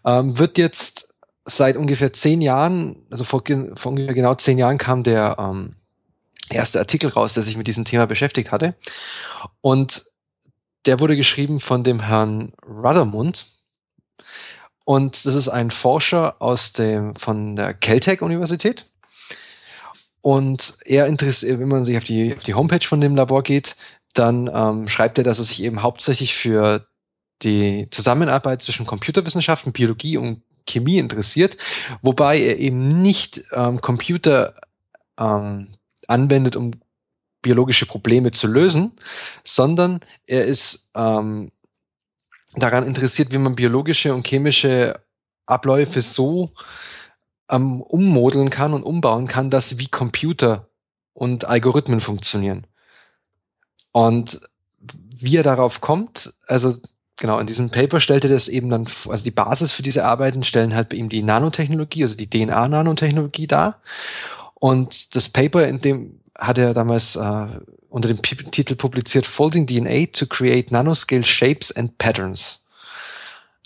Ähm, 0.05 0.38
wird 0.38 0.59
jetzt 0.59 1.12
seit 1.44 1.76
ungefähr 1.76 2.12
zehn 2.12 2.40
Jahren, 2.40 3.07
also 3.11 3.24
vor, 3.24 3.42
vor 3.74 3.90
ungefähr 3.90 4.14
genau 4.14 4.35
zehn 4.35 4.59
Jahren 4.59 4.78
kam 4.78 5.02
der 5.02 5.37
ähm, 5.38 5.76
erste 6.50 6.78
Artikel 6.78 7.11
raus, 7.11 7.35
der 7.35 7.42
sich 7.42 7.57
mit 7.57 7.66
diesem 7.66 7.85
Thema 7.85 8.07
beschäftigt 8.07 8.52
hatte. 8.52 8.74
Und 9.61 10.05
der 10.87 11.00
wurde 11.00 11.16
geschrieben 11.16 11.61
von 11.61 11.85
dem 11.85 12.00
Herrn 12.00 12.52
Ruthermund. 12.66 13.46
Und 14.85 15.24
das 15.26 15.35
ist 15.35 15.48
ein 15.48 15.70
Forscher 15.70 16.42
aus 16.42 16.72
dem, 16.72 17.14
von 17.16 17.57
der 17.57 17.74
Caltech-Universität. 17.74 18.87
Und 20.20 20.76
er 20.85 21.07
interessiert, 21.07 21.59
wenn 21.61 21.68
man 21.68 21.85
sich 21.85 21.96
auf 21.96 22.05
die, 22.05 22.35
auf 22.37 22.42
die 22.44 22.55
Homepage 22.55 22.87
von 22.87 23.00
dem 23.00 23.16
Labor 23.16 23.42
geht, 23.42 23.76
dann 24.14 24.50
ähm, 24.52 24.88
schreibt 24.88 25.18
er, 25.18 25.24
dass 25.24 25.38
er 25.38 25.44
sich 25.44 25.62
eben 25.62 25.83
hauptsächlich 25.83 26.35
für 26.35 26.87
die 27.42 27.88
Zusammenarbeit 27.90 28.62
zwischen 28.62 28.87
Computerwissenschaften, 28.87 29.72
Biologie 29.72 30.16
und 30.16 30.42
Chemie 30.66 30.98
interessiert, 30.98 31.57
wobei 32.03 32.38
er 32.38 32.59
eben 32.59 32.88
nicht 32.88 33.44
ähm, 33.53 33.81
Computer 33.81 34.55
ähm, 35.18 35.68
anwendet, 36.07 36.57
um 36.57 36.72
biologische 37.42 37.87
Probleme 37.87 38.31
zu 38.31 38.46
lösen, 38.46 38.92
sondern 39.44 40.01
er 40.27 40.46
ist 40.46 40.90
ähm, 40.94 41.51
daran 42.55 42.87
interessiert, 42.87 43.33
wie 43.33 43.38
man 43.38 43.57
biologische 43.57 44.14
und 44.14 44.27
chemische 44.27 45.01
Abläufe 45.46 46.03
so 46.03 46.53
ähm, 47.51 47.83
ummodeln 47.83 48.51
kann 48.51 48.75
und 48.75 48.85
umbauen 48.85 49.27
kann, 49.27 49.51
dass 49.51 49.68
sie 49.68 49.79
wie 49.79 49.88
Computer 49.88 50.68
und 51.12 51.44
Algorithmen 51.44 52.01
funktionieren. 52.01 52.66
Und 53.90 54.40
wie 54.81 55.37
er 55.37 55.42
darauf 55.42 55.81
kommt, 55.81 56.33
also 56.46 56.79
genau, 57.23 57.39
in 57.39 57.47
diesem 57.47 57.71
Paper 57.71 58.01
stellte 58.01 58.27
das 58.27 58.49
eben 58.49 58.69
dann, 58.69 58.89
also 59.09 59.23
die 59.23 59.31
Basis 59.31 59.71
für 59.71 59.85
diese 59.85 60.05
Arbeiten 60.05 60.43
stellen 60.43 60.75
halt 60.75 60.89
bei 60.89 60.97
ihm 60.97 61.09
die 61.09 61.23
Nanotechnologie, 61.23 62.03
also 62.03 62.17
die 62.17 62.29
DNA-Nanotechnologie 62.29 63.47
dar. 63.47 63.81
Und 64.55 65.15
das 65.15 65.29
Paper, 65.29 65.69
in 65.69 65.81
dem 65.81 66.21
hat 66.37 66.59
er 66.59 66.75
damals 66.75 67.15
äh, 67.15 67.47
unter 67.89 68.09
dem 68.09 68.19
P 68.19 68.35
Titel 68.35 68.75
publiziert 68.75 69.25
Folding 69.25 69.69
DNA 69.69 70.07
to 70.13 70.27
create 70.27 70.73
nanoscale 70.73 71.23
shapes 71.23 71.71
and 71.71 71.97
patterns. 71.97 72.67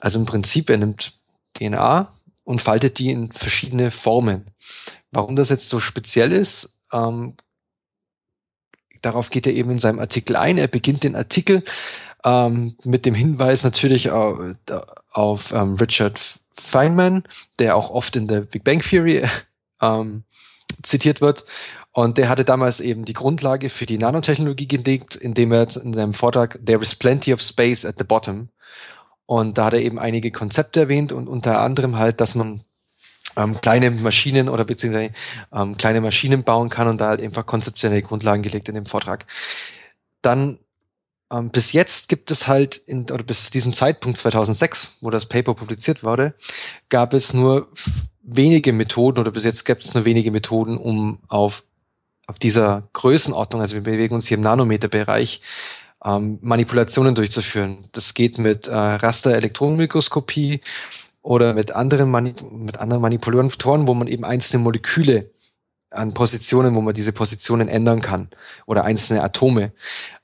Also 0.00 0.18
im 0.18 0.26
Prinzip, 0.26 0.68
er 0.68 0.76
nimmt 0.76 1.18
DNA 1.54 2.12
und 2.44 2.60
faltet 2.60 2.98
die 2.98 3.10
in 3.10 3.32
verschiedene 3.32 3.90
Formen. 3.90 4.50
Warum 5.12 5.34
das 5.34 5.48
jetzt 5.48 5.70
so 5.70 5.80
speziell 5.80 6.30
ist, 6.30 6.78
ähm, 6.92 7.38
darauf 9.00 9.30
geht 9.30 9.46
er 9.46 9.54
eben 9.54 9.70
in 9.70 9.78
seinem 9.78 9.98
Artikel 9.98 10.36
ein. 10.36 10.58
Er 10.58 10.68
beginnt 10.68 11.04
den 11.04 11.16
Artikel 11.16 11.64
ähm, 12.26 12.76
mit 12.82 13.06
dem 13.06 13.14
Hinweis 13.14 13.62
natürlich 13.62 14.10
auf, 14.10 14.38
auf 15.12 15.52
ähm, 15.52 15.76
Richard 15.76 16.20
Feynman, 16.52 17.22
der 17.60 17.76
auch 17.76 17.90
oft 17.90 18.16
in 18.16 18.26
der 18.26 18.40
Big 18.40 18.64
Bang 18.64 18.80
Theory 18.80 19.24
ähm, 19.80 20.24
zitiert 20.82 21.20
wird. 21.20 21.46
Und 21.92 22.18
der 22.18 22.28
hatte 22.28 22.44
damals 22.44 22.80
eben 22.80 23.04
die 23.06 23.14
Grundlage 23.14 23.70
für 23.70 23.86
die 23.86 23.96
Nanotechnologie 23.96 24.66
gelegt, 24.66 25.14
indem 25.14 25.52
er 25.52 25.62
in 25.82 25.94
seinem 25.94 26.12
Vortrag 26.12 26.58
There 26.66 26.82
is 26.82 26.94
plenty 26.94 27.32
of 27.32 27.40
space 27.40 27.86
at 27.86 27.94
the 27.96 28.04
bottom. 28.04 28.48
Und 29.24 29.56
da 29.56 29.66
hat 29.66 29.74
er 29.74 29.80
eben 29.80 29.98
einige 29.98 30.30
Konzepte 30.30 30.80
erwähnt 30.80 31.12
und 31.12 31.28
unter 31.28 31.60
anderem 31.60 31.96
halt, 31.96 32.20
dass 32.20 32.34
man 32.34 32.64
ähm, 33.36 33.60
kleine 33.60 33.90
Maschinen 33.90 34.48
oder 34.48 34.64
beziehungsweise 34.64 35.12
ähm, 35.52 35.76
kleine 35.76 36.00
Maschinen 36.00 36.42
bauen 36.42 36.70
kann 36.70 36.88
und 36.88 37.00
da 37.00 37.08
halt 37.08 37.22
einfach 37.22 37.46
konzeptionelle 37.46 38.02
Grundlagen 38.02 38.42
gelegt 38.42 38.68
in 38.68 38.74
dem 38.74 38.86
Vortrag. 38.86 39.26
Dann 40.22 40.58
ähm, 41.30 41.50
bis 41.50 41.72
jetzt 41.72 42.08
gibt 42.08 42.30
es 42.30 42.46
halt, 42.46 42.76
in, 42.76 43.10
oder 43.10 43.24
bis 43.24 43.50
diesem 43.50 43.74
Zeitpunkt 43.74 44.18
2006, 44.18 44.98
wo 45.00 45.10
das 45.10 45.26
Paper 45.26 45.54
publiziert 45.54 46.04
wurde, 46.04 46.34
gab 46.88 47.14
es 47.14 47.34
nur 47.34 47.68
wenige 48.22 48.72
Methoden 48.72 49.18
oder 49.18 49.30
bis 49.30 49.44
jetzt 49.44 49.64
gibt 49.64 49.84
es 49.84 49.94
nur 49.94 50.04
wenige 50.04 50.30
Methoden, 50.30 50.76
um 50.78 51.18
auf, 51.28 51.64
auf 52.26 52.38
dieser 52.38 52.88
Größenordnung, 52.92 53.60
also 53.60 53.74
wir 53.76 53.82
bewegen 53.82 54.14
uns 54.14 54.26
hier 54.26 54.36
im 54.36 54.42
Nanometerbereich, 54.42 55.40
ähm, 56.04 56.38
Manipulationen 56.42 57.14
durchzuführen. 57.14 57.88
Das 57.92 58.14
geht 58.14 58.38
mit 58.38 58.68
äh, 58.68 58.74
Raster-Elektronenmikroskopie 58.74 60.60
oder 61.22 61.54
mit 61.54 61.72
anderen, 61.72 62.10
Mani 62.10 62.34
mit 62.50 62.78
anderen 62.78 63.02
Manipulatoren, 63.02 63.88
wo 63.88 63.94
man 63.94 64.06
eben 64.06 64.24
einzelne 64.24 64.62
Moleküle 64.62 65.30
an 65.96 66.14
Positionen, 66.14 66.74
wo 66.74 66.80
man 66.80 66.94
diese 66.94 67.12
Positionen 67.12 67.68
ändern 67.68 68.00
kann 68.00 68.28
oder 68.66 68.84
einzelne 68.84 69.22
Atome. 69.22 69.72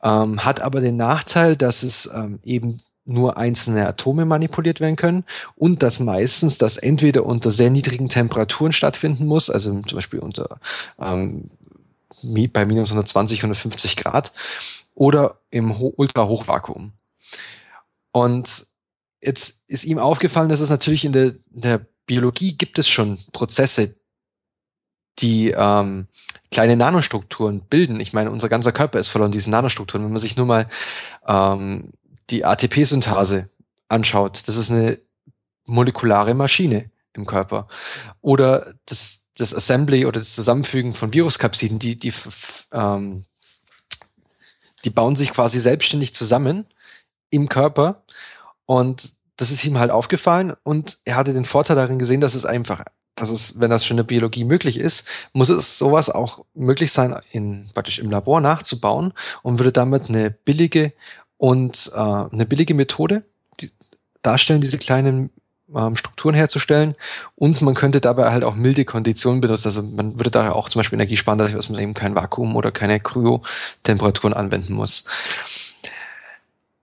Ähm, 0.02 0.44
hat 0.44 0.60
aber 0.60 0.80
den 0.80 0.96
Nachteil, 0.96 1.56
dass 1.56 1.82
es 1.82 2.10
ähm, 2.14 2.38
eben 2.42 2.80
nur 3.04 3.36
einzelne 3.36 3.86
Atome 3.86 4.24
manipuliert 4.24 4.80
werden 4.80 4.96
können 4.96 5.24
und 5.56 5.82
dass 5.82 5.98
meistens 5.98 6.58
das 6.58 6.76
entweder 6.76 7.26
unter 7.26 7.50
sehr 7.50 7.70
niedrigen 7.70 8.08
Temperaturen 8.08 8.72
stattfinden 8.72 9.26
muss, 9.26 9.50
also 9.50 9.80
zum 9.82 9.96
Beispiel 9.96 10.20
unter 10.20 10.60
ähm, 11.00 11.50
bei 12.22 12.64
minus 12.64 12.90
120, 12.90 13.40
150 13.40 13.96
Grad 13.96 14.32
oder 14.94 15.38
im 15.50 15.78
Ho 15.80 15.92
Ultrahochvakuum. 15.96 16.92
Und 18.12 18.66
jetzt 19.20 19.62
ist 19.66 19.84
ihm 19.84 19.98
aufgefallen, 19.98 20.48
dass 20.48 20.60
es 20.60 20.70
natürlich 20.70 21.04
in 21.04 21.12
der, 21.12 21.34
in 21.52 21.60
der 21.62 21.86
Biologie 22.06 22.56
gibt 22.56 22.78
es 22.78 22.88
schon 22.88 23.18
Prozesse, 23.32 23.96
die 25.18 25.50
ähm, 25.50 26.06
kleine 26.50 26.76
Nanostrukturen 26.76 27.60
bilden. 27.60 28.00
Ich 28.00 28.12
meine, 28.12 28.30
unser 28.30 28.48
ganzer 28.48 28.72
Körper 28.72 28.98
ist 28.98 29.08
voll 29.08 29.22
von 29.22 29.32
diesen 29.32 29.50
Nanostrukturen. 29.50 30.04
Wenn 30.04 30.12
man 30.12 30.20
sich 30.20 30.36
nur 30.36 30.46
mal 30.46 30.68
ähm, 31.26 31.92
die 32.30 32.44
ATP-Synthase 32.44 33.48
anschaut, 33.88 34.42
das 34.46 34.56
ist 34.56 34.70
eine 34.70 34.98
molekulare 35.64 36.34
Maschine 36.34 36.90
im 37.14 37.26
Körper. 37.26 37.68
Oder 38.20 38.74
das, 38.86 39.24
das 39.36 39.54
Assembly 39.54 40.06
oder 40.06 40.20
das 40.20 40.34
Zusammenfügen 40.34 40.94
von 40.94 41.12
Viruskapsiden, 41.12 41.78
die, 41.78 41.98
die, 41.98 42.12
ähm, 42.72 43.24
die 44.84 44.90
bauen 44.90 45.16
sich 45.16 45.32
quasi 45.32 45.60
selbstständig 45.60 46.14
zusammen 46.14 46.66
im 47.30 47.48
Körper. 47.48 48.02
Und 48.66 49.14
das 49.36 49.50
ist 49.50 49.64
ihm 49.64 49.78
halt 49.78 49.90
aufgefallen 49.90 50.54
und 50.62 50.98
er 51.04 51.16
hatte 51.16 51.32
den 51.32 51.44
Vorteil 51.44 51.76
darin 51.76 51.98
gesehen, 51.98 52.20
dass 52.20 52.34
es 52.34 52.44
einfach, 52.44 52.84
dass 53.14 53.30
es, 53.30 53.60
wenn 53.60 53.70
das 53.70 53.84
schon 53.84 53.94
in 53.94 53.98
der 53.98 54.04
Biologie 54.04 54.44
möglich 54.44 54.78
ist, 54.78 55.06
muss 55.32 55.48
es 55.48 55.78
sowas 55.78 56.08
auch 56.08 56.44
möglich 56.54 56.92
sein, 56.92 57.14
in, 57.30 57.68
praktisch 57.74 57.98
im 57.98 58.10
Labor 58.10 58.40
nachzubauen 58.40 59.12
und 59.42 59.58
würde 59.58 59.72
damit 59.72 60.08
eine 60.08 60.30
billige 60.30 60.92
und 61.36 61.90
äh, 61.94 61.98
eine 61.98 62.46
billige 62.46 62.74
Methode 62.74 63.24
die, 63.60 63.70
darstellen, 64.22 64.60
diese 64.60 64.78
kleinen 64.78 65.30
ähm, 65.74 65.96
Strukturen 65.96 66.34
herzustellen 66.34 66.94
und 67.34 67.60
man 67.62 67.74
könnte 67.74 68.00
dabei 68.00 68.30
halt 68.30 68.44
auch 68.44 68.54
milde 68.54 68.84
Konditionen 68.84 69.40
benutzen. 69.40 69.68
Also 69.68 69.82
man 69.82 70.18
würde 70.18 70.30
da 70.30 70.52
auch 70.52 70.68
zum 70.68 70.80
Beispiel 70.80 70.98
Energie 70.98 71.16
sparen, 71.16 71.38
dadurch, 71.38 71.56
dass 71.56 71.68
man 71.68 71.80
eben 71.80 71.94
kein 71.94 72.14
Vakuum 72.14 72.56
oder 72.56 72.72
keine 72.72 73.00
Kryo-Temperaturen 73.00 74.34
anwenden 74.34 74.74
muss. 74.74 75.04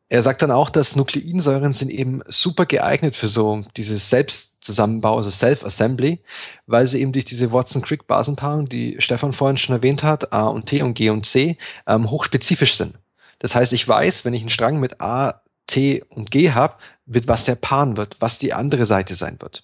Er 0.10 0.24
sagt 0.24 0.42
dann 0.42 0.50
auch, 0.52 0.72
dass 0.72 0.96
Nukleinsäuren 0.96 1.74
sind 1.74 1.92
eben 1.92 2.22
super 2.28 2.66
geeignet 2.66 3.16
für 3.16 3.28
so 3.28 3.64
dieses 3.78 4.10
Selbstzusammenbau, 4.10 5.18
also 5.18 5.30
Self-Assembly, 5.30 6.20
weil 6.66 6.88
sie 6.88 7.00
eben 7.00 7.14
durch 7.14 7.26
diese 7.26 7.52
Watson-Crick-Basenpaarung, 7.52 8.68
die 8.68 8.98
Stefan 9.00 9.34
vorhin 9.34 9.58
schon 9.58 9.76
erwähnt 9.76 10.02
hat, 10.02 10.34
A 10.34 10.48
und 10.48 10.66
T 10.66 10.82
und 10.82 10.96
G 10.96 11.12
und 11.12 11.28
C, 11.28 11.58
ähm, 11.86 12.10
hochspezifisch 12.10 12.76
sind. 12.76 12.98
Das 13.38 13.54
heißt, 13.54 13.72
ich 13.72 13.88
weiß, 13.88 14.26
wenn 14.26 14.34
ich 14.34 14.42
einen 14.42 14.50
Strang 14.50 14.80
mit 14.80 15.00
A, 15.00 15.42
T 15.68 16.04
und 16.10 16.32
G 16.32 16.52
habe, 16.52 16.76
wird 17.06 17.28
was 17.28 17.46
der 17.46 17.56
paaren 17.56 17.96
wird, 17.96 18.18
was 18.20 18.40
die 18.40 18.54
andere 18.54 18.88
Seite 18.88 19.14
sein 19.14 19.38
wird. 19.40 19.64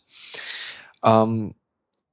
Ähm, 1.04 1.56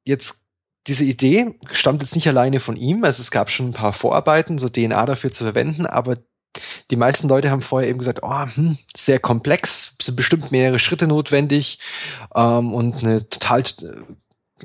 jetzt 0.05 0.41
diese 0.87 1.05
Idee 1.05 1.55
stammt 1.71 2.03
jetzt 2.03 2.17
nicht 2.17 2.27
alleine 2.27 2.59
von 2.59 2.77
ihm, 2.77 3.05
also 3.05 3.21
es 3.21 3.31
gab 3.31 3.51
schon 3.51 3.69
ein 3.69 3.73
paar 3.75 3.93
Vorarbeiten, 3.93 4.59
so 4.59 4.69
DNA 4.69 5.07
dafür 5.07 5.31
zu 5.31 5.45
verwenden, 5.45 5.87
aber 5.87 6.17
die 6.91 6.97
meisten 6.97 7.29
Leute 7.29 7.51
haben 7.51 7.63
vorher 7.63 7.89
eben 7.89 7.99
gesagt, 7.99 8.21
oh, 8.23 8.47
hm, 8.47 8.79
sehr 8.95 9.19
komplex, 9.19 9.97
sind 10.01 10.17
bestimmt 10.17 10.53
mehrere 10.53 10.79
Schritte 10.79 11.07
notwendig 11.07 11.79
ähm, 12.35 12.75
und 12.75 12.97
eine 12.97 13.29
total 13.29 13.65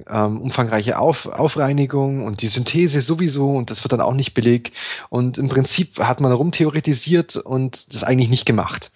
ähm, 0.07 0.41
umfangreiche 0.41 0.99
Auf, 0.99 1.25
Aufreinigung 1.25 2.25
und 2.25 2.41
die 2.41 2.47
Synthese 2.47 3.01
sowieso 3.01 3.55
und 3.55 3.71
das 3.71 3.83
wird 3.83 3.93
dann 3.93 4.01
auch 4.01 4.13
nicht 4.13 4.33
billig. 4.33 4.73
Und 5.09 5.37
im 5.37 5.49
Prinzip 5.49 5.99
hat 5.99 6.19
man 6.19 6.31
rumtheoretisiert 6.31 7.35
und 7.35 7.93
das 7.93 8.03
eigentlich 8.03 8.29
nicht 8.29 8.45
gemacht. 8.45 8.91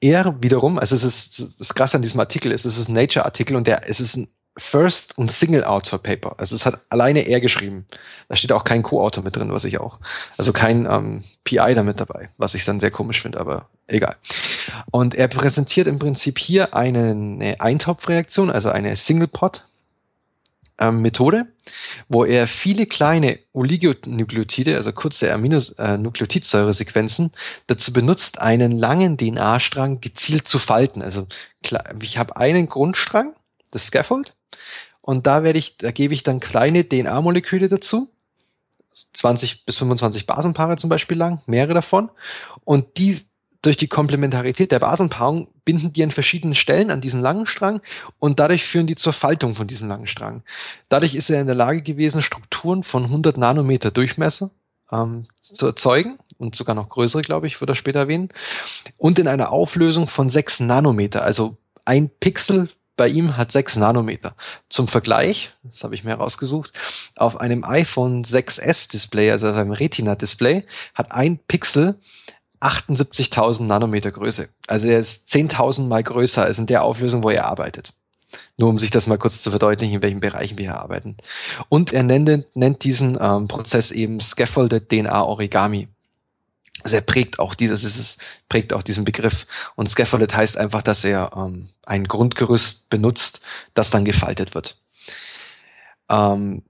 Er 0.00 0.42
wiederum, 0.42 0.78
also 0.78 0.94
es 0.94 1.04
ist 1.04 1.60
das 1.60 1.74
Krasse 1.74 1.96
an 1.96 2.02
diesem 2.02 2.20
Artikel 2.20 2.52
ist, 2.52 2.64
es 2.64 2.78
ist 2.78 2.88
ein 2.88 2.94
Nature-Artikel 2.94 3.56
und 3.56 3.66
der, 3.66 3.88
es 3.88 4.00
ist 4.00 4.16
ein 4.16 4.28
First 4.56 5.16
und 5.16 5.30
Single 5.30 5.64
Author 5.64 5.98
Paper. 5.98 6.34
Also 6.38 6.54
es 6.54 6.66
hat 6.66 6.80
alleine 6.88 7.20
er 7.20 7.40
geschrieben. 7.40 7.86
Da 8.28 8.36
steht 8.36 8.52
auch 8.52 8.64
kein 8.64 8.82
Co-Autor 8.82 9.24
mit 9.24 9.36
drin, 9.36 9.52
was 9.52 9.64
ich 9.64 9.78
auch. 9.78 10.00
Also 10.36 10.52
kein 10.52 10.86
ähm, 10.86 11.24
PI 11.44 11.74
damit 11.74 12.00
dabei, 12.00 12.30
was 12.36 12.54
ich 12.54 12.64
dann 12.64 12.80
sehr 12.80 12.90
komisch 12.90 13.22
finde, 13.22 13.40
aber 13.40 13.68
egal. 13.86 14.16
Und 14.90 15.14
er 15.14 15.28
präsentiert 15.28 15.86
im 15.86 15.98
Prinzip 15.98 16.38
hier 16.38 16.74
eine, 16.74 17.56
Eintopfreaktion, 17.58 18.50
also 18.50 18.70
eine 18.70 18.96
Single 18.96 19.28
Pot 19.28 19.64
ähm, 20.80 21.00
Methode, 21.00 21.46
wo 22.08 22.24
er 22.24 22.48
viele 22.48 22.86
kleine 22.86 23.38
Oligonukleotide, 23.52 24.76
also 24.76 24.92
kurze 24.92 25.32
Aminonukleotidsäuresequenzen, 25.32 27.26
äh, 27.26 27.38
dazu 27.68 27.92
benutzt, 27.92 28.40
einen 28.40 28.72
langen 28.72 29.16
DNA-Strang 29.16 30.00
gezielt 30.00 30.48
zu 30.48 30.58
falten. 30.58 31.02
Also 31.02 31.28
ich 32.00 32.18
habe 32.18 32.36
einen 32.36 32.68
Grundstrang, 32.68 33.34
das 33.70 33.86
Scaffold, 33.86 34.34
und 35.00 35.26
da 35.26 35.42
werde 35.42 35.58
ich, 35.58 35.76
da 35.76 35.90
gebe 35.90 36.14
ich 36.14 36.22
dann 36.22 36.40
kleine 36.40 36.88
DNA-Moleküle 36.88 37.68
dazu, 37.68 38.08
20 39.12 39.64
bis 39.64 39.76
25 39.76 40.26
Basenpaare 40.26 40.76
zum 40.76 40.90
Beispiel 40.90 41.16
lang, 41.16 41.40
mehrere 41.46 41.74
davon, 41.74 42.10
und 42.64 42.98
die 42.98 43.22
durch 43.62 43.76
die 43.76 43.88
Komplementarität 43.88 44.72
der 44.72 44.78
Basenpaarung 44.78 45.48
binden 45.64 45.92
die 45.92 46.02
an 46.02 46.10
verschiedenen 46.10 46.54
Stellen 46.54 46.90
an 46.90 47.00
diesem 47.00 47.20
langen 47.20 47.46
Strang 47.46 47.82
und 48.18 48.40
dadurch 48.40 48.64
führen 48.64 48.86
die 48.86 48.96
zur 48.96 49.12
Faltung 49.12 49.54
von 49.54 49.66
diesem 49.66 49.88
langen 49.88 50.06
Strang. 50.06 50.42
Dadurch 50.88 51.14
ist 51.14 51.28
er 51.28 51.40
in 51.40 51.46
der 51.46 51.56
Lage 51.56 51.82
gewesen, 51.82 52.22
Strukturen 52.22 52.84
von 52.84 53.04
100 53.04 53.36
Nanometer 53.36 53.90
Durchmesser 53.90 54.50
ähm, 54.90 55.26
zu 55.42 55.66
erzeugen 55.66 56.18
und 56.38 56.56
sogar 56.56 56.74
noch 56.74 56.88
größere, 56.88 57.20
glaube 57.20 57.46
ich, 57.46 57.60
wird 57.60 57.70
er 57.70 57.74
später 57.74 57.98
erwähnen, 57.98 58.30
und 58.96 59.18
in 59.18 59.28
einer 59.28 59.52
Auflösung 59.52 60.08
von 60.08 60.30
6 60.30 60.60
Nanometer, 60.60 61.22
also 61.22 61.58
ein 61.84 62.08
Pixel 62.08 62.70
bei 63.00 63.08
ihm 63.08 63.38
hat 63.38 63.50
6 63.50 63.76
Nanometer. 63.76 64.34
Zum 64.68 64.86
Vergleich, 64.86 65.54
das 65.62 65.84
habe 65.84 65.94
ich 65.94 66.04
mir 66.04 66.10
herausgesucht, 66.10 66.74
auf 67.16 67.40
einem 67.40 67.64
iPhone 67.64 68.26
6S 68.26 68.92
Display, 68.92 69.30
also 69.30 69.48
auf 69.48 69.56
einem 69.56 69.72
Retina 69.72 70.16
Display, 70.16 70.66
hat 70.92 71.10
ein 71.10 71.38
Pixel 71.38 71.98
78.000 72.60 73.62
Nanometer 73.62 74.10
Größe. 74.10 74.50
Also 74.66 74.86
er 74.86 75.00
ist 75.00 75.30
10.000 75.30 75.88
mal 75.88 76.02
größer 76.02 76.42
als 76.42 76.58
in 76.58 76.66
der 76.66 76.84
Auflösung, 76.84 77.24
wo 77.24 77.30
er 77.30 77.46
arbeitet. 77.46 77.94
Nur 78.58 78.68
um 78.68 78.78
sich 78.78 78.90
das 78.90 79.06
mal 79.06 79.16
kurz 79.16 79.40
zu 79.40 79.48
verdeutlichen, 79.48 79.94
in 79.94 80.02
welchen 80.02 80.20
Bereichen 80.20 80.58
wir 80.58 80.66
hier 80.66 80.78
arbeiten. 80.78 81.16
Und 81.70 81.94
er 81.94 82.02
nennt, 82.02 82.54
nennt 82.54 82.84
diesen 82.84 83.16
ähm, 83.18 83.48
Prozess 83.48 83.92
eben 83.92 84.20
Scaffolded 84.20 84.90
DNA 84.90 85.24
Origami. 85.24 85.88
Also 86.82 86.96
er 86.96 87.02
prägt 87.02 87.38
auch 87.38 87.54
dieses, 87.54 87.84
es 87.84 88.18
prägt 88.48 88.72
auch 88.72 88.82
diesen 88.82 89.04
Begriff. 89.04 89.46
Und 89.76 89.90
Scaffolded 89.90 90.34
heißt 90.34 90.56
einfach, 90.56 90.82
dass 90.82 91.04
er 91.04 91.32
ähm, 91.36 91.68
ein 91.84 92.04
Grundgerüst 92.04 92.88
benutzt, 92.88 93.42
das 93.74 93.90
dann 93.90 94.04
gefaltet 94.04 94.54
wird. 94.54 94.80
Ähm, 96.08 96.62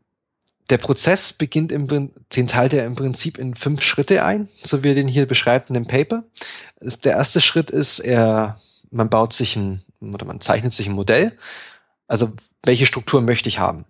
der 0.68 0.78
Prozess 0.78 1.32
beginnt 1.32 1.72
im, 1.72 2.12
den 2.34 2.46
teilt 2.46 2.72
er 2.72 2.86
im 2.86 2.94
Prinzip 2.94 3.38
in 3.38 3.54
fünf 3.56 3.82
Schritte 3.82 4.24
ein, 4.24 4.48
so 4.62 4.84
wie 4.84 4.90
er 4.90 4.94
den 4.94 5.08
hier 5.08 5.26
beschreibt 5.26 5.68
in 5.68 5.74
dem 5.74 5.86
Paper. 5.86 6.24
Der 6.80 7.12
erste 7.12 7.40
Schritt 7.40 7.70
ist, 7.70 7.98
er, 7.98 8.60
man 8.90 9.10
baut 9.10 9.32
sich 9.32 9.56
ein, 9.56 9.82
oder 10.00 10.24
man 10.24 10.40
zeichnet 10.40 10.72
sich 10.72 10.86
ein 10.86 10.94
Modell. 10.94 11.36
Also, 12.06 12.32
welche 12.62 12.86
Struktur 12.86 13.20
möchte 13.20 13.48
ich 13.48 13.58
haben? 13.58 13.84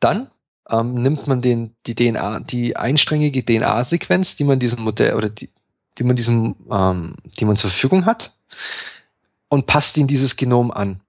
Dann 0.00 0.31
ähm, 0.68 0.94
nimmt 0.94 1.26
man 1.26 1.42
den, 1.42 1.74
die 1.86 1.94
DNA, 1.94 2.40
die 2.40 2.76
einsträngige 2.76 3.44
DNA-Sequenz, 3.44 4.36
die 4.36 4.44
man 4.44 4.58
diesem 4.58 4.82
Modell 4.82 5.14
oder 5.14 5.28
die, 5.28 5.50
die 5.98 6.04
man 6.04 6.16
diesem, 6.16 6.56
ähm, 6.70 7.16
die 7.38 7.44
man 7.44 7.56
zur 7.56 7.70
Verfügung 7.70 8.06
hat, 8.06 8.32
und 9.48 9.66
passt 9.66 9.96
ihn 9.98 10.06
dieses 10.06 10.36
Genom 10.36 10.70
an. 10.70 11.00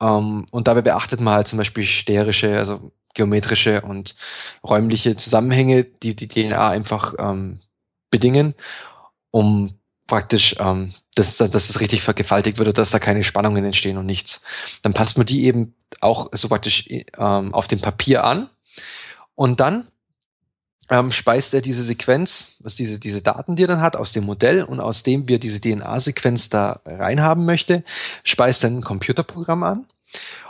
Ähm, 0.00 0.46
und 0.50 0.66
dabei 0.66 0.82
beachtet 0.82 1.20
man 1.20 1.34
halt 1.34 1.48
zum 1.48 1.58
Beispiel 1.58 1.84
sterische, 1.84 2.58
also 2.58 2.90
geometrische 3.14 3.82
und 3.82 4.16
räumliche 4.64 5.16
Zusammenhänge, 5.16 5.84
die 5.84 6.14
die 6.16 6.28
DNA 6.28 6.70
einfach 6.70 7.14
ähm, 7.18 7.60
bedingen, 8.10 8.54
um 9.30 9.74
praktisch, 10.06 10.56
ähm, 10.58 10.94
dass, 11.14 11.36
dass 11.36 11.70
es 11.70 11.80
richtig 11.80 12.02
vergewaltigt 12.02 12.58
wird 12.58 12.68
oder 12.68 12.80
dass 12.80 12.90
da 12.90 12.98
keine 12.98 13.24
Spannungen 13.24 13.64
entstehen 13.64 13.98
und 13.98 14.06
nichts. 14.06 14.42
Dann 14.82 14.94
passt 14.94 15.16
man 15.16 15.26
die 15.26 15.44
eben 15.44 15.74
auch 16.00 16.28
so 16.32 16.48
praktisch 16.48 16.88
ähm, 16.88 17.54
auf 17.54 17.68
dem 17.68 17.80
Papier 17.80 18.24
an 18.24 18.48
und 19.40 19.58
dann 19.58 19.88
ähm, 20.90 21.12
speist 21.12 21.54
er 21.54 21.62
diese 21.62 21.82
Sequenz, 21.82 22.58
also 22.62 22.76
diese, 22.76 22.98
diese 22.98 23.22
Daten, 23.22 23.56
die 23.56 23.64
er 23.64 23.68
dann 23.68 23.80
hat, 23.80 23.96
aus 23.96 24.12
dem 24.12 24.24
Modell 24.24 24.64
und 24.64 24.80
aus 24.80 25.02
dem 25.02 25.28
wir 25.28 25.38
diese 25.38 25.62
DNA-Sequenz 25.62 26.50
da 26.50 26.82
reinhaben 26.84 27.46
möchte, 27.46 27.82
speist 28.22 28.64
er 28.64 28.68
ein 28.68 28.82
Computerprogramm 28.82 29.62
an 29.62 29.86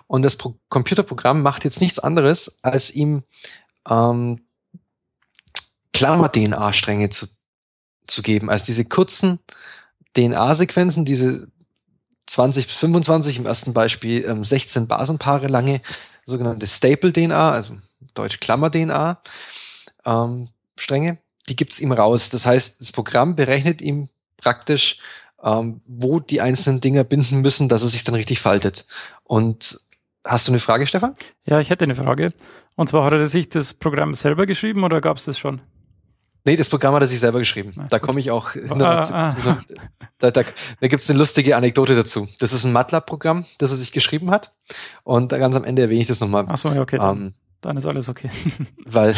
und 0.08 0.24
das 0.24 0.34
Pro 0.34 0.56
Computerprogramm 0.70 1.40
macht 1.40 1.62
jetzt 1.62 1.80
nichts 1.80 2.00
anderes, 2.00 2.58
als 2.62 2.90
ihm 2.90 3.22
ähm, 3.88 4.40
Klammer-DNA-Stränge 5.92 7.10
zu, 7.10 7.28
zu 8.08 8.22
geben. 8.22 8.50
Also 8.50 8.64
diese 8.66 8.86
kurzen 8.86 9.38
DNA-Sequenzen, 10.16 11.04
diese 11.04 11.46
20 12.26 12.66
bis 12.66 12.74
25, 12.74 13.38
im 13.38 13.46
ersten 13.46 13.72
Beispiel 13.72 14.24
ähm, 14.24 14.44
16 14.44 14.88
Basenpaare 14.88 15.46
lange, 15.46 15.80
sogenannte 16.26 16.66
Staple-DNA, 16.66 17.52
also 17.52 17.76
deutsch 18.14 18.40
Klammer-DNA, 18.40 19.20
ähm, 20.04 20.48
Stränge, 20.78 21.18
die 21.48 21.56
gibt's 21.56 21.80
ihm 21.80 21.92
raus. 21.92 22.30
Das 22.30 22.46
heißt, 22.46 22.80
das 22.80 22.92
Programm 22.92 23.36
berechnet 23.36 23.80
ihm 23.80 24.08
praktisch, 24.36 24.98
ähm, 25.42 25.80
wo 25.86 26.20
die 26.20 26.40
einzelnen 26.40 26.80
Dinger 26.80 27.04
binden 27.04 27.40
müssen, 27.40 27.68
dass 27.68 27.82
es 27.82 27.92
sich 27.92 28.04
dann 28.04 28.14
richtig 28.14 28.40
faltet. 28.40 28.86
Und 29.24 29.80
Hast 30.24 30.46
du 30.46 30.52
eine 30.52 30.60
Frage, 30.60 30.86
Stefan? 30.86 31.14
Ja, 31.46 31.60
ich 31.60 31.70
hätte 31.70 31.84
eine 31.84 31.94
Frage. 31.94 32.28
Und 32.76 32.88
zwar 32.88 33.04
hat 33.04 33.12
er 33.12 33.26
sich 33.26 33.48
das 33.48 33.72
Programm 33.72 34.14
selber 34.14 34.46
geschrieben 34.46 34.84
oder 34.84 35.00
gab 35.00 35.16
es 35.16 35.24
das 35.24 35.38
schon? 35.38 35.62
Nee, 36.44 36.56
das 36.56 36.68
Programm 36.68 36.94
hat 36.94 37.02
er 37.02 37.08
sich 37.08 37.20
selber 37.20 37.38
geschrieben. 37.38 37.72
Na, 37.76 37.86
da 37.88 37.98
komme 37.98 38.20
ich 38.20 38.30
auch. 38.30 38.54
Ah, 38.68 39.00
ah. 39.12 39.58
Da, 40.18 40.30
da, 40.30 40.42
da 40.80 40.88
gibt 40.88 41.02
es 41.02 41.10
eine 41.10 41.18
lustige 41.18 41.56
Anekdote 41.56 41.94
dazu. 41.94 42.28
Das 42.38 42.52
ist 42.52 42.64
ein 42.64 42.72
MATLAB-Programm, 42.72 43.46
das 43.58 43.70
er 43.70 43.76
sich 43.76 43.92
geschrieben 43.92 44.30
hat. 44.30 44.52
Und 45.02 45.30
ganz 45.30 45.56
am 45.56 45.64
Ende 45.64 45.82
erwähne 45.82 46.02
ich 46.02 46.08
das 46.08 46.20
nochmal. 46.20 46.44
Ach 46.48 46.56
so, 46.56 46.70
ja, 46.70 46.80
okay. 46.80 46.98
Ähm, 47.00 47.34
Dann 47.60 47.76
ist 47.76 47.86
alles 47.86 48.08
okay. 48.08 48.30
Weil, 48.84 49.14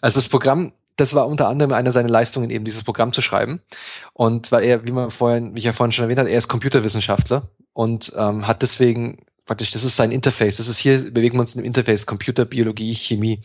also 0.00 0.18
das 0.18 0.28
Programm, 0.28 0.72
das 0.96 1.14
war 1.14 1.26
unter 1.26 1.48
anderem 1.48 1.72
eine 1.72 1.92
seiner 1.92 2.08
Leistungen, 2.08 2.50
eben 2.50 2.64
dieses 2.64 2.84
Programm 2.84 3.12
zu 3.12 3.22
schreiben. 3.22 3.60
Und 4.12 4.52
weil 4.52 4.64
er, 4.64 4.84
wie 4.84 4.92
man 4.92 5.10
vorhin, 5.10 5.54
wie 5.54 5.60
ich 5.60 5.64
ja 5.64 5.72
vorhin 5.72 5.92
schon 5.92 6.04
erwähnt 6.04 6.18
habe, 6.18 6.30
er 6.30 6.38
ist 6.38 6.48
Computerwissenschaftler 6.48 7.48
und 7.72 8.12
ähm, 8.16 8.46
hat 8.46 8.62
deswegen 8.62 9.24
praktisch, 9.46 9.70
das 9.70 9.84
ist 9.84 9.96
sein 9.96 10.12
Interface. 10.12 10.58
Das 10.58 10.68
ist 10.68 10.78
hier, 10.78 11.10
bewegen 11.10 11.36
wir 11.36 11.40
uns 11.40 11.54
im 11.54 11.64
Interface 11.64 12.06
Computer, 12.06 12.44
Biologie, 12.44 12.94
Chemie. 12.94 13.42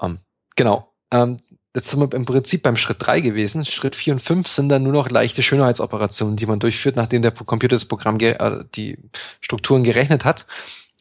Ähm, 0.00 0.18
genau. 0.54 0.92
Ähm, 1.10 1.38
jetzt 1.74 1.88
sind 1.88 2.00
wir 2.00 2.12
im 2.14 2.26
Prinzip 2.26 2.62
beim 2.62 2.76
Schritt 2.76 2.98
drei 3.00 3.20
gewesen. 3.20 3.64
Schritt 3.64 3.96
vier 3.96 4.12
und 4.12 4.20
fünf 4.20 4.48
sind 4.48 4.68
dann 4.68 4.82
nur 4.82 4.92
noch 4.92 5.08
leichte 5.08 5.42
Schönheitsoperationen, 5.42 6.36
die 6.36 6.46
man 6.46 6.60
durchführt, 6.60 6.96
nachdem 6.96 7.22
der 7.22 7.30
Computer 7.30 7.76
das 7.76 7.86
Programm, 7.86 8.18
äh, 8.20 8.64
die 8.74 8.98
Strukturen 9.40 9.84
gerechnet 9.84 10.24
hat 10.24 10.46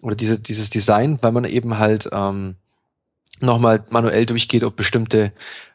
oder 0.02 0.16
diese, 0.16 0.40
dieses 0.40 0.70
Design, 0.70 1.20
weil 1.22 1.32
man 1.32 1.46
eben 1.46 1.78
halt 1.78 2.10
ähm, 2.12 2.56
nochmal 3.40 3.84
manuell 3.90 4.26
durchgeht, 4.26 4.64
ob 4.64 4.76
bestimmte 4.76 5.32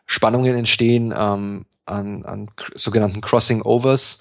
Spannungen 0.07 0.57
entstehen 0.57 1.15
ähm, 1.17 1.67
an, 1.85 2.25
an 2.25 2.51
sogenannten 2.75 3.21
Crossing 3.21 3.63
Overs. 3.63 4.21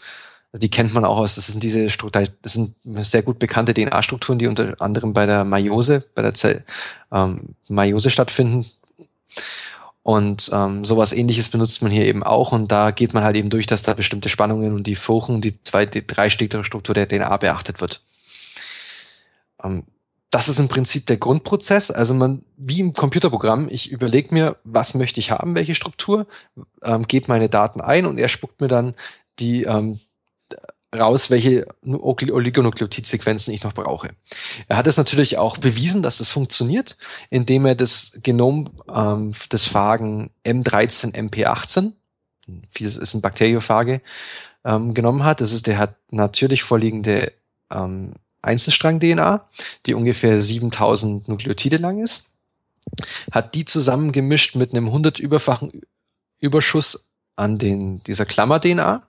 Die 0.54 0.70
kennt 0.70 0.94
man 0.94 1.04
auch 1.04 1.18
aus, 1.18 1.36
das 1.36 1.48
sind 1.48 1.64
diese 1.64 1.90
Strukturen, 1.90 2.30
das 2.42 2.54
sind 2.54 2.76
sehr 2.86 3.24
gut 3.24 3.40
bekannte 3.40 3.74
DNA-Strukturen, 3.74 4.40
die 4.40 4.48
unter 4.48 4.80
anderem 4.80 5.12
bei 5.12 5.26
der 5.26 5.44
Meiose, 5.44 6.06
bei 6.16 6.22
der 6.22 6.34
Zell, 6.34 6.64
ähm, 7.12 7.56
Meiose 7.68 8.10
stattfinden. 8.10 8.66
Und 10.02 10.52
ähm, 10.54 10.86
sowas 10.86 11.12
ähnliches 11.12 11.50
benutzt 11.50 11.82
man 11.82 11.92
hier 11.92 12.06
eben 12.06 12.24
auch 12.24 12.52
und 12.52 12.72
da 12.72 12.92
geht 12.92 13.14
man 13.14 13.24
halt 13.24 13.36
eben 13.36 13.50
durch, 13.50 13.66
dass 13.66 13.82
da 13.82 13.96
bestimmte 13.96 14.30
Spannungen 14.30 14.74
und 14.74 14.86
die 14.86 14.96
Furchen, 14.96 15.42
die 15.42 15.62
zwei, 15.64 15.88
die 15.88 16.06
drei 16.06 16.30
Struktur 16.30 16.94
der 16.94 17.08
DNA 17.08 17.36
beachtet 17.38 17.82
wird. 17.82 18.02
Ähm, 19.64 19.84
das 20.36 20.50
ist 20.50 20.60
im 20.60 20.68
Prinzip 20.68 21.06
der 21.06 21.16
Grundprozess. 21.16 21.92
Also 21.92 22.14
man, 22.14 22.44
wie 22.58 22.82
im 22.82 22.92
Computerprogramm, 22.92 23.70
ich 23.72 23.90
überlege 23.90 24.34
mir, 24.34 24.58
was 24.66 24.94
möchte 24.94 25.22
ich 25.22 25.32
haben, 25.32 25.56
welche 25.56 25.76
Struktur, 25.76 26.28
ähm, 26.84 27.08
gebe 27.08 27.28
meine 27.30 27.48
Daten 27.48 27.80
ein 27.80 28.06
und 28.06 28.18
er 28.18 28.28
spuckt 28.28 28.60
mir 28.60 28.68
dann 28.68 28.96
die 29.40 29.64
ähm, 29.64 30.02
raus, 30.94 31.30
welche 31.30 31.66
Oligonukleotidsequenzen 31.86 33.54
ich 33.54 33.64
noch 33.64 33.72
brauche. 33.72 34.10
Er 34.68 34.76
hat 34.76 34.88
es 34.88 34.98
natürlich 34.98 35.38
auch 35.38 35.58
bewiesen, 35.58 36.04
dass 36.04 36.18
das 36.18 36.32
funktioniert, 36.32 36.98
indem 37.30 37.66
er 37.66 37.76
das 37.76 38.20
Genom 38.22 38.72
ähm, 38.94 39.36
des 39.54 39.64
Phagen 39.66 40.32
M13MP18, 40.44 41.94
das 42.78 42.98
ist 42.98 43.14
ein 43.14 43.22
Bakteriophage, 43.22 44.02
ähm, 44.66 44.94
genommen 44.94 45.24
hat. 45.24 45.40
Das 45.40 45.54
ist 45.54 45.66
der 45.66 45.78
hat 45.78 45.96
natürlich 46.12 46.64
vorliegende 46.64 47.32
ähm, 47.72 48.16
Einzelstrang-DNA, 48.46 49.48
die 49.86 49.94
ungefähr 49.94 50.42
7000 50.42 51.28
Nukleotide 51.28 51.78
lang 51.78 52.02
ist, 52.02 52.30
hat 53.32 53.56
die 53.56 53.66
zusammengemischt 53.66 54.56
mit 54.56 54.72
einem 54.72 54.90
100-überfachen 54.90 55.82
Überschuss 56.40 57.10
an 57.36 57.58
den, 57.58 58.04
dieser 58.04 58.26
Klammer-DNA, 58.26 59.04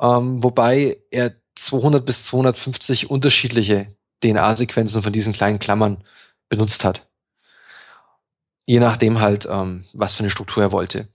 ähm, 0.00 0.42
wobei 0.42 0.98
er 1.10 1.34
200 1.54 2.04
bis 2.04 2.24
250 2.26 3.10
unterschiedliche 3.10 3.94
DNA-Sequenzen 4.22 5.02
von 5.02 5.12
diesen 5.12 5.32
kleinen 5.32 5.58
Klammern 5.58 6.04
benutzt 6.48 6.84
hat. 6.84 7.06
Je 8.66 8.80
nachdem 8.80 9.20
halt, 9.20 9.46
ähm, 9.50 9.86
was 9.92 10.14
für 10.14 10.20
eine 10.20 10.30
Struktur 10.30 10.62
er 10.62 10.72
wollte. 10.72 11.08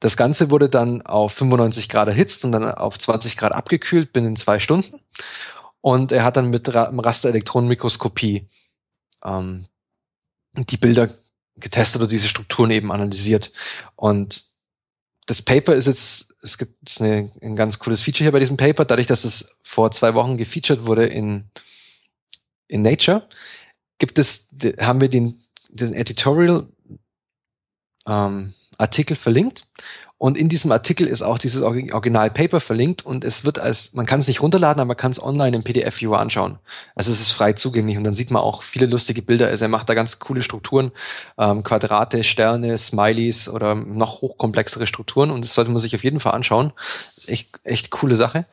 Das 0.00 0.16
Ganze 0.16 0.50
wurde 0.50 0.68
dann 0.68 1.02
auf 1.02 1.32
95 1.32 1.88
Grad 1.88 2.08
erhitzt 2.08 2.44
und 2.44 2.52
dann 2.52 2.64
auf 2.70 2.98
20 2.98 3.36
Grad 3.36 3.52
abgekühlt 3.52 4.12
binnen 4.12 4.36
zwei 4.36 4.58
Stunden. 4.60 5.00
Und 5.86 6.10
er 6.10 6.24
hat 6.24 6.36
dann 6.36 6.50
mit 6.50 6.74
Ra 6.74 6.90
Rasterelektronenmikroskopie 6.92 8.48
ähm, 9.24 9.68
die 10.56 10.78
Bilder 10.78 11.14
getestet 11.54 12.00
oder 12.00 12.10
diese 12.10 12.26
Strukturen 12.26 12.72
eben 12.72 12.90
analysiert. 12.90 13.52
Und 13.94 14.46
das 15.26 15.42
Paper 15.42 15.76
ist 15.76 15.86
jetzt, 15.86 16.34
es 16.42 16.58
gibt 16.58 16.74
jetzt 16.80 17.00
eine, 17.00 17.30
ein 17.40 17.54
ganz 17.54 17.78
cooles 17.78 18.02
Feature 18.02 18.24
hier 18.24 18.32
bei 18.32 18.40
diesem 18.40 18.56
Paper, 18.56 18.84
dadurch, 18.84 19.06
dass 19.06 19.22
es 19.22 19.60
vor 19.62 19.92
zwei 19.92 20.14
Wochen 20.14 20.36
gefeatured 20.36 20.86
wurde 20.86 21.06
in, 21.06 21.52
in 22.66 22.82
Nature, 22.82 23.28
gibt 23.98 24.18
es, 24.18 24.48
haben 24.80 25.00
wir 25.00 25.08
den, 25.08 25.44
diesen 25.68 25.94
Editorial 25.94 26.66
ähm, 28.08 28.54
Artikel 28.78 29.16
verlinkt 29.16 29.66
und 30.18 30.38
in 30.38 30.48
diesem 30.48 30.72
Artikel 30.72 31.06
ist 31.06 31.20
auch 31.20 31.38
dieses 31.38 31.60
Original 31.60 32.30
Paper 32.30 32.60
verlinkt 32.60 33.04
und 33.04 33.22
es 33.22 33.44
wird 33.44 33.58
als, 33.58 33.92
man 33.92 34.06
kann 34.06 34.20
es 34.20 34.28
nicht 34.28 34.40
runterladen, 34.40 34.80
aber 34.80 34.88
man 34.88 34.96
kann 34.96 35.10
es 35.10 35.22
online 35.22 35.54
im 35.54 35.62
PDF-Viewer 35.62 36.18
anschauen. 36.18 36.58
Also 36.94 37.12
es 37.12 37.20
ist 37.20 37.32
frei 37.32 37.52
zugänglich 37.52 37.98
und 37.98 38.04
dann 38.04 38.14
sieht 38.14 38.30
man 38.30 38.40
auch 38.40 38.62
viele 38.62 38.86
lustige 38.86 39.20
Bilder. 39.20 39.48
Also 39.48 39.66
er 39.66 39.68
macht 39.68 39.90
da 39.90 39.94
ganz 39.94 40.18
coole 40.18 40.42
Strukturen, 40.42 40.90
ähm, 41.36 41.62
Quadrate, 41.62 42.24
Sterne, 42.24 42.78
Smileys 42.78 43.46
oder 43.46 43.74
noch 43.74 44.22
hochkomplexere 44.22 44.86
Strukturen 44.86 45.30
und 45.30 45.44
das 45.44 45.52
sollte 45.52 45.70
man 45.70 45.80
sich 45.80 45.94
auf 45.94 46.02
jeden 46.02 46.20
Fall 46.20 46.32
anschauen. 46.32 46.72
Echt, 47.26 47.50
echt 47.62 47.90
coole 47.90 48.16
Sache. 48.16 48.46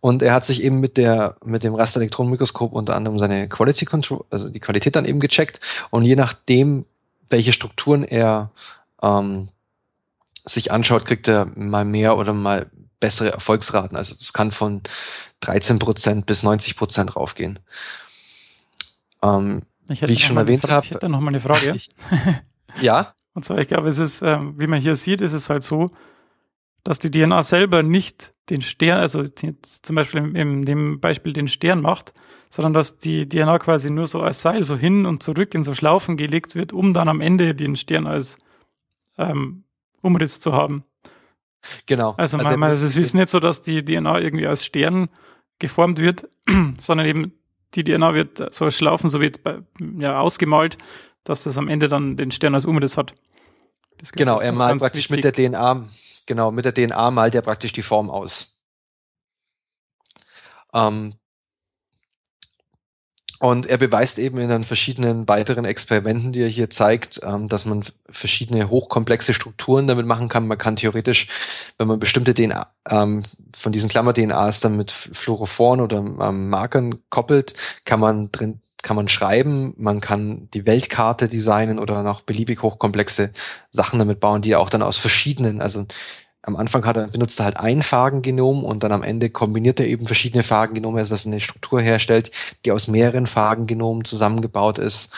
Und 0.00 0.22
er 0.22 0.32
hat 0.32 0.46
sich 0.46 0.62
eben 0.62 0.80
mit 0.80 0.96
der, 0.96 1.36
mit 1.44 1.64
dem 1.64 1.74
Rasterelektronenmikroskop 1.74 2.72
unter 2.72 2.96
anderem 2.96 3.18
seine 3.18 3.46
Quality 3.46 3.84
Control, 3.84 4.24
also 4.30 4.48
die 4.48 4.60
Qualität 4.60 4.96
dann 4.96 5.04
eben 5.04 5.20
gecheckt 5.20 5.60
und 5.90 6.06
je 6.06 6.16
nachdem, 6.16 6.86
welche 7.28 7.52
Strukturen 7.52 8.04
er 8.04 8.50
ähm, 9.02 9.48
sich 10.44 10.72
anschaut, 10.72 11.04
kriegt 11.04 11.28
er 11.28 11.46
mal 11.54 11.84
mehr 11.84 12.16
oder 12.16 12.32
mal 12.32 12.70
bessere 13.00 13.32
Erfolgsraten. 13.32 13.96
Also 13.96 14.14
es 14.18 14.32
kann 14.32 14.52
von 14.52 14.82
13 15.40 15.78
Prozent 15.78 16.26
bis 16.26 16.42
90 16.42 16.76
Prozent 16.76 17.16
raufgehen. 17.16 17.58
Ähm, 19.22 19.62
ich 19.88 20.06
wie 20.06 20.12
ich 20.12 20.24
schon 20.24 20.36
erwähnt 20.36 20.68
habe. 20.68 20.84
Ich 20.84 20.92
hätte 20.92 21.08
noch 21.08 21.20
mal 21.20 21.28
eine 21.28 21.40
Frage. 21.40 21.78
ja. 22.80 23.14
Und 23.34 23.44
zwar, 23.44 23.58
ich 23.58 23.68
glaube, 23.68 23.88
es 23.88 23.98
ist, 23.98 24.22
ähm, 24.22 24.54
wie 24.58 24.66
man 24.66 24.80
hier 24.80 24.96
sieht, 24.96 25.20
ist 25.20 25.32
es 25.32 25.50
halt 25.50 25.62
so, 25.62 25.86
dass 26.84 26.98
die 26.98 27.10
DNA 27.10 27.42
selber 27.42 27.82
nicht 27.82 28.34
den 28.48 28.62
Stern, 28.62 28.98
also 28.98 29.24
zum 29.28 29.96
Beispiel 29.96 30.36
in 30.36 30.64
dem 30.64 31.00
Beispiel 31.00 31.32
den 31.32 31.48
Stern 31.48 31.80
macht, 31.80 32.12
sondern 32.48 32.72
dass 32.72 32.98
die 32.98 33.28
DNA 33.28 33.58
quasi 33.58 33.90
nur 33.90 34.06
so 34.06 34.20
als 34.20 34.40
Seil 34.40 34.64
so 34.64 34.76
hin 34.76 35.06
und 35.06 35.22
zurück 35.22 35.54
in 35.54 35.62
so 35.62 35.74
Schlaufen 35.74 36.16
gelegt 36.16 36.54
wird, 36.54 36.72
um 36.72 36.92
dann 36.92 37.08
am 37.08 37.20
Ende 37.20 37.54
den 37.54 37.76
Stern 37.76 38.06
als 38.06 38.38
ähm, 39.18 39.64
Umriss 40.02 40.40
zu 40.40 40.52
haben. 40.52 40.84
Genau. 41.86 42.14
Also, 42.16 42.38
also 42.38 42.56
man, 42.56 42.70
es 42.70 42.82
ist 42.82 43.14
nicht 43.14 43.28
so, 43.28 43.38
dass 43.40 43.62
die 43.62 43.84
DNA 43.84 44.20
irgendwie 44.20 44.46
als 44.46 44.64
Stern 44.64 45.08
geformt 45.58 45.98
wird, 45.98 46.28
sondern 46.80 47.06
eben 47.06 47.32
die 47.74 47.84
DNA 47.84 48.14
wird 48.14 48.54
so 48.54 48.70
schlaufen, 48.70 49.10
so 49.10 49.20
wird 49.20 49.40
ja, 49.98 50.18
ausgemalt, 50.18 50.78
dass 51.24 51.44
das 51.44 51.58
am 51.58 51.68
Ende 51.68 51.88
dann 51.88 52.16
den 52.16 52.30
Stern 52.30 52.54
als 52.54 52.64
Umriss 52.64 52.96
hat. 52.96 53.14
genau, 54.12 54.40
er 54.40 54.52
malt 54.52 54.80
praktisch 54.80 55.10
wichtig. 55.10 55.24
mit 55.24 55.38
der 55.38 55.50
DNA, 55.50 55.88
genau, 56.26 56.50
mit 56.50 56.64
der 56.64 56.74
DNA 56.74 57.10
malt 57.10 57.34
er 57.34 57.42
praktisch 57.42 57.72
die 57.72 57.82
Form 57.82 58.10
aus. 58.10 58.58
Ähm, 60.72 61.14
und 63.40 63.66
er 63.66 63.78
beweist 63.78 64.18
eben 64.18 64.38
in 64.38 64.50
den 64.50 64.64
verschiedenen 64.64 65.26
weiteren 65.26 65.64
Experimenten, 65.64 66.32
die 66.32 66.42
er 66.42 66.48
hier 66.48 66.68
zeigt, 66.68 67.20
ähm, 67.24 67.48
dass 67.48 67.64
man 67.64 67.84
verschiedene 68.10 68.68
hochkomplexe 68.68 69.32
Strukturen 69.32 69.86
damit 69.86 70.04
machen 70.04 70.28
kann. 70.28 70.46
Man 70.46 70.58
kann 70.58 70.76
theoretisch, 70.76 71.26
wenn 71.78 71.88
man 71.88 71.98
bestimmte 71.98 72.34
DNA 72.34 72.66
ähm, 72.90 73.22
von 73.56 73.72
diesen 73.72 73.88
Klammer-DNAs 73.88 74.60
dann 74.60 74.76
mit 74.76 74.90
Fluorophoren 74.92 75.80
oder 75.80 75.98
ähm, 75.98 76.50
Markern 76.50 76.98
koppelt, 77.08 77.54
kann 77.84 77.98
man 77.98 78.30
drin 78.30 78.60
kann 78.82 78.96
man 78.96 79.10
schreiben, 79.10 79.74
man 79.76 80.00
kann 80.00 80.48
die 80.54 80.64
Weltkarte 80.64 81.28
designen 81.28 81.78
oder 81.78 82.02
noch 82.02 82.22
beliebig 82.22 82.62
hochkomplexe 82.62 83.30
Sachen 83.70 83.98
damit 83.98 84.20
bauen, 84.20 84.40
die 84.40 84.56
auch 84.56 84.70
dann 84.70 84.82
aus 84.82 84.96
verschiedenen, 84.96 85.60
also 85.60 85.84
am 86.42 86.56
Anfang 86.56 86.84
hat 86.86 86.96
er, 86.96 87.08
benutzt 87.08 87.38
er 87.38 87.44
halt 87.44 87.56
ein 87.58 87.82
Phagengenom 87.82 88.64
und 88.64 88.82
dann 88.82 88.92
am 88.92 89.02
Ende 89.02 89.30
kombiniert 89.30 89.78
er 89.78 89.86
eben 89.86 90.06
verschiedene 90.06 90.42
Phagengenome, 90.42 90.98
also 90.98 91.14
dass 91.14 91.26
er 91.26 91.32
eine 91.32 91.40
Struktur 91.40 91.80
herstellt, 91.80 92.30
die 92.64 92.72
aus 92.72 92.88
mehreren 92.88 93.26
Phagengenomen 93.26 94.04
zusammengebaut 94.04 94.78
ist. 94.78 95.12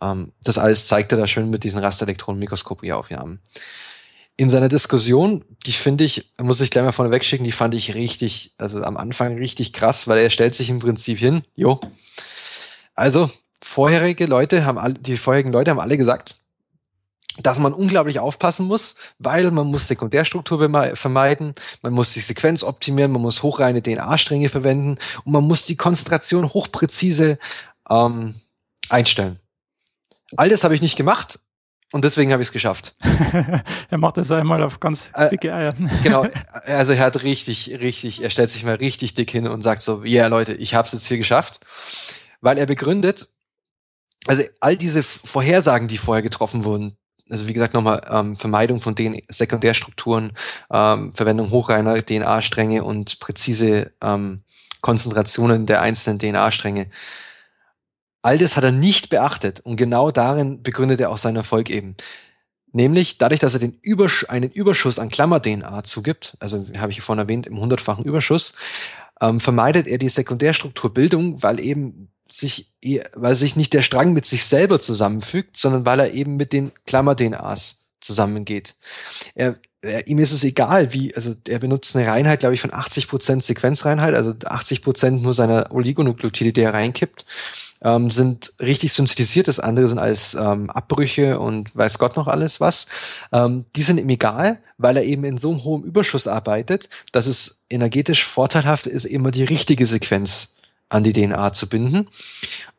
Ähm, 0.00 0.32
das 0.42 0.58
alles 0.58 0.86
zeigt 0.86 1.12
er 1.12 1.18
da 1.18 1.26
schön 1.26 1.50
mit 1.50 1.64
diesen 1.64 1.78
Rasterelektronenmikroskopieraufnahmen. 1.78 3.40
In 4.36 4.50
seiner 4.50 4.68
Diskussion, 4.68 5.44
die 5.64 5.72
finde 5.72 6.02
ich, 6.02 6.32
muss 6.40 6.60
ich 6.60 6.72
gleich 6.72 6.84
mal 6.84 6.90
vorne 6.90 7.12
wegschicken, 7.12 7.44
die 7.44 7.52
fand 7.52 7.72
ich 7.74 7.94
richtig, 7.94 8.52
also 8.58 8.82
am 8.82 8.96
Anfang 8.96 9.36
richtig 9.38 9.72
krass, 9.72 10.08
weil 10.08 10.18
er 10.18 10.30
stellt 10.30 10.56
sich 10.56 10.70
im 10.70 10.80
Prinzip 10.80 11.18
hin, 11.18 11.44
jo. 11.54 11.78
Also, 12.96 13.30
vorherige 13.62 14.26
Leute 14.26 14.64
haben 14.64 14.78
alle, 14.78 14.94
die 14.94 15.16
vorherigen 15.16 15.52
Leute 15.52 15.70
haben 15.70 15.78
alle 15.78 15.96
gesagt, 15.96 16.43
dass 17.38 17.58
man 17.58 17.72
unglaublich 17.72 18.20
aufpassen 18.20 18.66
muss, 18.66 18.96
weil 19.18 19.50
man 19.50 19.66
muss 19.66 19.88
Sekundärstruktur 19.88 20.58
vermeiden, 20.94 21.54
man 21.82 21.92
muss 21.92 22.12
die 22.12 22.20
Sequenz 22.20 22.62
optimieren, 22.62 23.10
man 23.10 23.22
muss 23.22 23.42
hochreine 23.42 23.82
DNA-Stränge 23.82 24.48
verwenden 24.48 24.98
und 25.24 25.32
man 25.32 25.44
muss 25.44 25.66
die 25.66 25.76
Konzentration 25.76 26.52
hochpräzise 26.52 27.38
ähm, 27.90 28.36
einstellen. 28.88 29.40
All 30.36 30.48
das 30.48 30.64
habe 30.64 30.74
ich 30.74 30.80
nicht 30.80 30.96
gemacht 30.96 31.40
und 31.92 32.04
deswegen 32.04 32.32
habe 32.32 32.42
ich 32.42 32.48
es 32.48 32.52
geschafft. 32.52 32.94
er 33.90 33.98
macht 33.98 34.16
das 34.16 34.30
einmal 34.30 34.62
auf 34.62 34.80
ganz 34.80 35.12
äh, 35.14 35.28
dicke 35.28 35.52
Eier. 35.52 35.72
genau, 36.02 36.26
also 36.64 36.92
er 36.92 37.04
hat 37.04 37.22
richtig, 37.22 37.70
richtig, 37.80 38.22
er 38.22 38.30
stellt 38.30 38.50
sich 38.50 38.64
mal 38.64 38.76
richtig 38.76 39.14
dick 39.14 39.30
hin 39.30 39.46
und 39.46 39.62
sagt 39.62 39.82
so, 39.82 40.04
ja 40.04 40.22
yeah, 40.22 40.26
Leute, 40.28 40.54
ich 40.54 40.74
habe 40.74 40.86
es 40.86 40.92
jetzt 40.92 41.06
hier 41.06 41.18
geschafft, 41.18 41.60
weil 42.40 42.58
er 42.58 42.66
begründet, 42.66 43.28
also 44.26 44.42
all 44.60 44.76
diese 44.76 45.02
Vorhersagen, 45.02 45.88
die 45.88 45.98
vorher 45.98 46.22
getroffen 46.22 46.64
wurden, 46.64 46.96
also 47.30 47.48
wie 47.48 47.52
gesagt 47.52 47.74
nochmal 47.74 48.06
ähm, 48.10 48.36
Vermeidung 48.36 48.80
von 48.80 48.94
den 48.94 49.22
Sekundärstrukturen, 49.28 50.32
ähm, 50.70 51.12
Verwendung 51.14 51.50
hochreiner 51.50 52.04
DNA-Stränge 52.04 52.84
und 52.84 53.18
präzise 53.20 53.92
ähm, 54.02 54.42
Konzentrationen 54.80 55.66
der 55.66 55.80
einzelnen 55.80 56.18
DNA-Stränge. 56.18 56.90
All 58.22 58.38
das 58.38 58.56
hat 58.56 58.64
er 58.64 58.72
nicht 58.72 59.10
beachtet 59.10 59.60
und 59.60 59.76
genau 59.76 60.10
darin 60.10 60.62
begründet 60.62 61.00
er 61.00 61.10
auch 61.10 61.18
seinen 61.18 61.36
Erfolg 61.36 61.70
eben. 61.70 61.96
Nämlich 62.72 63.18
dadurch, 63.18 63.40
dass 63.40 63.54
er 63.54 63.60
den 63.60 63.78
Übersch 63.82 64.26
einen 64.28 64.50
Überschuss 64.50 64.98
an 64.98 65.08
Klammer-DNA 65.08 65.84
zugibt, 65.84 66.36
also 66.40 66.66
habe 66.76 66.90
ich 66.90 67.00
vorhin 67.02 67.22
erwähnt, 67.22 67.46
im 67.46 67.60
hundertfachen 67.60 68.04
Überschuss, 68.04 68.54
ähm, 69.20 69.40
vermeidet 69.40 69.86
er 69.86 69.98
die 69.98 70.08
Sekundärstrukturbildung, 70.08 71.42
weil 71.42 71.60
eben 71.60 72.10
sich, 72.38 72.72
weil 73.14 73.36
sich 73.36 73.56
nicht 73.56 73.72
der 73.72 73.82
Strang 73.82 74.12
mit 74.12 74.26
sich 74.26 74.44
selber 74.44 74.80
zusammenfügt, 74.80 75.56
sondern 75.56 75.86
weil 75.86 76.00
er 76.00 76.12
eben 76.12 76.36
mit 76.36 76.52
den 76.52 76.72
Klammer-DNAs 76.86 77.80
zusammengeht. 78.00 78.74
Er, 79.34 79.56
er, 79.82 80.06
ihm 80.06 80.18
ist 80.18 80.32
es 80.32 80.44
egal, 80.44 80.92
wie, 80.92 81.14
also 81.14 81.34
er 81.46 81.58
benutzt 81.58 81.96
eine 81.96 82.06
Reinheit, 82.06 82.40
glaube 82.40 82.54
ich, 82.54 82.60
von 82.60 82.70
80% 82.70 83.42
Sequenzreinheit, 83.42 84.14
also 84.14 84.32
80% 84.32 85.10
nur 85.10 85.32
seiner 85.32 85.72
Oligonukleotide, 85.72 86.52
die 86.52 86.62
er 86.62 86.74
reinkippt, 86.74 87.24
ähm, 87.82 88.10
sind 88.10 88.54
richtig 88.60 88.92
synthetisiert, 88.92 89.46
das 89.46 89.60
andere 89.60 89.88
sind 89.88 89.98
alles 89.98 90.34
ähm, 90.34 90.70
Abbrüche 90.70 91.38
und 91.38 91.74
weiß 91.76 91.98
Gott 91.98 92.16
noch 92.16 92.28
alles 92.28 92.60
was. 92.60 92.86
Ähm, 93.32 93.66
die 93.76 93.82
sind 93.82 93.98
ihm 93.98 94.08
egal, 94.08 94.58
weil 94.78 94.96
er 94.96 95.04
eben 95.04 95.24
in 95.24 95.38
so 95.38 95.50
einem 95.50 95.64
hohen 95.64 95.84
Überschuss 95.84 96.26
arbeitet, 96.26 96.88
dass 97.12 97.26
es 97.26 97.62
energetisch 97.70 98.24
vorteilhaft 98.24 98.86
ist, 98.86 99.04
immer 99.04 99.30
die 99.30 99.44
richtige 99.44 99.86
Sequenz 99.86 100.54
an 100.94 101.02
die 101.02 101.12
DNA 101.12 101.52
zu 101.52 101.68
binden. 101.68 102.08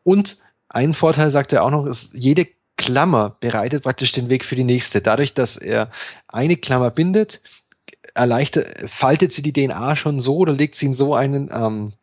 Und 0.03 0.39
ein 0.69 0.93
Vorteil, 0.93 1.31
sagt 1.31 1.51
er 1.51 1.63
auch 1.63 1.69
noch, 1.69 1.85
ist, 1.85 2.13
jede 2.13 2.47
Klammer 2.77 3.35
bereitet 3.41 3.83
praktisch 3.83 4.13
den 4.13 4.29
Weg 4.29 4.45
für 4.45 4.55
die 4.55 4.63
nächste. 4.63 5.01
Dadurch, 5.01 5.33
dass 5.33 5.57
er 5.57 5.91
eine 6.27 6.55
Klammer 6.55 6.91
bindet, 6.91 7.41
erleichtert, 8.13 8.89
faltet 8.89 9.33
sie 9.33 9.41
die 9.41 9.51
DNA 9.51 9.97
schon 9.97 10.21
so 10.21 10.37
oder 10.37 10.53
legt 10.53 10.75
sie 10.75 10.85
in 10.87 10.93
so 10.93 11.13
einen, 11.13 11.49
ähm, 11.51 11.93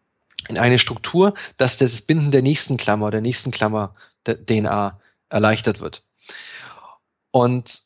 in 0.48 0.58
eine 0.58 0.78
Struktur, 0.78 1.32
dass 1.56 1.78
das 1.78 2.02
Binden 2.02 2.30
der 2.30 2.42
nächsten 2.42 2.76
Klammer, 2.76 3.10
der 3.10 3.22
nächsten 3.22 3.50
Klammer 3.50 3.94
der 4.26 4.44
DNA 4.44 5.00
erleichtert 5.30 5.80
wird. 5.80 6.02
Und 7.30 7.80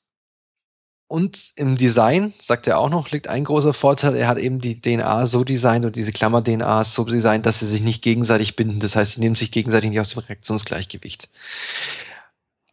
und 1.09 1.53
im 1.55 1.77
Design, 1.77 2.35
sagt 2.41 2.67
er 2.67 2.79
auch 2.79 2.91
noch, 2.91 3.11
liegt 3.11 3.29
ein 3.29 3.45
großer 3.45 3.75
Vorteil. 3.75 4.17
Er 4.17 4.27
hat 4.27 4.39
eben 4.39 4.61
die 4.61 4.81
DNA 4.81 5.27
so 5.27 5.45
designt 5.45 5.85
und 5.85 5.95
diese 5.95 6.11
Klammer-DNA 6.11 6.83
so 6.83 7.05
designt, 7.05 7.47
dass 7.47 7.61
sie 7.61 7.67
sich 7.67 7.81
nicht 7.81 8.03
gegenseitig 8.03 8.57
binden. 8.57 8.81
Das 8.81 8.97
heißt, 8.97 9.15
sie 9.15 9.21
nehmen 9.21 9.37
sich 9.37 9.53
gegenseitig 9.53 9.91
nicht 9.91 10.01
aus 10.01 10.11
dem 10.11 10.21
Reaktionsgleichgewicht. 10.21 11.29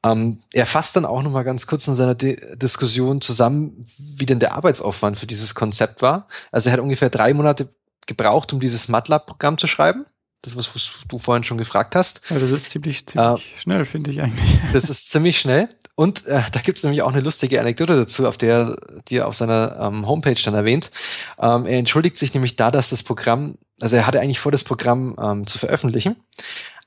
Ähm, 0.04 0.42
er 0.52 0.66
fasst 0.66 0.96
dann 0.96 1.06
auch 1.06 1.22
noch 1.22 1.32
mal 1.32 1.44
ganz 1.44 1.68
kurz 1.68 1.88
in 1.88 1.96
seiner 1.96 2.16
D 2.16 2.38
Diskussion 2.56 3.22
zusammen, 3.22 3.86
wie 3.98 4.26
denn 4.26 4.40
der 4.40 4.54
Arbeitsaufwand 4.54 5.20
für 5.20 5.28
dieses 5.28 5.54
Konzept 5.54 6.02
war. 6.02 6.28
Also 6.52 6.70
er 6.70 6.74
hat 6.74 6.80
ungefähr 6.80 7.10
drei 7.10 7.34
Monate 7.34 7.70
gebraucht, 8.08 8.52
um 8.52 8.60
dieses 8.60 8.88
MATLAB-Programm 8.90 9.58
zu 9.58 9.68
schreiben. 9.68 10.06
Das, 10.42 10.58
was 10.58 10.70
du 11.08 11.20
vorhin 11.20 11.46
schon 11.46 11.58
gefragt 11.58 11.96
hast. 11.96 12.22
Ja, 12.30 12.38
das 12.38 12.52
ist 12.52 12.68
ziemlich, 12.68 13.06
ziemlich 13.06 13.46
äh, 13.56 13.60
schnell, 13.60 13.86
finde 13.86 14.12
ich 14.12 14.22
eigentlich. 14.22 14.60
Das 14.74 14.90
ist 14.90 15.10
ziemlich 15.10 15.40
schnell. 15.40 15.70
Und 15.96 16.26
äh, 16.26 16.42
da 16.52 16.60
gibt 16.62 16.80
es 16.80 16.84
nämlich 16.84 17.04
auch 17.04 17.12
eine 17.12 17.22
lustige 17.22 17.60
Anekdote 17.60 17.96
dazu, 17.96 18.28
auf 18.28 18.38
der, 18.38 18.76
die 19.08 19.18
er 19.18 19.28
auf 19.28 19.38
seiner 19.38 19.78
ähm, 19.80 20.08
Homepage 20.08 20.42
dann 20.44 20.56
erwähnt. 20.56 20.90
Ähm, 21.40 21.66
er 21.66 21.78
entschuldigt 21.78 22.18
sich 22.18 22.34
nämlich 22.34 22.56
da, 22.56 22.72
dass 22.72 22.90
das 22.90 23.04
Programm, 23.04 23.58
also 23.80 23.96
er 23.96 24.08
hatte 24.08 24.20
eigentlich 24.20 24.40
vor, 24.40 24.52
das 24.52 24.64
Programm 24.64 25.16
ähm, 25.22 25.46
zu 25.46 25.60
veröffentlichen, 25.60 26.16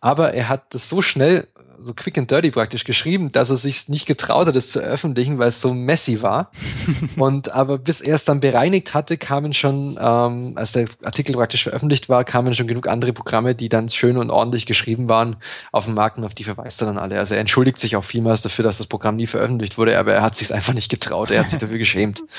aber 0.00 0.34
er 0.34 0.48
hat 0.48 0.74
das 0.74 0.88
so 0.88 1.02
schnell 1.02 1.46
so 1.82 1.92
quick 1.94 2.18
and 2.18 2.30
dirty 2.30 2.50
praktisch 2.50 2.84
geschrieben, 2.84 3.32
dass 3.32 3.50
er 3.50 3.56
sich 3.56 3.88
nicht 3.88 4.06
getraut 4.06 4.46
hat, 4.46 4.56
es 4.56 4.70
zu 4.70 4.80
veröffentlichen, 4.80 5.38
weil 5.38 5.48
es 5.48 5.60
so 5.60 5.74
messy 5.74 6.22
war. 6.22 6.50
und 7.16 7.50
aber 7.50 7.78
bis 7.78 8.00
er 8.00 8.14
es 8.14 8.24
dann 8.24 8.40
bereinigt 8.40 8.94
hatte, 8.94 9.16
kamen 9.16 9.54
schon, 9.54 9.98
ähm, 10.00 10.52
als 10.56 10.72
der 10.72 10.88
Artikel 11.02 11.34
praktisch 11.34 11.64
veröffentlicht 11.64 12.08
war, 12.08 12.24
kamen 12.24 12.54
schon 12.54 12.66
genug 12.66 12.88
andere 12.88 13.12
Programme, 13.12 13.54
die 13.54 13.68
dann 13.68 13.88
schön 13.88 14.16
und 14.16 14.30
ordentlich 14.30 14.66
geschrieben 14.66 15.08
waren, 15.08 15.36
auf 15.72 15.84
dem 15.84 15.94
Markt 15.94 16.18
und 16.18 16.24
auf 16.24 16.34
die 16.34 16.44
verweist 16.44 16.80
er 16.82 16.86
dann 16.86 16.98
alle. 16.98 17.18
Also 17.18 17.34
er 17.34 17.40
entschuldigt 17.40 17.78
sich 17.78 17.96
auch 17.96 18.04
vielmals 18.04 18.42
dafür, 18.42 18.62
dass 18.62 18.78
das 18.78 18.86
Programm 18.86 19.16
nie 19.16 19.26
veröffentlicht 19.26 19.78
wurde, 19.78 19.98
aber 19.98 20.14
er 20.14 20.22
hat 20.22 20.36
sich 20.36 20.52
einfach 20.52 20.74
nicht 20.74 20.90
getraut, 20.90 21.30
er 21.30 21.40
hat 21.40 21.50
sich 21.50 21.58
dafür 21.58 21.78
geschämt. 21.78 22.22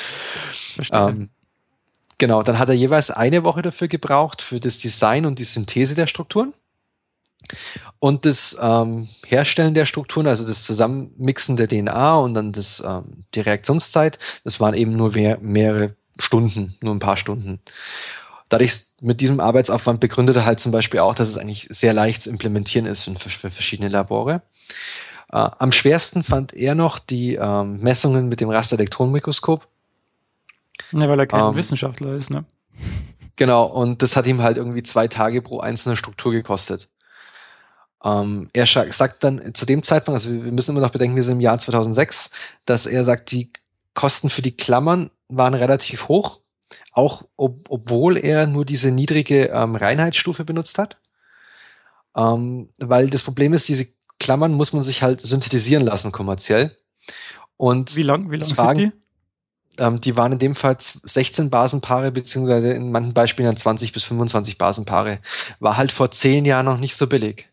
Ähm, 0.94 1.30
genau, 2.20 2.44
dann 2.44 2.60
hat 2.60 2.70
er 2.70 2.76
jeweils 2.76 3.10
eine 3.10 3.44
Woche 3.44 3.64
dafür 3.64 3.88
gebraucht, 3.88 4.44
für 4.44 4.60
das 4.60 4.78
Design 4.78 5.26
und 5.26 5.40
die 5.40 5.44
Synthese 5.44 5.96
der 5.96 6.06
Strukturen. 6.06 6.54
Und 8.00 8.26
das 8.26 8.58
ähm, 8.62 9.10
Herstellen 9.26 9.74
der 9.74 9.86
Strukturen, 9.86 10.28
also 10.28 10.48
das 10.48 10.64
Zusammenmixen 10.64 11.58
der 11.58 11.68
DNA 11.68 12.18
und 12.18 12.34
dann 12.34 12.52
das, 12.52 12.84
ähm, 12.86 13.24
die 13.34 13.40
Reaktionszeit, 13.40 14.20
das 14.44 14.60
waren 14.60 14.74
eben 14.74 14.92
nur 14.92 15.12
mehr, 15.12 15.40
mehrere 15.40 15.96
Stunden, 16.20 16.76
nur 16.82 16.94
ein 16.94 17.00
paar 17.00 17.18
Stunden. 17.18 17.60
Dadurch 18.50 18.86
mit 19.02 19.20
diesem 19.22 19.40
Arbeitsaufwand 19.40 20.00
begründet 20.00 20.36
er 20.36 20.46
halt 20.46 20.60
zum 20.60 20.72
Beispiel 20.72 21.00
auch, 21.00 21.16
dass 21.16 21.28
es 21.28 21.38
eigentlich 21.38 21.68
sehr 21.70 21.94
leicht 21.94 22.22
zu 22.22 22.30
implementieren 22.30 22.86
ist 22.86 23.04
für, 23.04 23.30
für 23.30 23.52
verschiedene 23.52 23.90
Labore. 23.90 24.42
Äh, 25.32 25.50
am 25.60 25.72
schwersten 25.72 26.24
fand 26.24 26.54
er 26.54 26.76
noch 26.76 27.00
die 27.00 27.36
ähm, 27.36 27.80
Messungen 27.80 28.30
mit 28.30 28.40
dem 28.40 28.50
Rasterelektronenmikroskop. 28.50 29.68
Ja, 30.92 31.10
weil 31.10 31.20
er 31.20 31.28
kein 31.28 31.50
ähm, 31.50 31.56
Wissenschaftler 31.56 32.14
ist, 32.14 32.30
ne? 32.30 32.46
Genau, 33.36 33.66
und 33.66 34.02
das 34.02 34.16
hat 34.16 34.26
ihm 34.26 34.42
halt 34.42 34.58
irgendwie 34.58 34.84
zwei 34.84 35.08
Tage 35.08 35.42
pro 35.42 35.60
einzelne 35.60 35.96
Struktur 35.96 36.32
gekostet. 36.32 36.90
Ähm, 38.04 38.50
er 38.54 38.66
sagt 38.66 39.24
dann 39.24 39.54
zu 39.54 39.66
dem 39.66 39.84
Zeitpunkt, 39.84 40.18
also 40.18 40.32
wir 40.32 40.52
müssen 40.52 40.72
immer 40.72 40.82
noch 40.82 40.92
bedenken, 40.92 41.16
wir 41.16 41.24
sind 41.24 41.36
im 41.36 41.42
Jahr 41.42 41.58
2006, 41.58 42.30
dass 42.66 42.86
er 42.86 43.04
sagt, 43.04 43.32
die 43.32 43.52
Kosten 43.94 44.30
für 44.30 44.42
die 44.42 44.56
Klammern 44.56 45.10
waren 45.28 45.56
relativ 45.56 46.08
hoch, 46.08 46.40
auch 46.92 47.24
ob, 47.36 47.66
obwohl 47.70 48.18
er 48.18 48.48
nur 48.48 48.66
diese 48.66 48.92
niedrige 48.92 49.48
ähm, 49.48 49.76
Reinheitsstufe 49.76 50.46
benutzt 50.46 50.78
hat. 50.78 50.98
Ähm, 52.16 52.70
weil 52.78 53.10
das 53.10 53.24
Problem 53.24 53.54
ist, 53.54 53.68
diese 53.68 53.88
Klammern 54.20 54.54
muss 54.54 54.74
man 54.74 54.84
sich 54.84 55.04
halt 55.04 55.22
synthetisieren 55.22 55.84
lassen 55.84 56.12
kommerziell. 56.12 56.76
Und 57.56 57.96
wie 57.96 58.04
lang, 58.04 58.32
wie 58.32 58.38
lang 58.38 58.54
sind 58.54 58.78
die? 58.78 58.92
Ähm, 59.80 60.02
die 60.02 60.18
waren 60.18 60.34
in 60.34 60.40
dem 60.40 60.56
Fall 60.56 60.78
16 60.80 61.50
Basenpaare, 61.50 62.12
beziehungsweise 62.12 62.72
in 62.72 62.92
manchen 62.92 63.14
Beispielen 63.14 63.48
dann 63.48 63.58
20 63.58 63.94
bis 63.94 64.04
25 64.04 64.58
Basenpaare. 64.58 65.20
War 65.60 65.78
halt 65.78 65.92
vor 65.92 66.12
zehn 66.12 66.46
Jahren 66.46 66.66
noch 66.66 66.80
nicht 66.80 66.96
so 66.96 67.08
billig. 67.08 67.50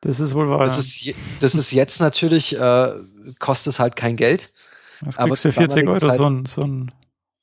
Das 0.00 0.20
ist 0.20 0.34
wohl 0.34 0.48
wahr. 0.48 0.64
Das 0.64 0.78
ist, 0.78 1.14
das 1.40 1.54
ist 1.54 1.72
jetzt 1.72 2.00
natürlich, 2.00 2.56
äh, 2.56 2.92
kostet 3.38 3.74
es 3.74 3.78
halt 3.78 3.96
kein 3.96 4.16
Geld. 4.16 4.52
Das 5.00 5.16
kriegst 5.16 5.44
du 5.44 5.52
für 5.52 5.60
40 5.60 5.88
Euro 5.88 5.98
Zeit, 5.98 6.16
so, 6.16 6.26
ein, 6.28 6.46
so, 6.46 6.62
ein, 6.62 6.92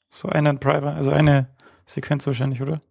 so 0.09 0.29
einen 0.29 0.59
Primer, 0.59 0.95
also 0.95 1.11
eine 1.11 1.49
Sequenz 1.85 2.25
wahrscheinlich, 2.27 2.61
oder? 2.61 2.81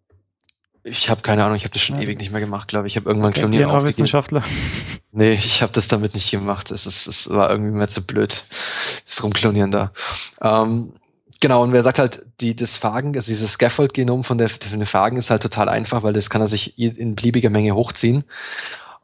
Ich 0.83 1.09
habe 1.09 1.23
keine 1.23 1.45
Ahnung, 1.45 1.57
ich 1.57 1.65
habe 1.65 1.73
das 1.73 1.83
schon 1.83 1.97
ja. 1.97 2.03
ewig 2.03 2.19
nicht 2.19 2.31
mehr 2.31 2.41
gemacht, 2.41 2.69
glaube 2.69 2.87
ich. 2.87 2.93
Ich 2.93 2.97
habe 2.99 3.09
irgendwann 3.09 3.31
okay, 3.31 3.41
Klonieren 3.41 3.71
aufgegeben. 3.71 3.89
Wissenschaftler. 3.89 4.43
Nee, 5.17 5.35
ich 5.35 5.63
habe 5.63 5.73
das 5.73 5.87
damit 5.87 6.15
nicht 6.15 6.33
gemacht. 6.33 6.73
Es, 6.73 6.87
ist, 6.87 7.07
es 7.07 7.31
war 7.31 7.49
irgendwie 7.49 7.71
mehr 7.71 7.87
zu 7.87 8.05
blöd, 8.05 8.45
das 9.07 9.23
Rumklonieren 9.23 9.71
da. 9.71 9.93
Ähm, 10.43 10.93
Genau, 11.45 11.63
und 11.63 11.73
wer 11.73 11.83
sagt 11.83 11.99
halt, 11.99 12.25
die, 12.41 12.57
das 12.57 12.79
Phagen, 12.79 13.15
also 13.15 13.31
dieses 13.31 13.53
Scaffold-Genom 13.53 14.25
von 14.25 14.39
der, 14.39 14.49
von 14.49 14.79
der 14.79 14.87
Phagen 14.87 15.19
ist 15.19 15.29
halt 15.29 15.43
total 15.43 15.69
einfach, 15.69 16.03
weil 16.03 16.15
das 16.15 16.31
kann 16.31 16.41
er 16.41 16.49
sich 16.49 16.79
in 16.79 17.15
beliebiger 17.15 17.51
Menge 17.51 17.75
hochziehen. 17.75 18.25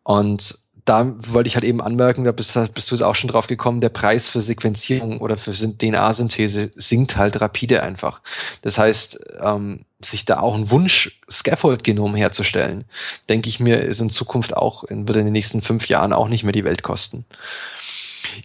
Und 0.03 0.59
da 0.85 1.15
wollte 1.29 1.49
ich 1.49 1.55
halt 1.55 1.65
eben 1.65 1.81
anmerken, 1.81 2.25
da 2.25 2.33
bist, 2.33 2.59
bist 2.75 2.91
du 2.91 2.95
jetzt 2.95 3.05
auch 3.05 3.15
schon 3.15 3.31
drauf 3.31 3.47
gekommen, 3.47 3.81
der 3.81 3.91
Preis 3.91 4.29
für 4.29 4.41
Sequenzierung 4.41 5.21
oder 5.21 5.37
für 5.37 5.53
DNA-Synthese 5.53 6.71
sinkt 6.75 7.17
halt 7.17 7.41
rapide 7.41 7.83
einfach. 7.83 8.21
Das 8.63 8.79
heißt, 8.79 9.21
ähm, 9.41 9.85
sich 10.01 10.25
da 10.25 10.41
auch 10.41 10.55
ein 10.55 10.71
Wunsch-Scaffold-Genom 10.71 12.15
herzustellen, 12.15 12.85
denke 13.29 13.49
ich 13.49 13.61
mir, 13.61 13.83
ist 13.83 14.01
in 14.01 14.11
Zukunft 14.11 14.57
auch, 14.57 14.85
wird 14.89 15.17
in 15.17 15.27
den 15.27 15.33
nächsten 15.33 15.63
fünf 15.63 15.89
Jahren 15.89 16.13
auch 16.13 16.29
nicht 16.29 16.43
mehr 16.43 16.53
die 16.53 16.65
Welt 16.65 16.83
kosten. 16.83 17.27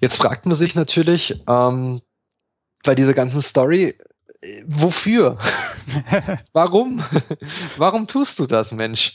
Jetzt 0.02 0.18
fragt 0.18 0.46
man 0.46 0.56
sich 0.56 0.76
natürlich, 0.76 1.42
ähm, 1.48 2.02
bei 2.84 2.96
dieser 2.96 3.14
ganzen 3.14 3.42
Story, 3.42 3.96
äh, 4.42 4.64
wofür? 4.68 5.38
Warum? 6.54 7.04
Warum 7.78 8.08
tust 8.08 8.40
du 8.40 8.46
das, 8.46 8.72
Mensch? 8.72 9.14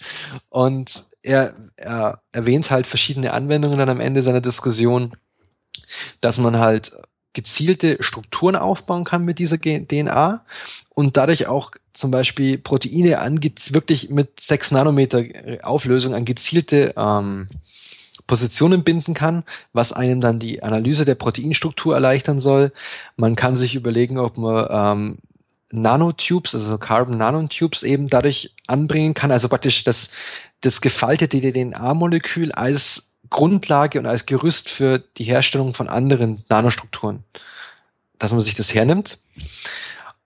Und 0.48 1.04
er, 1.22 1.54
er 1.76 2.22
erwähnt 2.32 2.70
halt 2.70 2.86
verschiedene 2.86 3.32
Anwendungen 3.32 3.78
dann 3.78 3.88
am 3.88 4.00
Ende 4.00 4.22
seiner 4.22 4.40
Diskussion, 4.40 5.16
dass 6.20 6.38
man 6.38 6.58
halt 6.58 6.92
gezielte 7.32 7.98
Strukturen 8.00 8.56
aufbauen 8.56 9.04
kann 9.04 9.24
mit 9.24 9.38
dieser 9.38 9.58
DNA 9.58 10.44
und 10.90 11.16
dadurch 11.16 11.46
auch 11.46 11.72
zum 11.92 12.10
Beispiel 12.10 12.58
Proteine 12.58 13.18
wirklich 13.70 14.10
mit 14.10 14.40
6 14.40 14.72
Nanometer 14.72 15.22
Auflösung 15.62 16.14
an 16.14 16.24
gezielte 16.24 16.94
ähm, 16.96 17.48
Positionen 18.26 18.84
binden 18.84 19.14
kann, 19.14 19.44
was 19.72 19.92
einem 19.92 20.20
dann 20.20 20.38
die 20.38 20.62
Analyse 20.62 21.04
der 21.04 21.14
Proteinstruktur 21.14 21.94
erleichtern 21.94 22.38
soll. 22.38 22.72
Man 23.16 23.36
kann 23.36 23.56
sich 23.56 23.74
überlegen, 23.74 24.18
ob 24.18 24.36
man 24.36 24.66
ähm, 24.70 25.18
Nanotubes, 25.72 26.54
also 26.54 26.78
Carbon 26.78 27.16
Nanotubes 27.16 27.82
eben 27.82 28.08
dadurch 28.08 28.54
anbringen 28.66 29.14
kann, 29.14 29.30
also 29.30 29.48
praktisch 29.48 29.84
das, 29.84 30.10
das 30.60 30.80
gefaltete 30.80 31.40
DNA-Molekül 31.40 32.52
als 32.52 33.12
Grundlage 33.28 33.98
und 33.98 34.06
als 34.06 34.26
Gerüst 34.26 34.68
für 34.68 34.98
die 35.16 35.24
Herstellung 35.24 35.74
von 35.74 35.88
anderen 35.88 36.44
Nanostrukturen, 36.48 37.24
dass 38.18 38.32
man 38.32 38.40
sich 38.40 38.54
das 38.54 38.74
hernimmt. 38.74 39.18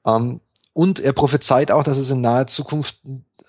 Ähm, 0.07 0.41
und 0.72 1.01
er 1.01 1.12
prophezeit 1.12 1.70
auch, 1.70 1.85
dass 1.85 1.99
es 1.99 2.11
in 2.11 2.20
naher 2.20 2.47
Zukunft 2.47 2.99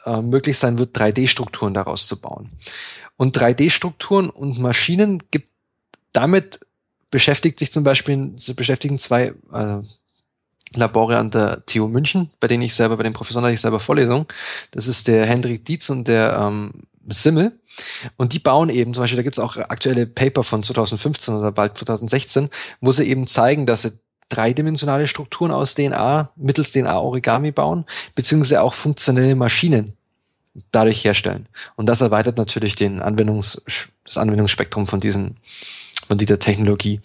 äh, 0.06 0.22
möglich 0.22 0.58
sein 0.58 0.78
wird, 0.78 0.96
3D-Strukturen 0.98 1.74
daraus 1.74 2.08
zu 2.08 2.22
bauen. 2.22 2.50
Und 3.18 3.38
3D-Strukturen 3.38 4.30
und 4.30 4.60
Maschinen 4.60 5.24
gibt 5.32 5.50
damit 6.14 6.60
beschäftigt 7.12 7.60
sich 7.60 7.72
zum 7.72 7.84
Beispiel, 7.84 8.36
beschäftigen 8.56 9.00
zwei 9.00 9.34
äh, 9.52 9.82
Labore 10.74 11.18
an 11.18 11.32
der 11.32 11.66
TU 11.66 11.88
München, 11.88 12.32
bei 12.40 12.48
denen 12.48 12.64
ich 12.64 12.76
selber, 12.76 12.98
bei 12.98 13.04
den 13.04 13.14
Professoren 13.14 13.46
hatte 13.46 13.54
ich 13.54 13.62
selber 13.62 13.80
Vorlesungen. 13.80 14.26
Das 14.72 14.88
ist 14.88 15.08
der 15.08 15.26
Hendrik 15.26 15.64
Dietz 15.66 15.90
und 15.90 16.08
der 16.08 16.38
ähm, 16.38 16.84
Simmel. 17.08 17.60
Und 18.18 18.34
die 18.34 18.40
bauen 18.40 18.70
eben, 18.70 18.94
zum 18.94 19.04
Beispiel, 19.04 19.18
da 19.18 19.24
gibt 19.24 19.38
es 19.38 19.44
auch 19.44 19.58
aktuelle 19.58 20.08
Paper 20.08 20.44
von 20.44 20.64
2015 20.64 21.36
oder 21.36 21.52
bald 21.52 21.78
2016, 21.78 22.50
wo 22.82 22.92
sie 22.92 23.06
eben 23.06 23.28
zeigen, 23.28 23.66
dass 23.66 23.84
sie 23.84 24.00
dreidimensionale 24.30 25.08
Strukturen 25.08 25.52
aus 25.52 25.76
DNA 25.76 26.32
mittels 26.36 26.72
DNA-Origami 26.72 27.52
bauen, 27.52 27.86
beziehungsweise 28.16 28.62
auch 28.62 28.74
funktionelle 28.74 29.36
Maschinen 29.36 29.94
dadurch 30.72 31.04
herstellen. 31.04 31.48
Und 31.76 31.86
das 31.88 32.02
erweitert 32.02 32.38
natürlich 32.38 32.76
den 32.76 33.02
Anwendungs 33.02 33.62
das 34.06 34.18
Anwendungsspektrum 34.18 34.88
von 34.88 35.00
diesen, 35.00 35.36
von 36.08 36.18
dieser 36.18 36.40
Technologie. 36.40 37.02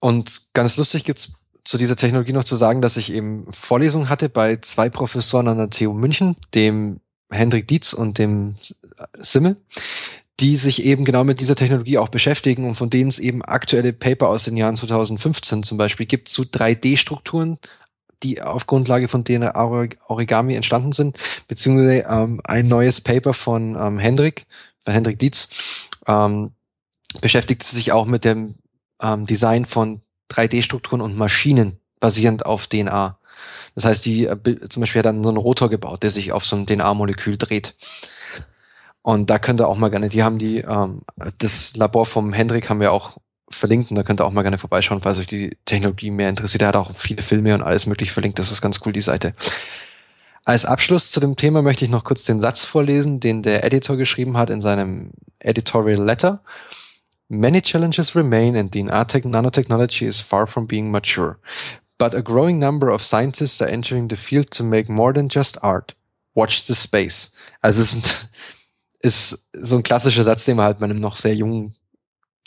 Und 0.00 0.54
ganz 0.54 0.76
lustig 0.76 1.04
gibt's 1.04 1.32
zu 1.68 1.76
dieser 1.76 1.96
Technologie 1.96 2.32
noch 2.32 2.44
zu 2.44 2.56
sagen, 2.56 2.80
dass 2.80 2.96
ich 2.96 3.12
eben 3.12 3.46
Vorlesungen 3.52 4.08
hatte 4.08 4.30
bei 4.30 4.56
zwei 4.56 4.88
Professoren 4.88 5.48
an 5.48 5.58
der 5.58 5.68
TU 5.68 5.92
München, 5.92 6.34
dem 6.54 7.00
Hendrik 7.28 7.68
Dietz 7.68 7.92
und 7.92 8.16
dem 8.16 8.54
Simmel, 9.18 9.58
die 10.40 10.56
sich 10.56 10.82
eben 10.82 11.04
genau 11.04 11.24
mit 11.24 11.40
dieser 11.40 11.56
Technologie 11.56 11.98
auch 11.98 12.08
beschäftigen 12.08 12.66
und 12.66 12.76
von 12.76 12.88
denen 12.88 13.10
es 13.10 13.18
eben 13.18 13.42
aktuelle 13.42 13.92
Paper 13.92 14.28
aus 14.28 14.44
den 14.44 14.56
Jahren 14.56 14.76
2015 14.76 15.62
zum 15.62 15.76
Beispiel 15.76 16.06
gibt 16.06 16.30
zu 16.30 16.44
3D-Strukturen, 16.44 17.58
die 18.22 18.40
auf 18.40 18.66
Grundlage 18.66 19.08
von 19.08 19.24
denen 19.24 19.50
Origami 19.50 20.54
entstanden 20.54 20.92
sind, 20.92 21.18
beziehungsweise 21.48 22.06
ähm, 22.08 22.40
ein 22.44 22.66
neues 22.66 23.02
Paper 23.02 23.34
von 23.34 23.76
ähm, 23.78 23.98
Hendrik, 23.98 24.46
von 24.84 24.94
Hendrik 24.94 25.18
Dietz, 25.18 25.50
ähm, 26.06 26.52
beschäftigt 27.20 27.62
sich 27.62 27.92
auch 27.92 28.06
mit 28.06 28.24
dem 28.24 28.54
ähm, 29.02 29.26
Design 29.26 29.66
von 29.66 30.00
3D-Strukturen 30.30 31.00
und 31.00 31.16
Maschinen 31.16 31.78
basierend 32.00 32.46
auf 32.46 32.66
DNA. 32.66 33.18
Das 33.74 33.84
heißt, 33.84 34.04
die 34.06 34.26
äh, 34.26 34.68
zum 34.68 34.80
Beispiel 34.80 35.00
hat 35.00 35.06
dann 35.06 35.22
so 35.22 35.28
einen 35.28 35.38
Rotor 35.38 35.70
gebaut, 35.70 36.02
der 36.02 36.10
sich 36.10 36.32
auf 36.32 36.44
so 36.44 36.56
einem 36.56 36.66
DNA-Molekül 36.66 37.38
dreht. 37.38 37.76
Und 39.02 39.30
da 39.30 39.38
könnt 39.38 39.60
ihr 39.60 39.68
auch 39.68 39.76
mal 39.76 39.88
gerne, 39.88 40.08
die 40.08 40.22
haben 40.22 40.38
die, 40.38 40.58
ähm, 40.58 41.02
das 41.38 41.76
Labor 41.76 42.04
vom 42.04 42.32
Hendrik 42.32 42.68
haben 42.68 42.80
wir 42.80 42.92
auch 42.92 43.18
verlinkt 43.50 43.90
und 43.90 43.96
da 43.96 44.02
könnt 44.02 44.20
ihr 44.20 44.26
auch 44.26 44.32
mal 44.32 44.42
gerne 44.42 44.58
vorbeischauen, 44.58 45.00
falls 45.00 45.18
euch 45.18 45.26
die 45.26 45.56
Technologie 45.64 46.10
mehr 46.10 46.28
interessiert. 46.28 46.62
Er 46.62 46.68
hat 46.68 46.76
auch 46.76 46.92
viele 46.96 47.22
Filme 47.22 47.54
und 47.54 47.62
alles 47.62 47.86
mögliche 47.86 48.12
verlinkt. 48.12 48.38
Das 48.38 48.52
ist 48.52 48.60
ganz 48.60 48.80
cool, 48.84 48.92
die 48.92 49.00
Seite. 49.00 49.34
Als 50.44 50.64
Abschluss 50.64 51.10
zu 51.10 51.20
dem 51.20 51.36
Thema 51.36 51.62
möchte 51.62 51.84
ich 51.84 51.90
noch 51.90 52.04
kurz 52.04 52.24
den 52.24 52.40
Satz 52.40 52.64
vorlesen, 52.64 53.20
den 53.20 53.42
der 53.42 53.64
Editor 53.64 53.96
geschrieben 53.96 54.36
hat 54.36 54.50
in 54.50 54.60
seinem 54.60 55.12
Editorial 55.38 56.02
Letter. 56.02 56.42
Many 57.30 57.60
challenges 57.60 58.14
remain 58.14 58.56
and 58.56 58.72
the 58.72 58.84
nanotechnology 58.84 60.06
is 60.06 60.20
far 60.20 60.46
from 60.46 60.66
being 60.66 60.90
mature. 60.90 61.38
But 61.98 62.14
a 62.14 62.22
growing 62.22 62.58
number 62.58 62.88
of 62.90 63.04
scientists 63.04 63.60
are 63.60 63.68
entering 63.68 64.08
the 64.08 64.16
field 64.16 64.50
to 64.52 64.62
make 64.62 64.88
more 64.88 65.12
than 65.12 65.28
just 65.28 65.58
art. 65.62 65.94
Watch 66.34 66.64
the 66.66 66.74
space. 66.74 67.32
Also 67.62 67.82
es 67.82 67.94
ist, 67.94 68.28
ist 69.00 69.48
so 69.52 69.76
ein 69.76 69.82
klassischer 69.82 70.22
Satz, 70.22 70.44
den 70.44 70.56
man 70.56 70.66
halt 70.66 70.78
bei 70.78 70.84
einem 70.84 71.00
noch 71.00 71.16
sehr 71.16 71.34
jungen 71.34 71.74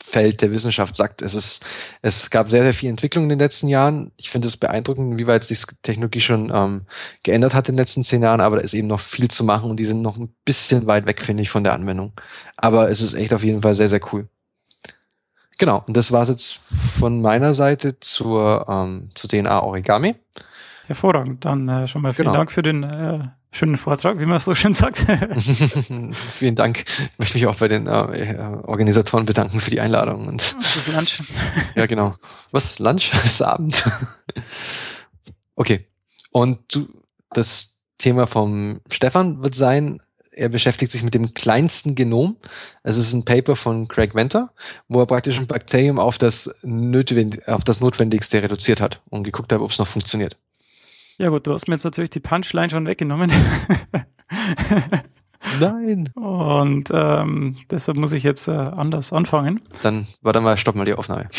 Feld 0.03 0.41
der 0.41 0.51
Wissenschaft 0.51 0.97
sagt. 0.97 1.21
Es 1.21 1.35
ist, 1.35 1.63
es 2.01 2.31
gab 2.31 2.49
sehr, 2.49 2.63
sehr 2.63 2.73
viel 2.73 2.89
Entwicklung 2.89 3.25
in 3.25 3.29
den 3.29 3.39
letzten 3.39 3.67
Jahren. 3.67 4.11
Ich 4.17 4.31
finde 4.31 4.47
es 4.47 4.57
beeindruckend, 4.57 5.19
wie 5.19 5.27
weit 5.27 5.43
sich 5.43 5.63
Technologie 5.83 6.21
schon 6.21 6.51
ähm, 6.51 6.87
geändert 7.21 7.53
hat 7.53 7.69
in 7.69 7.75
den 7.75 7.79
letzten 7.79 8.03
zehn 8.03 8.23
Jahren, 8.23 8.41
aber 8.41 8.55
da 8.55 8.63
ist 8.63 8.73
eben 8.73 8.87
noch 8.87 8.99
viel 8.99 9.27
zu 9.27 9.43
machen 9.43 9.69
und 9.69 9.77
die 9.77 9.85
sind 9.85 10.01
noch 10.01 10.17
ein 10.17 10.33
bisschen 10.43 10.87
weit 10.87 11.05
weg, 11.05 11.21
finde 11.21 11.43
ich, 11.43 11.51
von 11.51 11.63
der 11.63 11.73
Anwendung. 11.73 12.13
Aber 12.57 12.89
es 12.89 13.01
ist 13.01 13.13
echt 13.13 13.33
auf 13.33 13.43
jeden 13.43 13.61
Fall 13.61 13.75
sehr, 13.75 13.89
sehr 13.89 14.01
cool. 14.11 14.27
Genau, 15.61 15.83
und 15.85 15.95
das 15.95 16.11
war 16.11 16.23
es 16.23 16.29
jetzt 16.29 16.59
von 16.97 17.21
meiner 17.21 17.53
Seite 17.53 17.99
zur, 17.99 18.65
ähm, 18.67 19.11
zu 19.13 19.27
DNA 19.27 19.61
Origami. 19.61 20.15
Hervorragend. 20.87 21.45
Dann 21.45 21.69
äh, 21.69 21.85
schon 21.85 22.01
mal 22.01 22.13
vielen 22.13 22.29
genau. 22.29 22.37
Dank 22.39 22.51
für 22.51 22.63
den 22.63 22.81
äh, 22.81 23.27
schönen 23.51 23.77
Vortrag, 23.77 24.19
wie 24.19 24.25
man 24.25 24.37
es 24.37 24.45
so 24.45 24.55
schön 24.55 24.73
sagt. 24.73 25.05
vielen 26.33 26.55
Dank. 26.55 26.85
Ich 26.87 27.19
möchte 27.19 27.37
mich 27.37 27.45
auch 27.45 27.57
bei 27.57 27.67
den 27.67 27.85
äh, 27.85 28.37
Organisatoren 28.63 29.27
bedanken 29.27 29.59
für 29.59 29.69
die 29.69 29.79
Einladung. 29.79 30.27
Und 30.27 30.55
das 30.57 30.87
Lunch. 30.87 31.21
ja, 31.75 31.85
genau. 31.85 32.15
Was? 32.49 32.79
Lunch? 32.79 33.11
ist 33.23 33.43
Abend? 33.43 33.87
okay. 35.55 35.85
Und 36.31 36.73
du, 36.73 36.87
das 37.29 37.77
Thema 37.99 38.25
vom 38.25 38.81
Stefan 38.89 39.43
wird 39.43 39.53
sein, 39.53 40.01
er 40.31 40.49
beschäftigt 40.49 40.91
sich 40.91 41.03
mit 41.03 41.13
dem 41.13 41.33
kleinsten 41.33 41.95
Genom. 41.95 42.37
Es 42.83 42.97
ist 42.97 43.13
ein 43.13 43.25
Paper 43.25 43.55
von 43.55 43.87
Craig 43.87 44.15
Venter, 44.15 44.51
wo 44.87 44.99
er 44.99 45.05
praktisch 45.05 45.37
ein 45.37 45.47
Bakterium 45.47 45.99
auf 45.99 46.17
das, 46.17 46.49
auf 47.47 47.63
das 47.63 47.81
Notwendigste 47.81 48.41
reduziert 48.41 48.81
hat 48.81 49.01
und 49.09 49.23
geguckt 49.23 49.51
hat, 49.51 49.59
ob 49.59 49.71
es 49.71 49.79
noch 49.79 49.87
funktioniert. 49.87 50.37
Ja 51.17 51.29
gut, 51.29 51.45
du 51.45 51.53
hast 51.53 51.67
mir 51.67 51.75
jetzt 51.75 51.83
natürlich 51.83 52.09
die 52.09 52.19
Punchline 52.19 52.69
schon 52.69 52.87
weggenommen. 52.87 53.31
Nein. 55.59 56.09
Und 56.15 56.89
ähm, 56.91 57.57
deshalb 57.69 57.97
muss 57.97 58.13
ich 58.13 58.23
jetzt 58.23 58.47
äh, 58.47 58.51
anders 58.51 59.11
anfangen. 59.11 59.61
Dann 59.83 60.07
warte 60.21 60.41
mal, 60.41 60.57
stopp 60.57 60.75
mal 60.75 60.85
die 60.85 60.93
Aufnahme. 60.93 61.29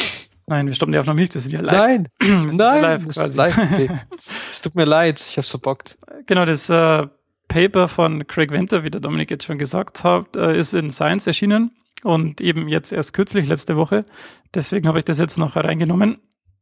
Nein, 0.46 0.66
wir 0.66 0.74
stoppen 0.74 0.92
die 0.92 0.98
Aufnahme 0.98 1.20
nicht, 1.20 1.34
wir 1.34 1.40
sind 1.40 1.52
ja 1.52 1.60
live. 1.60 1.72
Nein, 1.72 2.08
nein, 2.20 2.82
live, 2.82 3.08
quasi. 3.08 3.38
live 3.38 3.58
okay. 3.58 3.90
es 4.52 4.60
tut 4.60 4.74
mir 4.74 4.84
leid, 4.84 5.24
ich 5.26 5.38
hab's 5.38 5.50
verbockt. 5.50 5.96
Genau, 6.26 6.44
das 6.44 6.68
äh, 6.68 7.06
Paper 7.52 7.86
von 7.86 8.26
Craig 8.26 8.50
Venter, 8.50 8.82
wie 8.82 8.90
der 8.90 9.02
Dominik 9.02 9.30
jetzt 9.30 9.44
schon 9.44 9.58
gesagt 9.58 10.04
hat, 10.04 10.36
äh, 10.36 10.58
ist 10.58 10.72
in 10.72 10.88
Science 10.90 11.26
erschienen 11.26 11.72
und 12.02 12.40
eben 12.40 12.66
jetzt 12.66 12.92
erst 12.92 13.12
kürzlich, 13.12 13.46
letzte 13.46 13.76
Woche. 13.76 14.06
Deswegen 14.54 14.88
habe 14.88 14.98
ich 14.98 15.04
das 15.04 15.18
jetzt 15.18 15.36
noch 15.36 15.54
reingenommen. 15.54 16.16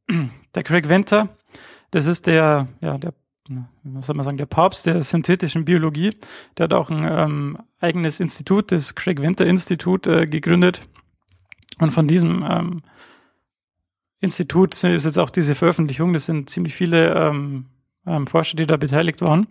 Der 0.57 0.65
Craig 0.65 0.89
Venter, 0.89 1.29
das 1.93 2.07
ist 2.07 2.27
der, 2.27 2.67
ja, 2.81 2.99
der, 2.99 3.15
was 3.85 4.07
soll 4.09 4.17
man 4.17 4.25
sagen, 4.25 4.37
der 4.37 4.47
Papst 4.47 4.87
der 4.87 5.01
synthetischen 5.03 5.65
Biologie. 5.65 6.17
Der 6.59 6.65
hat 6.65 6.73
auch 6.73 6.91
ein 6.91 7.05
ähm, 7.09 7.59
eigenes 7.79 8.19
Institut, 8.19 8.73
das 8.73 8.97
Craig 8.97 9.23
Venter 9.23 9.47
Institut, 9.47 10.09
äh, 10.09 10.27
gegründet. 10.27 10.83
Und 11.79 11.93
von 11.93 12.09
diesem 12.09 12.45
ähm, 12.49 12.83
Institut 14.19 14.83
ist 14.83 15.05
jetzt 15.05 15.19
auch 15.19 15.31
diese 15.31 15.55
Veröffentlichung. 15.55 16.13
Das 16.13 16.27
sind 16.27 16.51
ziemlich 16.51 16.75
viele 16.75 17.15
ähm, 17.15 17.67
ähm, 18.07 18.27
Forscher, 18.27 18.57
die 18.57 18.67
da 18.67 18.77
beteiligt 18.77 19.21
waren. 19.21 19.47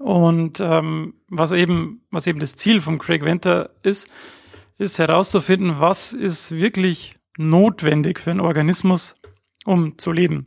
Und 0.00 0.60
ähm, 0.60 1.12
was 1.28 1.52
eben, 1.52 2.00
was 2.10 2.26
eben 2.26 2.40
das 2.40 2.56
Ziel 2.56 2.80
von 2.80 2.98
Craig 2.98 3.22
Venter 3.22 3.68
ist, 3.82 4.08
ist 4.78 4.98
herauszufinden, 4.98 5.78
was 5.78 6.14
ist 6.14 6.52
wirklich 6.52 7.16
notwendig 7.36 8.18
für 8.18 8.30
einen 8.30 8.40
Organismus, 8.40 9.14
um 9.66 9.98
zu 9.98 10.10
leben. 10.10 10.46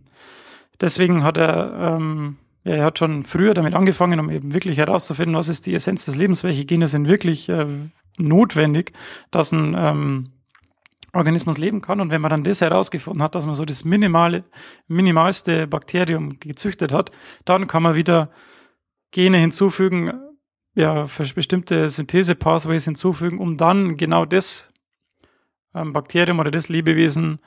Deswegen 0.82 1.24
hat 1.24 1.38
er, 1.38 1.98
ähm, 2.00 2.38
er 2.64 2.84
hat 2.84 2.98
schon 2.98 3.26
früher 3.26 3.54
damit 3.54 3.76
angefangen, 3.76 4.20
um 4.20 4.32
eben 4.32 4.56
wirklich 4.56 4.80
herauszufinden, 4.80 5.36
was 5.36 5.50
ist 5.50 5.68
die 5.68 5.76
Essenz 5.76 6.06
des 6.06 6.16
Lebens, 6.16 6.44
welche 6.44 6.66
Gene 6.66 6.88
sind 6.88 7.08
wirklich 7.08 7.48
äh, 7.48 7.68
notwendig, 8.18 8.94
dass 9.30 9.52
ein 9.52 9.76
ähm, 9.78 10.30
Organismus 11.14 11.60
leben 11.60 11.82
kann. 11.82 12.02
Und 12.02 12.10
wenn 12.10 12.22
man 12.22 12.32
dann 12.32 12.44
das 12.44 12.62
herausgefunden 12.62 13.22
hat, 13.22 13.36
dass 13.36 13.46
man 13.46 13.54
so 13.54 13.66
das 13.66 13.86
minimale, 13.86 14.46
minimalste 14.88 15.68
Bakterium 15.68 16.40
gezüchtet 16.40 16.92
hat, 16.92 17.12
dann 17.46 17.68
kann 17.68 17.84
man 17.84 17.94
wieder 17.94 18.32
Gene 19.14 19.38
hinzufügen, 19.38 20.12
ja, 20.74 21.06
für 21.06 21.24
bestimmte 21.36 21.88
Synthese-Pathways 21.88 22.86
hinzufügen, 22.86 23.38
um 23.38 23.58
dann 23.58 23.96
genau 23.96 24.26
das 24.26 24.74
ähm, 25.76 25.94
Bakterium 25.94 26.40
oder 26.40 26.50
das 26.50 26.68
Lebewesen 26.68 27.40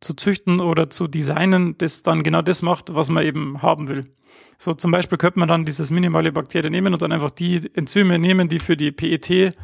zu 0.00 0.12
züchten 0.14 0.60
oder 0.60 0.90
zu 0.90 1.08
designen, 1.08 1.76
das 1.78 2.02
dann 2.02 2.22
genau 2.22 2.42
das 2.42 2.60
macht, 2.60 2.94
was 2.94 3.08
man 3.08 3.24
eben 3.24 3.62
haben 3.62 3.88
will. 3.88 4.14
So 4.58 4.74
zum 4.74 4.90
Beispiel 4.90 5.16
könnte 5.16 5.38
man 5.38 5.48
dann 5.48 5.64
dieses 5.64 5.90
minimale 5.90 6.32
Bakterium 6.32 6.70
nehmen 6.70 6.92
und 6.92 7.00
dann 7.00 7.12
einfach 7.12 7.30
die 7.30 7.60
Enzyme 7.74 8.18
nehmen, 8.18 8.48
die 8.48 8.58
für 8.58 8.76
die 8.76 8.92
PET 8.92 9.56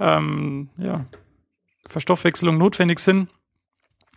ähm, 0.00 0.70
ja, 0.78 1.06
notwendig 2.42 2.98
sind 2.98 3.28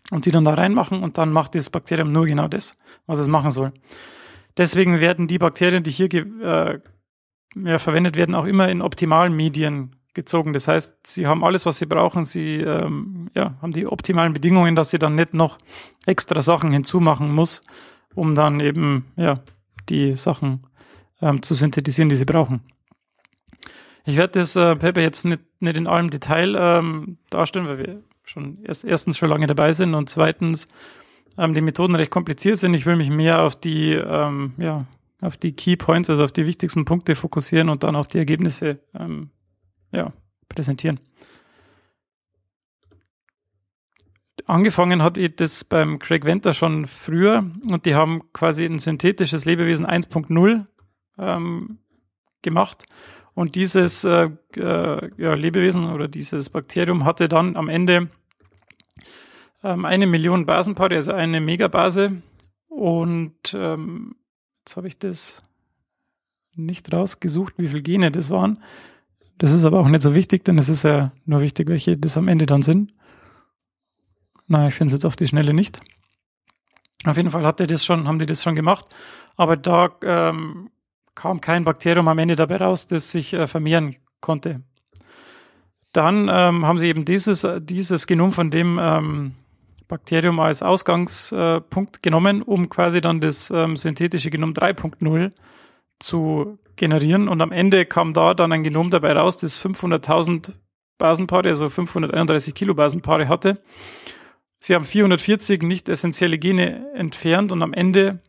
und 0.09 0.25
die 0.25 0.31
dann 0.31 0.45
da 0.45 0.55
reinmachen 0.55 1.03
und 1.03 1.19
dann 1.19 1.31
macht 1.31 1.53
dieses 1.53 1.69
Bakterium 1.69 2.11
nur 2.11 2.25
genau 2.25 2.47
das, 2.47 2.75
was 3.05 3.19
es 3.19 3.27
machen 3.27 3.51
soll. 3.51 3.71
Deswegen 4.57 4.99
werden 4.99 5.27
die 5.27 5.37
Bakterien, 5.37 5.83
die 5.83 5.91
hier 5.91 6.13
äh, 6.13 6.79
ja, 7.55 7.79
verwendet 7.79 8.15
werden, 8.15 8.35
auch 8.35 8.45
immer 8.45 8.69
in 8.69 8.81
optimalen 8.81 9.35
Medien 9.35 9.95
gezogen. 10.13 10.53
Das 10.53 10.67
heißt, 10.67 11.05
sie 11.05 11.27
haben 11.27 11.43
alles, 11.43 11.65
was 11.65 11.77
sie 11.77 11.85
brauchen. 11.85 12.25
Sie 12.25 12.57
ähm, 12.57 13.29
ja, 13.35 13.55
haben 13.61 13.73
die 13.73 13.85
optimalen 13.85 14.33
Bedingungen, 14.33 14.75
dass 14.75 14.89
sie 14.89 14.99
dann 14.99 15.15
nicht 15.15 15.33
noch 15.33 15.57
extra 16.05 16.41
Sachen 16.41 16.71
hinzumachen 16.71 17.33
muss, 17.33 17.61
um 18.15 18.33
dann 18.33 18.59
eben 18.59 19.11
ja, 19.17 19.39
die 19.89 20.15
Sachen 20.15 20.61
ähm, 21.21 21.41
zu 21.41 21.53
synthetisieren, 21.53 22.09
die 22.09 22.15
sie 22.15 22.25
brauchen. 22.25 22.61
Ich 24.05 24.17
werde 24.17 24.39
das 24.39 24.55
äh, 24.55 24.75
Paper 24.75 25.01
jetzt 25.01 25.25
nicht, 25.25 25.41
nicht 25.59 25.77
in 25.77 25.87
allem 25.87 26.09
Detail 26.09 26.55
ähm, 26.57 27.17
darstellen, 27.29 27.67
weil 27.67 27.77
wir 27.79 28.03
schon 28.23 28.63
erst, 28.63 28.85
erstens 28.85 29.17
schon 29.17 29.29
lange 29.29 29.47
dabei 29.47 29.73
sind 29.73 29.95
und 29.95 30.09
zweitens 30.09 30.67
ähm, 31.37 31.53
die 31.53 31.61
Methoden 31.61 31.95
recht 31.95 32.11
kompliziert 32.11 32.59
sind. 32.59 32.73
Ich 32.73 32.85
will 32.85 32.95
mich 32.95 33.09
mehr 33.09 33.41
auf 33.41 33.55
die, 33.55 33.93
ähm, 33.93 34.53
ja, 34.57 34.85
auf 35.21 35.37
die 35.37 35.53
Key 35.53 35.75
Points, 35.75 36.09
also 36.09 36.23
auf 36.23 36.31
die 36.31 36.45
wichtigsten 36.45 36.85
Punkte 36.85 37.15
fokussieren 37.15 37.69
und 37.69 37.83
dann 37.83 37.95
auch 37.95 38.05
die 38.05 38.17
Ergebnisse 38.17 38.79
ähm, 38.93 39.29
ja, 39.91 40.13
präsentieren. 40.49 40.99
Angefangen 44.47 45.01
hat 45.01 45.17
das 45.39 45.63
beim 45.63 45.97
Craig 45.97 46.23
Venter 46.23 46.53
schon 46.53 46.85
früher 46.85 47.49
und 47.67 47.85
die 47.85 47.95
haben 47.95 48.21
quasi 48.31 48.65
ein 48.65 48.77
synthetisches 48.77 49.45
Lebewesen 49.45 49.87
1.0 49.87 50.65
ähm, 51.17 51.79
gemacht. 52.43 52.85
Und 53.33 53.55
dieses 53.55 54.03
äh, 54.03 54.29
äh, 54.55 55.09
ja, 55.17 55.33
Lebewesen 55.33 55.91
oder 55.91 56.07
dieses 56.07 56.49
Bakterium 56.49 57.05
hatte 57.05 57.27
dann 57.27 57.57
am 57.57 57.69
Ende 57.69 58.09
ähm, 59.65 59.85
eine 59.85 60.07
Million 60.07 60.45
Basenpaare, 60.45 60.95
also 60.95 61.13
eine 61.13 61.41
Megabase. 61.41 62.21
Und 62.67 63.53
ähm, 63.53 64.15
jetzt 64.59 64.77
habe 64.77 64.87
ich 64.87 64.99
das 64.99 65.41
nicht 66.55 66.93
rausgesucht, 66.93 67.55
wie 67.57 67.67
viele 67.67 67.81
Gene 67.81 68.11
das 68.11 68.29
waren. 68.29 68.61
Das 69.37 69.51
ist 69.51 69.65
aber 69.65 69.79
auch 69.79 69.87
nicht 69.87 70.01
so 70.01 70.15
wichtig, 70.15 70.45
denn 70.45 70.57
es 70.57 70.69
ist 70.69 70.83
ja 70.83 71.11
nur 71.25 71.41
wichtig, 71.41 71.67
welche 71.67 71.97
das 71.97 72.15
am 72.15 72.27
Ende 72.27 72.45
dann 72.45 72.61
sind. 72.61 72.93
Nein, 74.47 74.69
ich 74.69 74.75
finde 74.75 74.87
es 74.87 74.93
jetzt 74.93 75.05
auf 75.05 75.15
die 75.15 75.27
Schnelle 75.27 75.53
nicht. 75.53 75.79
Auf 77.03 77.17
jeden 77.17 77.31
Fall 77.31 77.45
hat 77.45 77.59
das 77.59 77.83
schon, 77.83 78.07
haben 78.07 78.19
die 78.19 78.25
das 78.25 78.43
schon 78.43 78.55
gemacht. 78.55 78.85
Aber 79.35 79.57
da 79.57 79.89
ähm, 80.03 80.69
kam 81.15 81.41
kein 81.41 81.65
Bakterium 81.65 82.07
am 82.07 82.19
Ende 82.19 82.35
dabei 82.35 82.57
raus, 82.57 82.87
das 82.87 83.11
sich 83.11 83.33
äh, 83.33 83.47
vermehren 83.47 83.95
konnte. 84.21 84.61
Dann 85.91 86.29
ähm, 86.31 86.65
haben 86.65 86.79
sie 86.79 86.87
eben 86.87 87.05
dieses, 87.05 87.47
dieses 87.61 88.07
Genom 88.07 88.31
von 88.31 88.51
dem 88.51 88.77
ähm, 88.79 89.33
Bakterium 89.87 90.39
als 90.39 90.61
Ausgangspunkt 90.61 92.01
genommen, 92.01 92.41
um 92.41 92.69
quasi 92.69 93.01
dann 93.01 93.21
das 93.21 93.51
ähm, 93.51 93.77
synthetische 93.77 94.29
Genom 94.29 94.53
3.0 94.53 95.31
zu 95.99 96.57
generieren. 96.75 97.27
Und 97.27 97.41
am 97.41 97.51
Ende 97.51 97.85
kam 97.85 98.13
da 98.13 98.33
dann 98.33 98.51
ein 98.51 98.63
Genom 98.63 98.89
dabei 98.89 99.13
raus, 99.13 99.37
das 99.37 99.63
500.000 99.63 100.51
Basenpaare, 100.97 101.49
also 101.49 101.69
531 101.69 102.55
Kilobasenpaare 102.55 103.27
hatte. 103.27 103.55
Sie 104.59 104.73
haben 104.73 104.85
440 104.85 105.61
nicht 105.61 105.89
essentielle 105.89 106.39
Gene 106.39 106.91
entfernt 106.95 107.51
und 107.51 107.61
am 107.61 107.73
Ende 107.73 108.19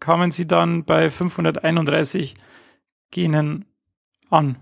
kamen 0.00 0.30
sie 0.30 0.46
dann 0.46 0.84
bei 0.84 1.10
531 1.10 2.34
Genen 3.10 3.66
an. 4.28 4.56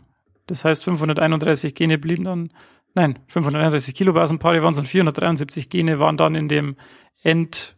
Das 0.46 0.64
heißt, 0.64 0.84
531 0.84 1.74
Gene 1.74 1.98
blieben 1.98 2.24
dann, 2.24 2.50
nein, 2.98 3.18
531 3.28 3.94
Kilobasenpaare 3.94 4.62
waren 4.62 4.72
es 4.72 4.78
und 4.78 4.88
473 4.88 5.70
Gene 5.70 6.00
waren 6.00 6.16
dann 6.16 6.34
in 6.34 6.48
dem 6.48 6.76
End 7.22 7.76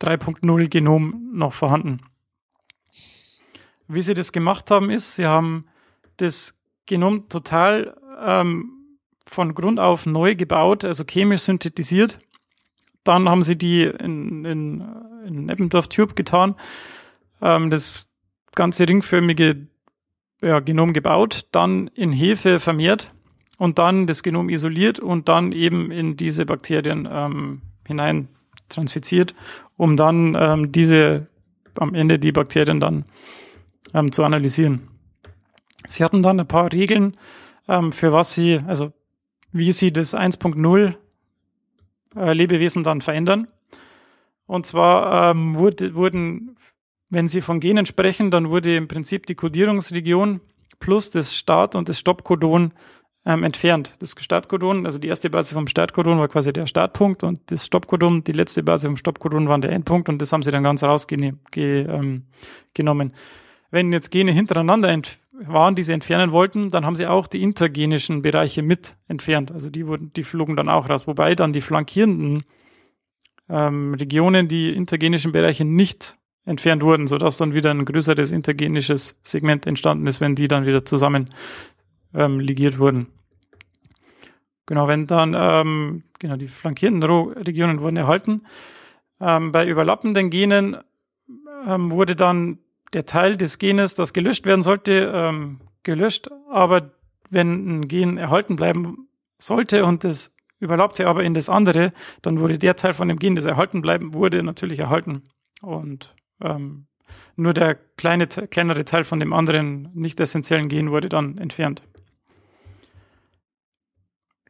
3.0 0.00 0.68
Genom 0.68 1.30
noch 1.32 1.52
vorhanden. 1.52 2.00
Wie 3.86 4.02
sie 4.02 4.14
das 4.14 4.32
gemacht 4.32 4.70
haben, 4.70 4.90
ist, 4.90 5.14
sie 5.14 5.26
haben 5.26 5.66
das 6.16 6.54
Genom 6.86 7.28
total 7.28 7.96
ähm, 8.20 8.98
von 9.26 9.54
Grund 9.54 9.78
auf 9.78 10.06
neu 10.06 10.34
gebaut, 10.34 10.84
also 10.84 11.04
chemisch 11.04 11.42
synthetisiert. 11.42 12.18
Dann 13.04 13.28
haben 13.28 13.44
sie 13.44 13.56
die 13.56 13.84
in, 13.84 14.44
in 14.44 14.84
in 15.24 15.48
Eppendorf 15.48 15.86
Tube 15.86 16.16
getan, 16.16 16.56
ähm, 17.40 17.70
das 17.70 18.10
ganze 18.56 18.88
ringförmige 18.88 19.68
ja, 20.42 20.58
Genom 20.58 20.92
gebaut, 20.92 21.46
dann 21.52 21.86
in 21.88 22.10
Hefe 22.12 22.58
vermehrt 22.58 23.14
und 23.62 23.78
dann 23.78 24.08
das 24.08 24.24
Genom 24.24 24.48
isoliert 24.48 24.98
und 24.98 25.28
dann 25.28 25.52
eben 25.52 25.92
in 25.92 26.16
diese 26.16 26.44
Bakterien 26.46 27.08
ähm, 27.08 27.62
hinein 27.86 28.26
transfiziert, 28.68 29.36
um 29.76 29.96
dann 29.96 30.36
ähm, 30.36 30.72
diese 30.72 31.28
am 31.78 31.94
Ende 31.94 32.18
die 32.18 32.32
Bakterien 32.32 32.80
dann 32.80 33.04
ähm, 33.94 34.10
zu 34.10 34.24
analysieren. 34.24 34.88
Sie 35.86 36.02
hatten 36.02 36.22
dann 36.22 36.40
ein 36.40 36.48
paar 36.48 36.72
Regeln, 36.72 37.14
ähm, 37.68 37.92
für 37.92 38.12
was 38.12 38.34
sie, 38.34 38.58
also 38.66 38.92
wie 39.52 39.70
sie 39.70 39.92
das 39.92 40.12
1.0 40.12 40.94
äh, 42.16 42.32
Lebewesen 42.32 42.82
dann 42.82 43.00
verändern. 43.00 43.46
Und 44.46 44.66
zwar 44.66 45.30
ähm, 45.30 45.54
wurde, 45.54 45.94
wurden, 45.94 46.56
wenn 47.10 47.28
Sie 47.28 47.40
von 47.40 47.60
Genen 47.60 47.86
sprechen, 47.86 48.32
dann 48.32 48.50
wurde 48.50 48.74
im 48.74 48.88
Prinzip 48.88 49.26
die 49.26 49.36
Kodierungsregion 49.36 50.40
plus 50.80 51.12
das 51.12 51.36
Start- 51.36 51.76
und 51.76 51.88
das 51.88 52.00
Stoppcodon 52.00 52.72
ähm, 53.24 53.44
entfernt. 53.44 53.94
Das 54.00 54.14
Startcodon, 54.18 54.86
also 54.86 54.98
die 54.98 55.08
erste 55.08 55.30
Base 55.30 55.54
vom 55.54 55.68
Startcodon 55.68 56.18
war 56.18 56.28
quasi 56.28 56.52
der 56.52 56.66
Startpunkt 56.66 57.22
und 57.22 57.40
das 57.50 57.66
Stoppcodon, 57.66 58.24
die 58.24 58.32
letzte 58.32 58.62
Base 58.62 58.88
vom 58.88 58.96
Stoppcodon 58.96 59.48
war 59.48 59.58
der 59.58 59.72
Endpunkt 59.72 60.08
und 60.08 60.20
das 60.20 60.32
haben 60.32 60.42
sie 60.42 60.50
dann 60.50 60.64
ganz 60.64 60.82
rausgenommen. 60.82 61.40
Ähm, 62.76 63.12
Wenn 63.70 63.92
jetzt 63.92 64.10
Gene 64.10 64.32
hintereinander 64.32 65.00
waren, 65.32 65.74
die 65.74 65.82
sie 65.82 65.92
entfernen 65.92 66.32
wollten, 66.32 66.70
dann 66.70 66.84
haben 66.84 66.96
sie 66.96 67.06
auch 67.06 67.26
die 67.26 67.42
intergenischen 67.42 68.22
Bereiche 68.22 68.62
mit 68.62 68.96
entfernt. 69.08 69.52
Also 69.52 69.70
die 69.70 69.86
wurden, 69.86 70.12
die 70.12 70.24
flogen 70.24 70.56
dann 70.56 70.68
auch 70.68 70.88
raus, 70.88 71.06
wobei 71.06 71.34
dann 71.34 71.52
die 71.52 71.62
flankierenden 71.62 72.42
ähm, 73.48 73.94
Regionen, 73.94 74.48
die 74.48 74.70
intergenischen 74.70 75.32
Bereiche 75.32 75.64
nicht 75.64 76.18
entfernt 76.44 76.82
wurden, 76.82 77.06
sodass 77.06 77.36
dann 77.36 77.54
wieder 77.54 77.70
ein 77.70 77.84
größeres 77.84 78.32
intergenisches 78.32 79.16
Segment 79.22 79.66
entstanden 79.66 80.06
ist, 80.06 80.20
wenn 80.20 80.34
die 80.34 80.48
dann 80.48 80.66
wieder 80.66 80.84
zusammen 80.84 81.30
ähm, 82.14 82.40
ligiert 82.40 82.78
wurden. 82.78 83.08
Genau, 84.66 84.88
wenn 84.88 85.06
dann 85.06 85.34
ähm, 85.36 86.04
genau 86.18 86.36
die 86.36 86.48
flankierenden 86.48 87.10
Regionen 87.10 87.80
wurden 87.80 87.96
erhalten. 87.96 88.42
Ähm, 89.20 89.52
bei 89.52 89.66
überlappenden 89.66 90.30
Genen 90.30 90.76
ähm, 91.66 91.90
wurde 91.90 92.16
dann 92.16 92.58
der 92.92 93.06
Teil 93.06 93.36
des 93.36 93.58
Genes, 93.58 93.94
das 93.94 94.12
gelöscht 94.12 94.46
werden 94.46 94.62
sollte, 94.62 95.12
ähm, 95.14 95.60
gelöscht. 95.82 96.28
Aber 96.50 96.92
wenn 97.30 97.80
ein 97.80 97.88
Gen 97.88 98.18
erhalten 98.18 98.56
bleiben 98.56 99.08
sollte 99.38 99.84
und 99.84 100.04
das 100.04 100.32
überlappte 100.60 101.08
aber 101.08 101.24
in 101.24 101.34
das 101.34 101.48
andere, 101.48 101.92
dann 102.22 102.38
wurde 102.38 102.58
der 102.58 102.76
Teil 102.76 102.94
von 102.94 103.08
dem 103.08 103.18
Gen, 103.18 103.34
das 103.34 103.44
erhalten 103.44 103.82
bleiben 103.82 104.14
wurde, 104.14 104.42
natürlich 104.42 104.78
erhalten. 104.78 105.22
Und 105.60 106.14
ähm, 106.40 106.86
nur 107.36 107.52
der 107.52 107.74
kleine, 107.74 108.26
kleinere 108.26 108.84
Teil 108.84 109.04
von 109.04 109.18
dem 109.18 109.32
anderen 109.32 109.90
nicht 109.94 110.20
essentiellen 110.20 110.68
Gen 110.68 110.90
wurde 110.90 111.08
dann 111.08 111.38
entfernt. 111.38 111.82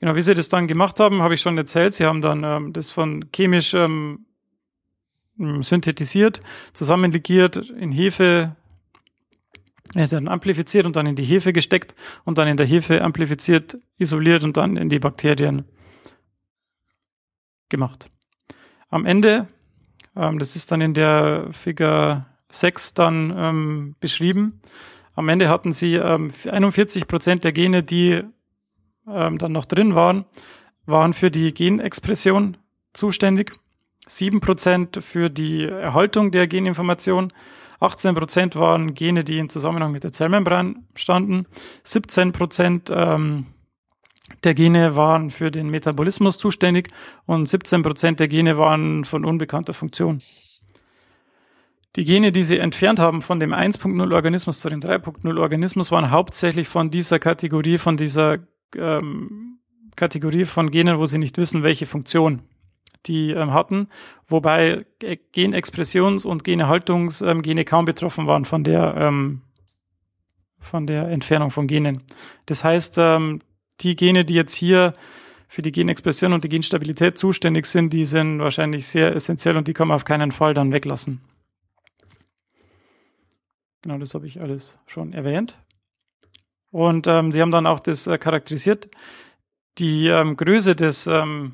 Genau, 0.02 0.16
wie 0.16 0.22
sie 0.22 0.34
das 0.34 0.48
dann 0.48 0.66
gemacht 0.66 0.98
haben, 0.98 1.22
habe 1.22 1.34
ich 1.34 1.40
schon 1.40 1.56
erzählt. 1.56 1.94
Sie 1.94 2.04
haben 2.04 2.22
dann 2.22 2.42
ähm, 2.42 2.72
das 2.72 2.90
von 2.90 3.26
chemisch 3.32 3.72
ähm, 3.72 4.26
synthetisiert, 5.36 6.40
zusammenlegiert, 6.72 7.56
in 7.56 7.92
Hefe, 7.92 8.56
ist 9.94 10.12
dann 10.12 10.26
amplifiziert 10.26 10.86
und 10.86 10.96
dann 10.96 11.06
in 11.06 11.14
die 11.14 11.22
Hefe 11.22 11.52
gesteckt 11.52 11.94
und 12.24 12.36
dann 12.38 12.48
in 12.48 12.56
der 12.56 12.66
Hefe 12.66 13.00
amplifiziert, 13.00 13.78
isoliert 13.96 14.42
und 14.42 14.56
dann 14.56 14.76
in 14.76 14.88
die 14.88 14.98
Bakterien 14.98 15.66
gemacht. 17.68 18.10
Am 18.88 19.06
Ende, 19.06 19.46
ähm, 20.16 20.40
das 20.40 20.56
ist 20.56 20.72
dann 20.72 20.80
in 20.80 20.94
der 20.94 21.46
Figur 21.52 22.26
6 22.48 22.94
dann 22.94 23.32
ähm, 23.36 23.94
beschrieben, 24.00 24.62
am 25.14 25.28
Ende 25.28 25.48
hatten 25.48 25.72
sie 25.72 25.94
ähm, 25.94 26.32
41 26.50 27.06
Prozent 27.06 27.44
der 27.44 27.52
Gene, 27.52 27.84
die 27.84 28.24
ähm, 29.08 29.38
dann 29.38 29.52
noch 29.52 29.64
drin 29.64 29.94
waren, 29.94 30.24
waren 30.86 31.14
für 31.14 31.30
die 31.30 31.52
Genexpression 31.54 32.56
zuständig. 32.92 33.52
7 34.06 34.40
Prozent 34.40 34.98
für 35.02 35.30
die 35.30 35.64
Erhaltung 35.64 36.30
der 36.30 36.46
Geninformation. 36.46 37.32
18 37.80 38.14
Prozent 38.14 38.56
waren 38.56 38.94
Gene, 38.94 39.24
die 39.24 39.38
in 39.38 39.48
Zusammenhang 39.48 39.92
mit 39.92 40.04
der 40.04 40.12
Zellmembran 40.12 40.86
standen. 40.94 41.46
17 41.84 42.32
Prozent 42.32 42.90
ähm, 42.94 43.46
der 44.44 44.54
Gene 44.54 44.96
waren 44.96 45.30
für 45.30 45.50
den 45.50 45.68
Metabolismus 45.68 46.38
zuständig 46.38 46.88
und 47.26 47.46
17 47.46 47.82
Prozent 47.82 48.20
der 48.20 48.28
Gene 48.28 48.56
waren 48.58 49.04
von 49.04 49.24
unbekannter 49.24 49.74
Funktion. 49.74 50.22
Die 51.96 52.04
Gene, 52.04 52.32
die 52.32 52.42
sie 52.42 52.58
entfernt 52.58 52.98
haben 52.98 53.20
von 53.20 53.38
dem 53.38 53.52
1.0 53.52 54.14
Organismus 54.14 54.60
zu 54.60 54.70
dem 54.70 54.80
3.0 54.80 55.38
Organismus, 55.38 55.90
waren 55.90 56.10
hauptsächlich 56.10 56.66
von 56.66 56.90
dieser 56.90 57.18
Kategorie, 57.18 57.76
von 57.76 57.96
dieser 57.96 58.38
ähm, 58.76 59.58
Kategorie 59.96 60.44
von 60.44 60.70
Genen, 60.70 60.98
wo 60.98 61.06
sie 61.06 61.18
nicht 61.18 61.38
wissen, 61.38 61.62
welche 61.62 61.86
Funktion 61.86 62.42
die 63.06 63.30
ähm, 63.30 63.52
hatten, 63.52 63.88
wobei 64.28 64.86
Genexpressions- 65.34 66.26
und 66.26 66.44
Genehaltungsgene 66.44 67.60
ähm, 67.60 67.64
kaum 67.64 67.84
betroffen 67.84 68.26
waren 68.26 68.44
von 68.44 68.64
der 68.64 68.94
ähm, 68.96 69.42
von 70.60 70.86
der 70.86 71.08
Entfernung 71.08 71.50
von 71.50 71.66
Genen. 71.66 72.02
Das 72.46 72.62
heißt, 72.62 72.96
ähm, 72.98 73.40
die 73.80 73.96
Gene, 73.96 74.24
die 74.24 74.34
jetzt 74.34 74.54
hier 74.54 74.94
für 75.48 75.60
die 75.60 75.72
Genexpression 75.72 76.32
und 76.32 76.44
die 76.44 76.48
Genstabilität 76.48 77.18
zuständig 77.18 77.66
sind, 77.66 77.92
die 77.92 78.04
sind 78.04 78.38
wahrscheinlich 78.38 78.86
sehr 78.86 79.14
essentiell 79.14 79.56
und 79.56 79.68
die 79.68 79.74
kann 79.74 79.88
man 79.88 79.96
auf 79.96 80.04
keinen 80.04 80.32
Fall 80.32 80.54
dann 80.54 80.72
weglassen. 80.72 81.20
Genau, 83.82 83.98
das 83.98 84.14
habe 84.14 84.26
ich 84.26 84.40
alles 84.40 84.76
schon 84.86 85.12
erwähnt. 85.12 85.58
Und 86.72 87.06
ähm, 87.06 87.30
sie 87.30 87.40
haben 87.40 87.52
dann 87.52 87.66
auch 87.66 87.78
das 87.78 88.08
äh, 88.08 88.18
charakterisiert. 88.18 88.90
Die 89.78 90.08
ähm, 90.08 90.36
Größe 90.36 90.74
des 90.74 91.06
ähm, 91.06 91.52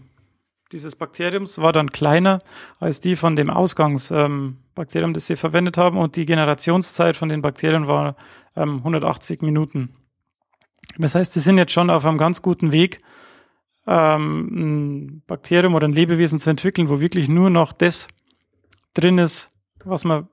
dieses 0.72 0.96
Bakteriums 0.96 1.58
war 1.58 1.72
dann 1.72 1.92
kleiner 1.92 2.42
als 2.78 3.00
die 3.00 3.16
von 3.16 3.36
dem 3.36 3.50
Ausgangsbakterium, 3.50 5.10
ähm, 5.10 5.14
das 5.14 5.26
sie 5.26 5.36
verwendet 5.36 5.76
haben. 5.76 5.98
Und 5.98 6.16
die 6.16 6.26
Generationszeit 6.26 7.16
von 7.16 7.28
den 7.28 7.42
Bakterien 7.42 7.86
war 7.88 8.16
ähm, 8.54 8.78
180 8.78 9.42
Minuten. 9.42 9.94
Das 10.98 11.14
heißt, 11.14 11.32
sie 11.32 11.40
sind 11.40 11.58
jetzt 11.58 11.72
schon 11.72 11.90
auf 11.90 12.04
einem 12.04 12.18
ganz 12.18 12.42
guten 12.42 12.72
Weg, 12.72 13.00
ähm, 13.86 14.48
ein 14.52 15.22
Bakterium 15.26 15.74
oder 15.74 15.88
ein 15.88 15.92
Lebewesen 15.92 16.40
zu 16.40 16.50
entwickeln, 16.50 16.88
wo 16.88 17.00
wirklich 17.00 17.28
nur 17.28 17.50
noch 17.50 17.72
das 17.72 18.08
drin 18.94 19.18
ist, 19.18 19.52
was 19.84 20.04
man 20.04 20.28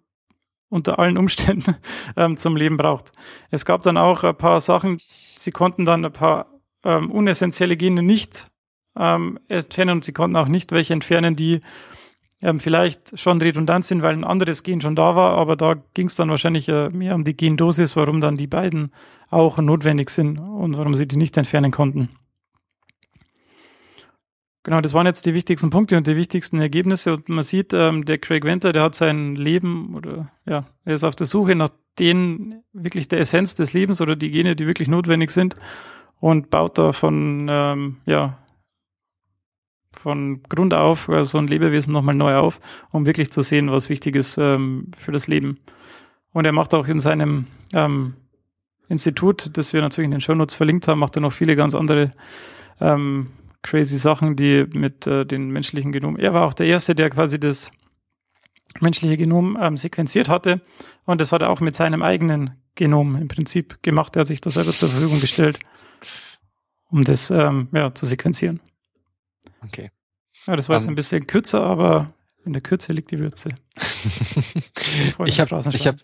unter 0.76 0.99
allen 0.99 1.17
Umständen 1.17 1.76
ähm, 2.17 2.38
zum 2.38 2.55
Leben 2.55 2.78
braucht. 2.78 3.11
Es 3.49 3.65
gab 3.65 3.82
dann 3.82 3.97
auch 3.97 4.23
ein 4.23 4.36
paar 4.36 4.61
Sachen, 4.61 4.99
sie 5.36 5.51
konnten 5.51 5.86
dann 5.86 6.05
ein 6.05 6.13
paar 6.13 6.47
ähm, 6.84 7.09
unessentielle 7.09 7.78
Gene 7.78 8.03
nicht 8.03 8.51
ähm, 8.97 9.39
entfernen 9.47 9.97
und 9.97 10.03
sie 10.03 10.13
konnten 10.13 10.36
auch 10.36 10.47
nicht 10.47 10.71
welche 10.71 10.93
entfernen, 10.93 11.36
die 11.36 11.61
ähm, 12.41 12.59
vielleicht 12.59 13.17
schon 13.17 13.41
redundant 13.41 13.86
sind, 13.86 14.01
weil 14.01 14.13
ein 14.13 14.23
anderes 14.26 14.63
Gen 14.63 14.82
schon 14.82 14.95
da 14.95 15.15
war, 15.15 15.38
aber 15.38 15.55
da 15.55 15.76
ging 15.93 16.07
es 16.07 16.15
dann 16.15 16.30
wahrscheinlich 16.30 16.67
äh, 16.67 16.89
mehr 16.89 17.15
um 17.15 17.23
die 17.23 17.36
Gendosis, 17.36 17.95
warum 17.95 18.21
dann 18.21 18.36
die 18.36 18.47
beiden 18.47 18.91
auch 19.30 19.57
notwendig 19.57 20.09
sind 20.09 20.38
und 20.38 20.78
warum 20.78 20.93
sie 20.93 21.07
die 21.07 21.17
nicht 21.17 21.38
entfernen 21.38 21.71
konnten. 21.71 22.09
Genau, 24.66 24.82
das 24.82 24.95
waren 24.95 25.05
jetzt 25.05 25.28
die 25.28 25.36
wichtigsten 25.36 25.70
Punkte 25.70 25.95
und 25.95 26.07
die 26.07 26.16
wichtigsten 26.16 26.59
Ergebnisse. 26.59 27.13
Und 27.13 27.30
man 27.30 27.43
sieht, 27.43 27.72
ähm, 27.72 28.03
der 28.03 28.18
Craig 28.18 28.43
Venter, 28.43 28.74
der 28.74 28.82
hat 28.82 28.95
sein 28.95 29.36
Leben 29.36 29.95
oder 29.95 30.32
ja, 30.47 30.66
er 30.86 30.93
ist 30.95 31.03
auf 31.03 31.16
der 31.16 31.28
Suche 31.28 31.53
nach 31.53 31.70
den 31.99 32.63
wirklich 32.74 33.07
der 33.07 33.20
Essenz 33.20 33.53
des 33.53 33.74
Lebens 33.74 34.01
oder 34.01 34.16
die 34.16 34.32
Gene, 34.32 34.55
die 34.55 34.66
wirklich 34.66 34.88
notwendig 34.88 35.30
sind 35.30 35.53
und 36.20 36.49
baut 36.49 36.80
da 36.80 36.93
von 36.93 37.45
ähm, 37.47 37.97
ja 38.07 38.39
von 39.91 40.41
Grund 40.49 40.74
auf 40.74 41.09
äh, 41.09 41.24
so 41.26 41.38
ein 41.38 41.45
Lebewesen 41.45 41.93
nochmal 41.93 42.16
neu 42.16 42.36
auf, 42.36 42.59
um 42.91 43.05
wirklich 43.05 43.32
zu 43.32 43.43
sehen, 43.43 43.72
was 43.72 43.89
wichtig 43.89 44.16
ist 44.16 44.39
ähm, 44.39 44.89
für 44.97 45.11
das 45.11 45.28
Leben. 45.28 45.59
Und 46.34 46.45
er 46.45 46.53
macht 46.53 46.74
auch 46.74 46.88
in 46.88 46.99
seinem 46.99 47.45
ähm, 47.76 48.16
Institut, 48.89 49.55
das 49.59 49.74
wir 49.74 49.82
natürlich 49.84 50.05
in 50.05 50.11
den 50.11 50.22
Shownotes 50.22 50.55
verlinkt 50.55 50.88
haben, 50.88 50.97
macht 50.97 51.16
er 51.16 51.22
noch 51.22 51.34
viele 51.34 51.55
ganz 51.55 51.76
andere 51.76 52.09
ähm, 52.82 53.28
crazy 53.66 53.97
Sachen, 53.97 54.36
die 54.36 54.66
mit 54.74 55.07
äh, 55.07 55.26
den 55.26 55.49
menschlichen 55.49 55.91
Genom. 55.91 56.18
Er 56.18 56.34
war 56.34 56.45
auch 56.45 56.53
der 56.53 56.68
Erste, 56.68 56.93
der 56.93 57.09
quasi 57.09 57.39
das 57.39 57.72
menschliche 58.80 59.18
Genom 59.18 59.57
ähm, 59.59 59.76
sequenziert 59.76 60.30
hatte. 60.30 60.61
Und 61.05 61.20
das 61.20 61.32
hat 61.32 61.41
er 61.41 61.49
auch 61.49 61.61
mit 61.61 61.76
seinem 61.76 62.03
eigenen 62.03 62.51
Genom 62.76 63.16
im 63.16 63.28
Prinzip 63.28 63.82
gemacht. 63.82 64.16
Er 64.16 64.22
hat 64.22 64.28
sich 64.28 64.39
das 64.39 64.53
selber 64.53 64.74
zur 64.74 64.89
Verfügung 64.89 65.20
gestellt, 65.20 65.59
um 66.91 67.03
das 67.03 67.32
ähm, 67.32 67.68
ja, 67.74 67.93
zu 67.93 68.05
sequenzieren. 68.05 68.59
Okay. 69.63 69.91
Ja, 70.45 70.55
das 70.55 70.70
war 70.70 70.76
jetzt 70.76 70.86
um, 70.86 70.91
ein 70.91 70.95
bisschen 70.95 71.26
kürzer, 71.26 71.61
aber 71.63 72.07
in 72.45 72.53
der 72.53 72.61
Kürze 72.61 72.93
liegt 72.93 73.09
die 73.09 73.20
Würze. 73.20 73.49
ich 75.26 75.39
habe 75.39 75.59
ich 75.74 75.88
hab, 75.88 75.95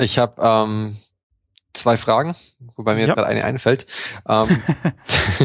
ich 0.00 0.18
hab, 0.18 0.38
ähm, 0.38 0.96
zwei 1.72 1.96
Fragen, 1.96 2.36
wobei 2.76 2.94
mir 2.94 3.06
ja. 3.06 3.14
gerade 3.14 3.26
eine 3.26 3.44
einfällt. 3.44 3.86
Ähm, 4.28 4.48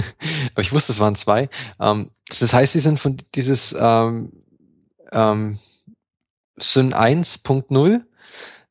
aber 0.53 0.61
ich 0.61 0.71
wusste, 0.71 0.91
es 0.91 0.99
waren 0.99 1.15
zwei. 1.15 1.49
Ähm, 1.79 2.11
das 2.27 2.53
heißt, 2.53 2.73
sie 2.73 2.79
sind 2.79 2.99
von 2.99 3.17
dieses 3.35 3.75
ähm, 3.77 4.31
ähm, 5.11 5.59
Syn 6.57 6.93
1.0 6.93 8.01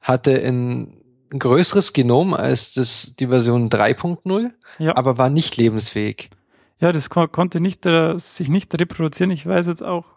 hatte 0.02 0.32
ein, 0.32 1.00
ein 1.32 1.38
größeres 1.38 1.92
Genom 1.92 2.34
als 2.34 2.74
das, 2.74 3.14
die 3.18 3.26
Version 3.26 3.70
3.0, 3.70 4.50
ja. 4.78 4.96
aber 4.96 5.18
war 5.18 5.30
nicht 5.30 5.56
lebensfähig. 5.56 6.30
Ja, 6.80 6.92
das 6.92 7.08
ko 7.08 7.26
konnte 7.28 7.60
nicht, 7.60 7.86
äh, 7.86 8.18
sich 8.18 8.48
nicht 8.48 8.78
reproduzieren. 8.78 9.30
Ich 9.30 9.46
weiß 9.46 9.66
jetzt 9.66 9.82
auch 9.82 10.13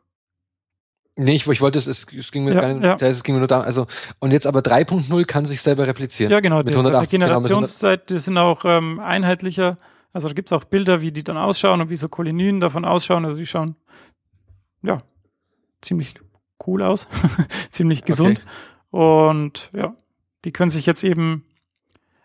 Nee, 1.20 1.34
ich, 1.34 1.48
ich 1.48 1.62
wollte 1.62 1.80
es, 1.80 1.88
es, 1.88 2.06
es 2.14 2.32
ging 2.32 2.44
mir 2.44 2.54
ja, 2.54 2.62
gar 2.62 2.74
nicht, 2.74 2.84
ja. 2.84 2.94
das 2.94 3.02
heißt, 3.02 3.18
es 3.18 3.24
ging 3.24 3.34
mir 3.34 3.40
nur 3.40 3.48
darum, 3.48 3.66
also, 3.66 3.88
und 4.20 4.32
jetzt 4.32 4.46
aber 4.46 4.60
3.0 4.60 5.26
kann 5.26 5.46
sich 5.46 5.62
selber 5.62 5.88
replizieren. 5.88 6.32
Ja, 6.32 6.40
genau, 6.40 6.62
die, 6.62 6.72
die 6.72 7.08
Generationszeit, 7.08 8.12
die 8.12 8.20
sind 8.20 8.38
auch 8.38 8.66
ähm, 8.66 9.00
einheitlicher. 9.00 9.78
Also 10.14 10.28
da 10.28 10.36
gibt's 10.36 10.54
auch 10.54 10.64
Bilder, 10.64 11.02
wie 11.02 11.12
die 11.12 11.24
dann 11.24 11.38
ausschauen 11.38 11.82
und 11.82 11.90
wie 11.90 11.96
so 11.96 12.08
Kolonien 12.08 12.60
davon 12.60 12.86
ausschauen. 12.86 13.26
Also 13.26 13.38
die 13.38 13.48
schauen, 13.48 13.76
ja, 14.84 15.00
ziemlich 15.82 16.14
cool 16.66 16.84
aus, 16.84 17.08
ziemlich 17.72 18.04
gesund. 18.04 18.44
Okay. 18.92 19.04
Und 19.04 19.72
ja, 19.74 19.96
die 20.46 20.52
können 20.52 20.70
sich 20.70 20.86
jetzt 20.86 21.04
eben, 21.04 21.46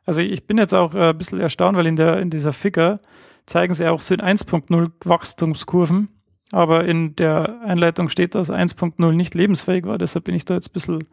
also 0.04 0.20
ich 0.20 0.46
bin 0.46 0.58
jetzt 0.58 0.74
auch 0.74 0.94
äh, 0.94 1.10
ein 1.10 1.18
bisschen 1.18 1.40
erstaunt, 1.40 1.78
weil 1.78 1.86
in 1.86 1.96
der, 1.96 2.18
in 2.18 2.28
dieser 2.28 2.52
Figure 2.52 3.00
zeigen 3.46 3.72
sie 3.72 3.88
auch 3.88 4.02
so 4.02 4.14
in 4.14 4.20
1.0 4.20 4.90
Wachstumskurven 5.04 6.08
aber 6.52 6.84
in 6.84 7.16
der 7.16 7.62
Einleitung 7.62 8.10
steht, 8.10 8.36
dass 8.36 8.50
1.0 8.50 9.12
nicht 9.12 9.34
lebensfähig 9.34 9.84
war. 9.84 9.98
Deshalb 9.98 10.26
bin 10.26 10.34
ich 10.34 10.44
da 10.44 10.54
jetzt 10.54 10.68
ein 10.68 10.72
bisschen 10.74 11.08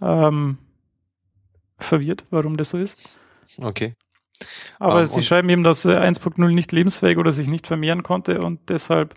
ähm, 0.00 0.58
verwirrt, 1.78 2.24
warum 2.30 2.56
das 2.56 2.70
so 2.70 2.78
ist. 2.78 2.98
Okay. 3.58 3.94
Aber 4.78 4.94
um, 4.94 5.00
ähm, 5.00 5.06
sie 5.06 5.22
schreiben 5.22 5.48
eben, 5.50 5.62
dass 5.62 5.86
1.0 5.86 6.48
nicht 6.48 6.72
lebensfähig 6.72 7.18
oder 7.18 7.32
sich 7.32 7.48
nicht 7.48 7.66
vermehren 7.66 8.02
konnte 8.02 8.40
und 8.40 8.68
deshalb 8.68 9.14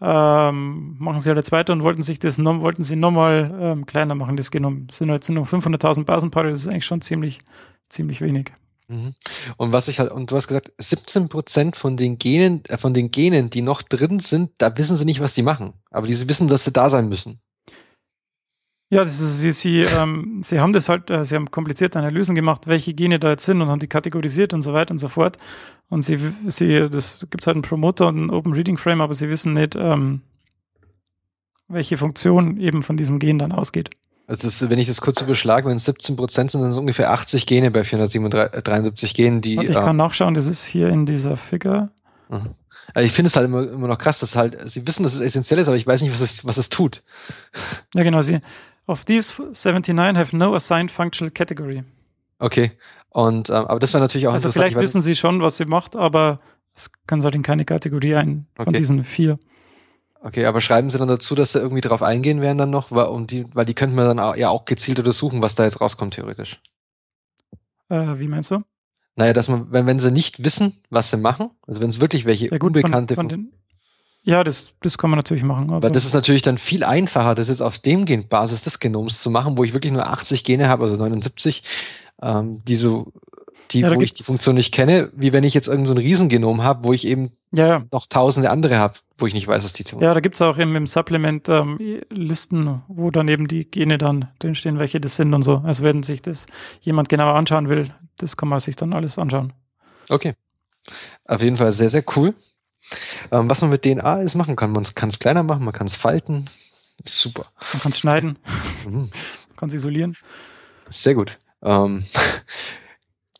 ähm, 0.00 0.96
machen 0.98 1.20
sie 1.20 1.28
halt 1.28 1.38
jetzt 1.38 1.52
weiter 1.52 1.72
und 1.74 1.82
wollten 1.82 2.02
sich 2.02 2.18
das 2.18 2.38
noch, 2.38 2.60
wollten 2.62 2.84
sie 2.84 2.96
nochmal 2.96 3.54
ähm, 3.60 3.86
kleiner 3.86 4.14
machen, 4.14 4.36
das 4.36 4.50
Genom. 4.50 4.86
Es 4.88 4.98
sind 4.98 5.10
jetzt 5.10 5.28
nur 5.28 5.44
500.000 5.44 6.04
Basenpaare, 6.04 6.50
das 6.50 6.60
ist 6.60 6.68
eigentlich 6.68 6.86
schon 6.86 7.02
ziemlich, 7.02 7.40
ziemlich 7.88 8.22
wenig. 8.22 8.52
Mhm. 8.88 9.14
Und 9.58 9.72
was 9.72 9.88
ich 9.88 10.00
halt, 10.00 10.10
und 10.10 10.30
du 10.30 10.36
hast 10.36 10.48
gesagt, 10.48 10.72
17 10.78 11.28
Prozent 11.28 11.76
von 11.76 11.96
den 11.96 12.18
Genen, 12.18 12.64
äh, 12.68 12.78
von 12.78 12.94
den 12.94 13.10
Genen, 13.10 13.50
die 13.50 13.62
noch 13.62 13.82
drin 13.82 14.20
sind, 14.20 14.50
da 14.58 14.76
wissen 14.76 14.96
sie 14.96 15.04
nicht, 15.04 15.20
was 15.20 15.34
die 15.34 15.42
machen. 15.42 15.74
Aber 15.90 16.06
die 16.06 16.28
wissen, 16.28 16.48
dass 16.48 16.64
sie 16.64 16.72
da 16.72 16.88
sein 16.88 17.08
müssen. 17.08 17.40
Ja, 18.90 19.02
ist, 19.02 19.18
sie, 19.18 19.50
sie, 19.50 19.82
ähm, 19.82 20.40
sie 20.42 20.60
haben 20.60 20.72
das 20.72 20.88
halt, 20.88 21.10
äh, 21.10 21.22
sie 21.22 21.34
haben 21.34 21.50
komplizierte 21.50 21.98
Analysen 21.98 22.34
gemacht, 22.34 22.66
welche 22.66 22.94
Gene 22.94 23.18
da 23.18 23.30
jetzt 23.30 23.44
sind 23.44 23.60
und 23.60 23.68
haben 23.68 23.80
die 23.80 23.86
kategorisiert 23.86 24.54
und 24.54 24.62
so 24.62 24.72
weiter 24.72 24.92
und 24.92 24.98
so 24.98 25.08
fort. 25.08 25.36
Und 25.90 26.02
sie, 26.02 26.18
sie, 26.46 26.88
das 26.88 27.26
gibt's 27.30 27.46
halt 27.46 27.56
einen 27.56 27.62
Promoter 27.62 28.08
und 28.08 28.16
einen 28.16 28.30
Open 28.30 28.54
Reading 28.54 28.78
Frame, 28.78 29.02
aber 29.02 29.12
sie 29.12 29.28
wissen 29.28 29.52
nicht, 29.52 29.74
ähm, 29.76 30.22
welche 31.68 31.98
Funktion 31.98 32.56
eben 32.58 32.80
von 32.80 32.96
diesem 32.96 33.18
Gen 33.18 33.38
dann 33.38 33.52
ausgeht. 33.52 33.90
Also 34.28 34.46
das, 34.46 34.68
wenn 34.68 34.78
ich 34.78 34.86
das 34.86 35.00
kurz 35.00 35.22
überschlage, 35.22 35.68
wenn 35.68 35.78
es 35.78 35.86
17 35.86 36.14
Prozent 36.14 36.50
sind, 36.50 36.60
dann 36.60 36.70
sind 36.70 36.76
es 36.76 36.80
ungefähr 36.80 37.10
80 37.10 37.46
Gene 37.46 37.70
bei 37.70 37.82
473 37.82 39.14
Genen, 39.14 39.40
die. 39.40 39.56
Und 39.56 39.70
ich 39.70 39.74
kann 39.74 39.96
äh, 39.96 40.02
nachschauen, 40.02 40.34
das 40.34 40.46
ist 40.46 40.66
hier 40.66 40.90
in 40.90 41.06
dieser 41.06 41.38
Figure. 41.38 41.88
Mhm. 42.28 42.50
Also 42.92 43.06
ich 43.06 43.12
finde 43.12 43.28
es 43.28 43.36
halt 43.36 43.46
immer, 43.46 43.62
immer 43.62 43.88
noch 43.88 43.96
krass, 43.96 44.20
dass 44.20 44.36
halt, 44.36 44.70
sie 44.70 44.86
wissen, 44.86 45.02
dass 45.02 45.14
es 45.14 45.20
essentiell 45.20 45.58
ist, 45.58 45.68
aber 45.68 45.78
ich 45.78 45.86
weiß 45.86 46.02
nicht, 46.02 46.12
was 46.12 46.20
es, 46.20 46.44
was 46.44 46.58
es 46.58 46.68
tut. 46.68 47.02
Ja, 47.94 48.02
genau. 48.02 48.20
Sie, 48.20 48.38
of 48.86 49.06
these 49.06 49.32
79 49.34 50.16
have 50.16 50.36
no 50.36 50.54
assigned 50.54 50.90
functional 50.90 51.30
category. 51.30 51.82
Okay. 52.38 52.72
Und, 53.08 53.48
ähm, 53.48 53.66
aber 53.66 53.80
das 53.80 53.94
war 53.94 54.00
natürlich 54.00 54.26
auch 54.26 54.34
Also 54.34 54.52
vielleicht 54.52 54.76
wissen 54.76 55.00
sie 55.00 55.16
schon, 55.16 55.40
was 55.40 55.56
sie 55.56 55.64
macht, 55.64 55.96
aber 55.96 56.38
es 56.74 56.90
kann 57.06 57.22
halt 57.24 57.34
in 57.34 57.42
keine 57.42 57.64
Kategorie 57.64 58.14
ein 58.14 58.46
von 58.54 58.68
okay. 58.68 58.76
diesen 58.76 59.04
vier. 59.04 59.38
Okay, 60.20 60.46
aber 60.46 60.60
schreiben 60.60 60.90
Sie 60.90 60.98
dann 60.98 61.08
dazu, 61.08 61.34
dass 61.34 61.52
Sie 61.52 61.60
irgendwie 61.60 61.80
drauf 61.80 62.02
eingehen 62.02 62.40
werden 62.40 62.58
dann 62.58 62.70
noch, 62.70 62.90
weil, 62.90 63.06
um 63.06 63.26
die, 63.26 63.46
weil 63.54 63.64
die 63.64 63.74
könnten 63.74 63.94
wir 63.94 64.04
dann 64.04 64.18
auch, 64.18 64.36
ja 64.36 64.48
auch 64.48 64.64
gezielt 64.64 64.98
untersuchen, 64.98 65.42
was 65.42 65.54
da 65.54 65.64
jetzt 65.64 65.80
rauskommt, 65.80 66.14
theoretisch. 66.14 66.60
Äh, 67.88 68.18
wie 68.18 68.28
meinst 68.28 68.50
du? 68.50 68.62
Naja, 69.16 69.32
dass 69.32 69.48
man, 69.48 69.72
wenn, 69.72 69.86
wenn 69.86 69.98
sie 69.98 70.10
nicht 70.10 70.44
wissen, 70.44 70.80
was 70.90 71.10
sie 71.10 71.16
machen, 71.16 71.50
also 71.66 71.80
wenn 71.80 71.90
es 71.90 72.00
wirklich 72.00 72.24
welche 72.24 72.50
ja, 72.50 72.58
gut, 72.58 72.76
unbekannte 72.76 73.14
von, 73.14 73.24
von 73.24 73.28
den, 73.28 73.52
Ja, 74.22 74.44
das, 74.44 74.74
das 74.80 74.98
kann 74.98 75.10
man 75.10 75.18
natürlich 75.18 75.44
machen. 75.44 75.70
Aber 75.70 75.82
weil 75.82 75.90
das 75.90 76.04
ist 76.04 76.14
natürlich 76.14 76.42
dann 76.42 76.58
viel 76.58 76.84
einfacher, 76.84 77.34
das 77.34 77.48
jetzt 77.48 77.62
auf 77.62 77.78
dem 77.78 78.04
Gen 78.04 78.28
Basis 78.28 78.62
des 78.62 78.80
Genoms 78.80 79.20
zu 79.20 79.30
machen, 79.30 79.56
wo 79.56 79.64
ich 79.64 79.72
wirklich 79.72 79.92
nur 79.92 80.06
80 80.06 80.44
Gene 80.44 80.68
habe, 80.68 80.84
also 80.84 80.96
79, 80.96 81.62
ähm, 82.22 82.64
die 82.64 82.76
so 82.76 83.12
die, 83.70 83.80
ja, 83.80 83.94
wo 83.94 84.00
ich 84.00 84.14
die 84.14 84.22
Funktion 84.22 84.54
nicht 84.54 84.72
kenne, 84.72 85.10
wie 85.14 85.32
wenn 85.32 85.44
ich 85.44 85.54
jetzt 85.54 85.68
irgendein 85.68 85.94
so 85.96 86.00
Riesengenom 86.00 86.62
habe, 86.62 86.84
wo 86.84 86.92
ich 86.92 87.06
eben 87.06 87.32
ja, 87.52 87.66
ja. 87.66 87.82
noch 87.92 88.06
tausende 88.06 88.50
andere 88.50 88.78
habe, 88.78 88.94
wo 89.16 89.26
ich 89.26 89.34
nicht 89.34 89.46
weiß, 89.46 89.64
was 89.64 89.72
die 89.72 89.84
tun. 89.84 90.00
Ja, 90.00 90.12
da 90.14 90.20
gibt's 90.20 90.42
auch 90.42 90.58
eben 90.58 90.76
im 90.76 90.86
Supplement 90.86 91.48
ähm, 91.48 91.78
Listen, 92.10 92.82
wo 92.88 93.10
dann 93.10 93.28
eben 93.28 93.48
die 93.48 93.70
Gene 93.70 93.98
dann 93.98 94.28
drinstehen, 94.38 94.78
welche 94.78 95.00
das 95.00 95.16
sind 95.16 95.32
und 95.34 95.42
so. 95.42 95.62
Also 95.64 95.82
wenn 95.84 96.02
sich 96.02 96.22
das 96.22 96.46
jemand 96.80 97.08
genauer 97.08 97.34
anschauen 97.34 97.68
will, 97.68 97.92
das 98.18 98.36
kann 98.36 98.48
man 98.48 98.60
sich 98.60 98.76
dann 98.76 98.92
alles 98.92 99.18
anschauen. 99.18 99.52
Okay. 100.08 100.34
Auf 101.24 101.42
jeden 101.42 101.56
Fall 101.56 101.72
sehr, 101.72 101.90
sehr 101.90 102.04
cool. 102.16 102.34
Ähm, 103.30 103.50
was 103.50 103.60
man 103.60 103.70
mit 103.70 103.84
DNA 103.84 104.02
alles 104.02 104.34
machen 104.34 104.56
kann, 104.56 104.72
man 104.72 104.84
kann 104.94 105.10
es 105.10 105.18
kleiner 105.18 105.42
machen, 105.42 105.64
man 105.64 105.74
kann 105.74 105.86
es 105.86 105.94
falten. 105.94 106.48
Super. 107.04 107.46
Man 107.72 107.82
kann 107.82 107.92
es 107.92 107.98
schneiden, 107.98 108.38
mhm. 108.86 109.10
man 109.48 109.56
kann 109.56 109.68
es 109.68 109.74
isolieren. 109.74 110.16
Sehr 110.88 111.14
gut. 111.14 111.38
Ähm, 111.62 112.06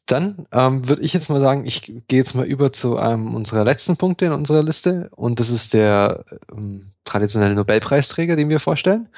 Dann 0.08 0.46
ähm, 0.52 0.88
würde 0.88 1.02
ich 1.02 1.12
jetzt 1.12 1.28
mal 1.28 1.38
sagen, 1.38 1.66
ich 1.66 1.82
gehe 2.08 2.18
jetzt 2.18 2.34
mal 2.34 2.46
über 2.46 2.72
zu 2.72 2.96
einem 2.96 3.34
unserer 3.34 3.62
letzten 3.62 3.98
Punkte 3.98 4.24
in 4.24 4.32
unserer 4.32 4.62
Liste 4.62 5.10
und 5.14 5.38
das 5.38 5.50
ist 5.50 5.74
der 5.74 6.24
ähm, 6.50 6.92
traditionelle 7.04 7.54
Nobelpreisträger, 7.54 8.34
den 8.34 8.48
wir 8.48 8.58
vorstellen. 8.58 9.08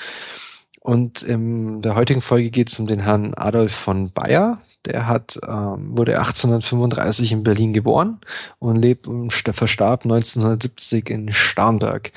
Und 0.81 1.23
in 1.23 1.83
der 1.83 1.95
heutigen 1.95 2.23
Folge 2.23 2.51
geht 2.51 2.71
es 2.71 2.79
um 2.81 2.87
den 2.87 3.01
Herrn 3.01 3.35
Adolf 3.35 3.73
von 3.73 4.11
Bayer. 4.11 4.63
Der 4.87 5.07
hat, 5.07 5.39
ähm, 5.47 5.97
wurde 5.97 6.19
1835 6.19 7.33
in 7.33 7.45
Berlin 7.45 7.73
geboren 7.73 8.19
und 8.59 8.77
lebt 8.77 9.07
und 9.07 9.31
verstarb 9.31 10.05
1970 10.05 11.09
in 11.11 11.33
Starnberg. 11.33 12.11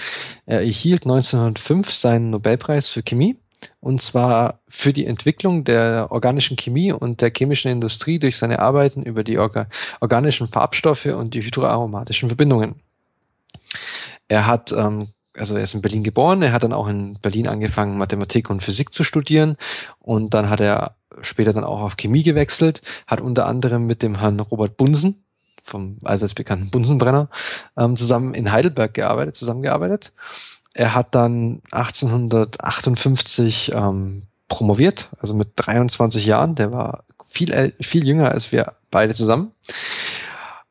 Er 0.45 0.61
erhielt 0.61 1.03
1905 1.03 1.91
seinen 1.91 2.31
Nobelpreis 2.31 2.87
für 2.89 3.03
Chemie 3.03 3.37
und 3.79 4.01
zwar 4.01 4.59
für 4.67 4.93
die 4.93 5.05
Entwicklung 5.05 5.63
der 5.63 6.07
organischen 6.11 6.57
Chemie 6.57 6.91
und 6.91 7.21
der 7.21 7.31
chemischen 7.35 7.71
Industrie 7.71 8.19
durch 8.19 8.37
seine 8.37 8.59
Arbeiten 8.59 9.03
über 9.03 9.23
die 9.23 9.37
orga 9.37 9.67
organischen 9.99 10.47
Farbstoffe 10.47 11.05
und 11.05 11.33
die 11.33 11.43
hydroaromatischen 11.43 12.29
Verbindungen. 12.29 12.75
Er 14.27 14.47
hat 14.47 14.71
ähm, 14.71 15.09
also 15.35 15.55
er 15.55 15.63
ist 15.63 15.73
in 15.73 15.81
Berlin 15.81 16.03
geboren, 16.03 16.41
er 16.41 16.53
hat 16.53 16.63
dann 16.63 16.73
auch 16.73 16.87
in 16.87 17.17
Berlin 17.21 17.47
angefangen, 17.47 17.97
Mathematik 17.97 18.49
und 18.49 18.61
Physik 18.61 18.93
zu 18.93 19.03
studieren 19.03 19.57
und 19.99 20.33
dann 20.33 20.49
hat 20.49 20.59
er 20.59 20.95
später 21.21 21.53
dann 21.53 21.63
auch 21.63 21.81
auf 21.81 21.97
Chemie 21.97 22.23
gewechselt, 22.23 22.81
hat 23.07 23.21
unter 23.21 23.45
anderem 23.45 23.85
mit 23.85 24.03
dem 24.03 24.19
Herrn 24.19 24.39
Robert 24.39 24.77
Bunsen, 24.77 25.23
vom 25.63 25.97
allseits 26.03 26.33
bekannten 26.33 26.71
Bunsenbrenner, 26.71 27.29
ähm, 27.77 27.97
zusammen 27.97 28.33
in 28.33 28.51
Heidelberg 28.51 28.93
gearbeitet, 28.93 29.35
zusammengearbeitet. 29.35 30.11
Er 30.73 30.95
hat 30.95 31.15
dann 31.15 31.61
1858 31.71 33.71
ähm, 33.73 34.23
promoviert, 34.47 35.09
also 35.19 35.33
mit 35.33 35.49
23 35.55 36.25
Jahren, 36.25 36.55
der 36.55 36.71
war 36.71 37.05
viel, 37.27 37.73
viel 37.81 38.07
jünger 38.07 38.31
als 38.31 38.51
wir 38.51 38.73
beide 38.91 39.13
zusammen. 39.13 39.51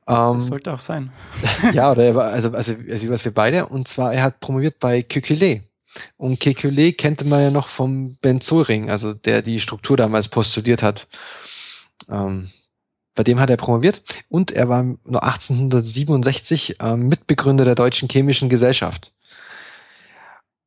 Ähm, 0.06 0.34
das 0.34 0.46
sollte 0.46 0.72
auch 0.72 0.78
sein. 0.78 1.12
ja, 1.72 1.90
oder 1.90 2.04
er 2.04 2.14
war, 2.14 2.30
also, 2.30 2.52
also, 2.52 2.74
also 2.90 3.10
was 3.10 3.24
wir 3.24 3.32
beide, 3.32 3.66
und 3.66 3.88
zwar 3.88 4.12
er 4.12 4.22
hat 4.22 4.40
promoviert 4.40 4.78
bei 4.78 5.00
Kekulé. 5.00 5.62
Und 6.16 6.40
Kekulé 6.40 6.96
kannte 6.96 7.24
man 7.24 7.42
ja 7.42 7.50
noch 7.50 7.68
vom 7.68 8.16
Benzolring, 8.22 8.90
also 8.90 9.12
der 9.12 9.42
die 9.42 9.60
Struktur 9.60 9.96
damals 9.96 10.28
postuliert 10.28 10.82
hat. 10.82 11.06
Ähm, 12.08 12.50
bei 13.14 13.24
dem 13.24 13.40
hat 13.40 13.50
er 13.50 13.58
promoviert 13.58 14.02
und 14.28 14.52
er 14.52 14.68
war 14.68 14.82
nur 14.82 15.22
1867 15.22 16.80
äh, 16.80 16.96
Mitbegründer 16.96 17.64
der 17.64 17.74
Deutschen 17.74 18.08
Chemischen 18.08 18.48
Gesellschaft. 18.48 19.12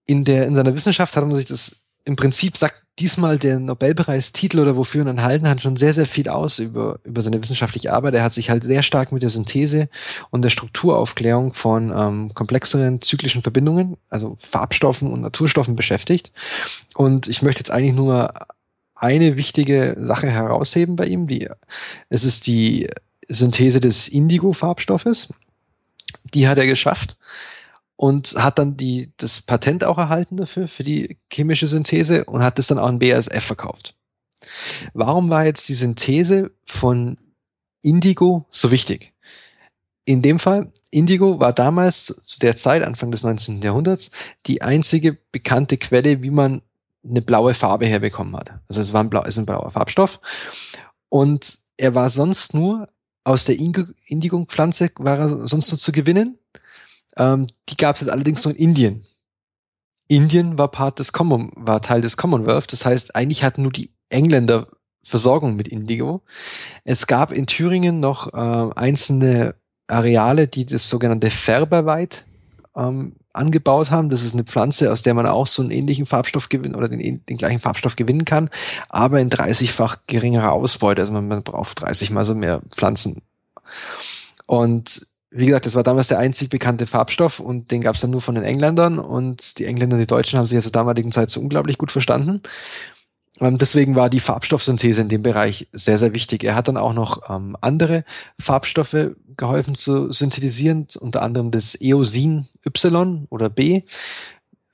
In, 0.06 0.24
der, 0.24 0.45
in 0.45 0.56
seiner 0.56 0.76
Wissenschaft 0.76 1.16
hat 1.16 1.26
man 1.26 1.36
sich 1.36 1.47
das 1.47 1.78
im 2.06 2.16
Prinzip 2.16 2.56
sagt 2.56 2.84
diesmal 2.99 3.39
der 3.39 3.60
Nobelpreistitel 3.60 4.60
oder 4.60 4.78
wofür 4.78 5.01
ihn 5.06 5.18
erhalten 5.18 5.49
hat 5.49 5.62
schon 5.62 5.76
sehr, 5.76 5.91
sehr 5.91 6.06
viel 6.06 6.30
aus 6.30 6.60
über, 6.60 6.99
über 7.03 7.22
seine 7.22 7.41
wissenschaftliche 7.41 7.91
Arbeit. 7.91 8.14
Er 8.14 8.24
hat 8.24 8.32
sich 8.32 8.49
halt 8.49 8.64
sehr 8.64 8.84
stark 8.84 9.12
mit 9.12 9.24
der 9.24 9.32
Synthese 9.32 9.89
und 10.30 10.43
der 10.43 10.51
Strukturaufklärung 10.51 11.53
von 11.53 11.91
ähm, 11.93 12.34
komplexeren 12.34 13.01
zyklischen 13.01 13.41
Verbindungen, 13.41 13.97
also 14.10 14.38
Farbstoffen 14.39 15.12
und 15.12 15.22
Naturstoffen 15.22 15.76
beschäftigt. 15.76 16.32
Und 16.93 17.28
ich 17.28 17.41
möchte 17.41 17.60
jetzt 17.60 17.72
eigentlich 17.72 17.95
nur 17.95 18.34
eine 18.93 19.36
wichtige 19.36 19.97
Sache 19.99 20.30
herausheben 20.30 20.95
bei 20.95 21.08
ihm. 21.08 21.28
Die, 21.28 21.49
es 22.10 22.24
ist 22.24 22.47
die 22.47 22.88
Synthese 23.28 23.82
des 23.82 24.08
Indigo-Farbstoffes. 24.08 25.34
Die 26.34 26.47
hat 26.47 26.60
er 26.60 26.68
geschafft 26.68 27.18
und 27.96 28.36
hat 28.38 28.60
dann 28.60 28.78
die, 28.78 29.14
das 29.18 29.41
Patent 29.41 29.84
auch 29.84 29.98
erhalten 29.98 30.38
dafür, 30.38 30.68
für 30.68 30.84
die 30.84 31.18
chemische 31.32 31.68
Synthese 31.68 32.26
und 32.26 32.43
hat 32.43 32.58
das 32.58 32.68
dann 32.68 32.80
auch 32.80 32.88
an 32.88 33.00
BASF 33.00 33.43
verkauft. 33.43 33.96
Warum 34.93 35.30
war 35.30 35.46
jetzt 35.46 35.68
die 35.70 35.76
Synthese 35.76 36.52
von 36.66 37.18
Indigo 37.82 38.46
so 38.50 38.72
wichtig? 38.72 39.14
In 40.06 40.22
dem 40.22 40.39
Fall, 40.39 40.72
Indigo 40.91 41.39
war 41.39 41.52
damals 41.52 42.22
zu 42.26 42.39
der 42.39 42.58
Zeit, 42.58 42.84
Anfang 42.84 43.12
des 43.12 43.24
19. 43.24 43.62
Jahrhunderts, 43.62 44.12
die 44.46 44.62
einzige 44.62 45.18
bekannte 45.32 45.78
Quelle, 45.78 46.22
wie 46.22 46.30
man 46.30 46.62
eine 47.04 47.22
blaue 47.22 47.54
Farbe 47.54 47.86
herbekommen 47.86 48.36
hat. 48.36 48.52
Also 48.68 48.82
es 48.82 48.93
war 48.93 49.04
ein, 49.04 49.10
blau, 49.10 49.24
ist 49.24 49.38
ein 49.38 49.46
blauer 49.46 49.72
Farbstoff. 49.72 50.20
Und 51.10 51.60
er 51.78 51.96
war 51.96 52.10
sonst 52.10 52.54
nur 52.54 52.89
aus 53.24 53.46
der 53.46 53.58
Indigo-Pflanze, 53.58 54.91
war 54.98 55.18
er 55.18 55.48
sonst 55.48 55.72
nur 55.72 55.80
zu 55.80 55.91
gewinnen. 55.91 56.38
Ähm, 57.18 57.47
die 57.70 57.78
gab 57.78 57.95
es 57.95 58.01
jetzt 58.01 58.11
allerdings 58.11 58.43
nur 58.43 58.53
in 58.53 58.59
Indien. 58.59 59.05
Indien 60.07 60.57
war 60.57 60.70
Part 60.70 60.99
des 60.99 61.13
Common, 61.13 61.51
war 61.55 61.82
Teil 61.82 62.01
des 62.01 62.18
Commonwealth. 62.18 62.72
Das 62.72 62.86
heißt, 62.86 63.16
eigentlich 63.16 63.43
hatten 63.43 63.63
nur 63.63 63.72
die 63.72 63.91
Engländer 64.09 64.68
Versorgung 65.03 65.55
mit 65.55 65.68
Indigo. 65.68 66.24
Es 66.84 67.05
gab 67.05 67.32
in 67.32 67.45
Thüringen 67.45 67.99
noch 67.99 68.34
äh, 68.34 68.72
einzelne 68.76 69.55
Areale, 69.88 70.47
die 70.47 70.66
das 70.66 70.89
sogenannte 70.89 71.30
Färberweid 71.30 72.26
ähm, 72.76 73.16
angebaut 73.32 73.91
haben. 73.91 74.09
Das 74.09 74.24
ist 74.24 74.34
eine 74.34 74.45
Pflanze, 74.45 74.91
aus 74.91 75.03
der 75.03 75.13
man 75.13 75.28
auch 75.28 75.45
so 75.45 75.61
einen 75.61 75.70
ähnlichen 75.70 76.07
Farbstoff 76.07 76.49
gewinnen 76.49 76.74
oder 76.74 76.89
den, 76.89 77.24
den 77.26 77.38
gleichen 77.38 77.59
Farbstoff 77.59 77.95
gewinnen 77.95 78.26
kann, 78.26 78.49
aber 78.89 79.20
in 79.20 79.30
30-fach 79.30 79.97
geringerer 80.07 80.51
Ausbeute. 80.51 81.01
Also 81.01 81.13
man, 81.13 81.28
man 81.28 81.43
braucht 81.43 81.82
30 81.82 82.09
mal 82.09 82.26
so 82.26 82.34
mehr 82.34 82.61
Pflanzen. 82.76 83.22
Und 84.47 85.07
wie 85.32 85.48
gesagt, 85.48 85.66
das 85.66 85.76
war 85.76 85.84
damals 85.84 86.08
der 86.08 86.20
einzig 86.20 86.50
bekannte 86.50 86.88
Farbstoff 86.88 87.40
und 87.40 87.72
den 87.72 87.82
gab 87.82 87.96
es 87.96 88.02
dann 88.02 88.12
nur 88.12 88.22
von 88.22 88.36
den 88.36 88.44
Engländern 88.44 89.00
und 89.00 89.60
die 89.60 89.66
Engländer 89.66 89.96
und 89.96 90.02
die 90.02 90.08
Deutschen 90.08 90.40
haben 90.40 90.48
sich 90.48 90.56
ja 90.56 90.62
zur 90.62 90.72
damaligen 90.72 91.12
Zeit 91.12 91.30
so 91.30 91.42
unglaublich 91.42 91.78
gut 91.78 91.92
verstanden. 91.92 92.42
Ähm, 93.40 93.58
deswegen 93.58 93.96
war 93.96 94.10
die 94.10 94.20
Farbstoffsynthese 94.20 95.02
in 95.02 95.10
dem 95.10 95.24
Bereich 95.24 95.68
sehr, 95.74 96.00
sehr 96.00 96.14
wichtig. 96.14 96.44
Er 96.44 96.56
hat 96.56 96.68
dann 96.68 96.78
auch 96.78 96.94
noch 96.94 97.30
ähm, 97.30 97.58
andere 97.62 98.06
Farbstoffe 98.40 99.12
geholfen 99.36 99.76
zu 99.76 100.12
synthetisieren, 100.12 100.88
unter 101.00 101.22
anderem 101.22 101.52
das 101.52 101.80
Eosin 101.80 102.48
Y 102.66 103.28
oder 103.30 103.50
B. 103.50 103.84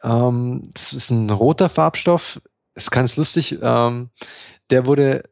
Ähm, 0.03 0.69
das 0.73 0.93
ist 0.93 1.09
ein 1.09 1.29
roter 1.29 1.69
Farbstoff, 1.69 2.41
ist 2.75 2.91
ganz 2.91 3.17
lustig. 3.17 3.57
Ähm, 3.61 4.09
der 4.69 4.85
wurde 4.85 5.23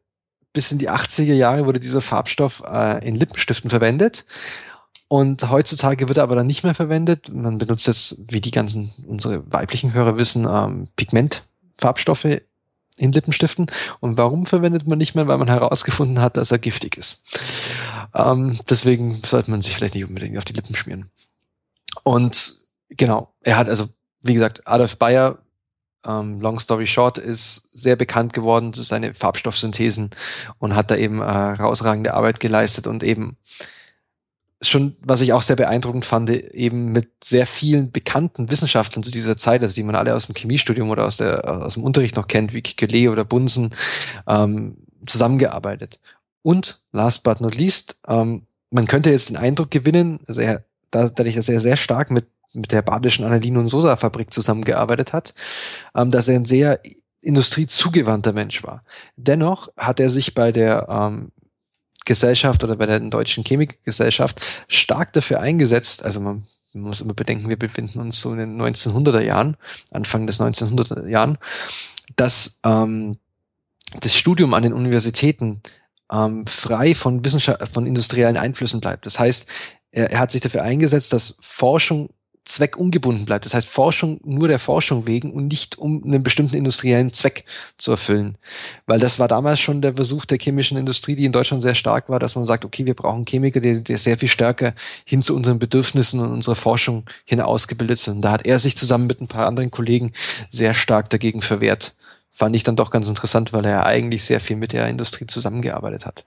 bis 0.52 0.72
in 0.72 0.78
die 0.78 0.90
80er 0.90 1.34
Jahre 1.34 1.66
wurde 1.66 1.78
dieser 1.78 2.02
Farbstoff 2.02 2.62
äh, 2.66 3.06
in 3.06 3.14
Lippenstiften 3.14 3.70
verwendet. 3.70 4.24
Und 5.12 5.50
heutzutage 5.50 6.06
wird 6.06 6.18
er 6.18 6.22
aber 6.22 6.36
dann 6.36 6.46
nicht 6.46 6.62
mehr 6.62 6.76
verwendet. 6.76 7.28
Man 7.28 7.58
benutzt 7.58 7.88
jetzt, 7.88 8.14
wie 8.30 8.40
die 8.40 8.52
ganzen, 8.52 8.92
unsere 9.08 9.42
weiblichen 9.52 9.92
Hörer 9.92 10.16
wissen, 10.18 10.46
ähm, 10.48 10.86
Pigmentfarbstoffe 10.94 12.42
in 12.96 13.10
Lippenstiften. 13.10 13.72
Und 13.98 14.16
warum 14.16 14.46
verwendet 14.46 14.86
man 14.86 14.98
nicht 14.98 15.16
mehr? 15.16 15.26
Weil 15.26 15.38
man 15.38 15.48
herausgefunden 15.48 16.20
hat, 16.20 16.36
dass 16.36 16.52
er 16.52 16.60
giftig 16.60 16.96
ist. 16.96 17.24
Ähm, 18.14 18.60
deswegen 18.70 19.20
sollte 19.26 19.50
man 19.50 19.62
sich 19.62 19.74
vielleicht 19.74 19.96
nicht 19.96 20.04
unbedingt 20.04 20.38
auf 20.38 20.44
die 20.44 20.52
Lippen 20.52 20.76
schmieren. 20.76 21.10
Und 22.04 22.60
genau, 22.88 23.34
er 23.42 23.56
hat 23.56 23.68
also, 23.68 23.88
wie 24.22 24.34
gesagt, 24.34 24.64
Adolf 24.64 24.96
Bayer, 24.96 25.38
ähm, 26.06 26.40
long 26.40 26.60
story 26.60 26.86
short, 26.86 27.18
ist 27.18 27.68
sehr 27.74 27.96
bekannt 27.96 28.32
geworden 28.32 28.72
zu 28.74 28.84
seine 28.84 29.14
Farbstoffsynthesen 29.14 30.10
und 30.60 30.76
hat 30.76 30.92
da 30.92 30.94
eben 30.94 31.20
äh, 31.20 31.24
herausragende 31.24 32.14
Arbeit 32.14 32.38
geleistet 32.38 32.86
und 32.86 33.02
eben 33.02 33.38
schon, 34.62 34.96
was 35.00 35.20
ich 35.20 35.32
auch 35.32 35.42
sehr 35.42 35.56
beeindruckend 35.56 36.04
fand, 36.04 36.28
eben 36.30 36.92
mit 36.92 37.08
sehr 37.24 37.46
vielen 37.46 37.90
bekannten 37.90 38.50
Wissenschaftlern 38.50 39.02
zu 39.02 39.10
dieser 39.10 39.36
Zeit, 39.36 39.62
also 39.62 39.74
die 39.74 39.82
man 39.82 39.94
alle 39.94 40.14
aus 40.14 40.26
dem 40.26 40.34
Chemiestudium 40.34 40.90
oder 40.90 41.06
aus, 41.06 41.16
der, 41.16 41.64
aus 41.64 41.74
dem 41.74 41.84
Unterricht 41.84 42.16
noch 42.16 42.28
kennt, 42.28 42.52
wie 42.52 42.62
Kikele 42.62 43.10
oder 43.10 43.24
Bunsen, 43.24 43.74
ähm, 44.26 44.76
zusammengearbeitet. 45.06 45.98
Und 46.42 46.80
last 46.92 47.22
but 47.22 47.40
not 47.40 47.54
least, 47.54 47.98
ähm, 48.06 48.46
man 48.70 48.86
könnte 48.86 49.10
jetzt 49.10 49.30
den 49.30 49.36
Eindruck 49.36 49.70
gewinnen, 49.70 50.20
also 50.26 50.40
er, 50.42 50.64
dadurch, 50.90 51.36
dass 51.36 51.48
er 51.48 51.60
sehr 51.60 51.76
stark 51.76 52.10
mit, 52.10 52.26
mit 52.52 52.70
der 52.72 52.82
badischen 52.82 53.24
Anilin- 53.24 53.56
und 53.56 53.68
Soda-Fabrik 53.68 54.32
zusammengearbeitet 54.32 55.12
hat, 55.12 55.34
ähm, 55.94 56.10
dass 56.10 56.28
er 56.28 56.36
ein 56.36 56.44
sehr 56.44 56.80
industriezugewandter 57.22 58.32
Mensch 58.32 58.62
war. 58.62 58.82
Dennoch 59.16 59.70
hat 59.76 60.00
er 60.00 60.10
sich 60.10 60.34
bei 60.34 60.52
der 60.52 60.86
ähm, 60.88 61.32
Gesellschaft 62.04 62.64
oder 62.64 62.76
bei 62.76 62.86
der 62.86 63.00
Deutschen 63.00 63.44
Chemikgesellschaft 63.44 64.40
stark 64.68 65.12
dafür 65.12 65.40
eingesetzt, 65.40 66.04
also 66.04 66.20
man, 66.20 66.46
man 66.72 66.84
muss 66.84 67.00
immer 67.00 67.14
bedenken, 67.14 67.48
wir 67.48 67.58
befinden 67.58 68.00
uns 68.00 68.20
so 68.20 68.32
in 68.32 68.38
den 68.38 68.60
1900er 68.60 69.20
Jahren, 69.20 69.56
Anfang 69.90 70.26
des 70.26 70.40
1900er 70.40 71.08
Jahren, 71.08 71.38
dass 72.16 72.60
ähm, 72.64 73.18
das 74.00 74.16
Studium 74.16 74.54
an 74.54 74.62
den 74.62 74.72
Universitäten 74.72 75.62
ähm, 76.12 76.46
frei 76.46 76.94
von 76.94 77.24
Wissenschaft, 77.24 77.72
von 77.72 77.86
industriellen 77.86 78.36
Einflüssen 78.36 78.80
bleibt. 78.80 79.06
Das 79.06 79.18
heißt, 79.18 79.48
er, 79.92 80.10
er 80.10 80.20
hat 80.20 80.30
sich 80.30 80.40
dafür 80.40 80.62
eingesetzt, 80.62 81.12
dass 81.12 81.36
Forschung 81.40 82.10
zweckungebunden 82.54 83.24
bleibt. 83.24 83.44
Das 83.44 83.54
heißt, 83.54 83.68
Forschung 83.68 84.20
nur 84.24 84.48
der 84.48 84.58
Forschung 84.58 85.06
wegen 85.06 85.32
und 85.32 85.48
nicht 85.48 85.78
um 85.78 86.02
einen 86.04 86.22
bestimmten 86.22 86.56
industriellen 86.56 87.12
Zweck 87.12 87.44
zu 87.78 87.90
erfüllen. 87.92 88.38
Weil 88.86 88.98
das 88.98 89.18
war 89.18 89.28
damals 89.28 89.60
schon 89.60 89.82
der 89.82 89.94
Versuch 89.94 90.24
der 90.24 90.38
chemischen 90.38 90.76
Industrie, 90.76 91.16
die 91.16 91.24
in 91.24 91.32
Deutschland 91.32 91.62
sehr 91.62 91.74
stark 91.74 92.08
war, 92.08 92.18
dass 92.18 92.34
man 92.34 92.44
sagt, 92.44 92.64
okay, 92.64 92.86
wir 92.86 92.94
brauchen 92.94 93.24
Chemiker, 93.24 93.60
die, 93.60 93.82
die 93.82 93.96
sehr 93.96 94.18
viel 94.18 94.28
stärker 94.28 94.74
hin 95.04 95.22
zu 95.22 95.34
unseren 95.34 95.58
Bedürfnissen 95.58 96.20
und 96.20 96.32
unserer 96.32 96.56
Forschung 96.56 97.04
hin 97.24 97.40
ausgebildet 97.40 97.98
sind. 97.98 98.22
Da 98.22 98.32
hat 98.32 98.46
er 98.46 98.58
sich 98.58 98.76
zusammen 98.76 99.06
mit 99.06 99.20
ein 99.20 99.28
paar 99.28 99.46
anderen 99.46 99.70
Kollegen 99.70 100.12
sehr 100.50 100.74
stark 100.74 101.10
dagegen 101.10 101.42
verwehrt. 101.42 101.94
Fand 102.32 102.54
ich 102.56 102.62
dann 102.62 102.76
doch 102.76 102.90
ganz 102.90 103.08
interessant, 103.08 103.52
weil 103.52 103.64
er 103.64 103.86
eigentlich 103.86 104.24
sehr 104.24 104.40
viel 104.40 104.56
mit 104.56 104.72
der 104.72 104.88
Industrie 104.88 105.26
zusammengearbeitet 105.26 106.06
hat. 106.06 106.24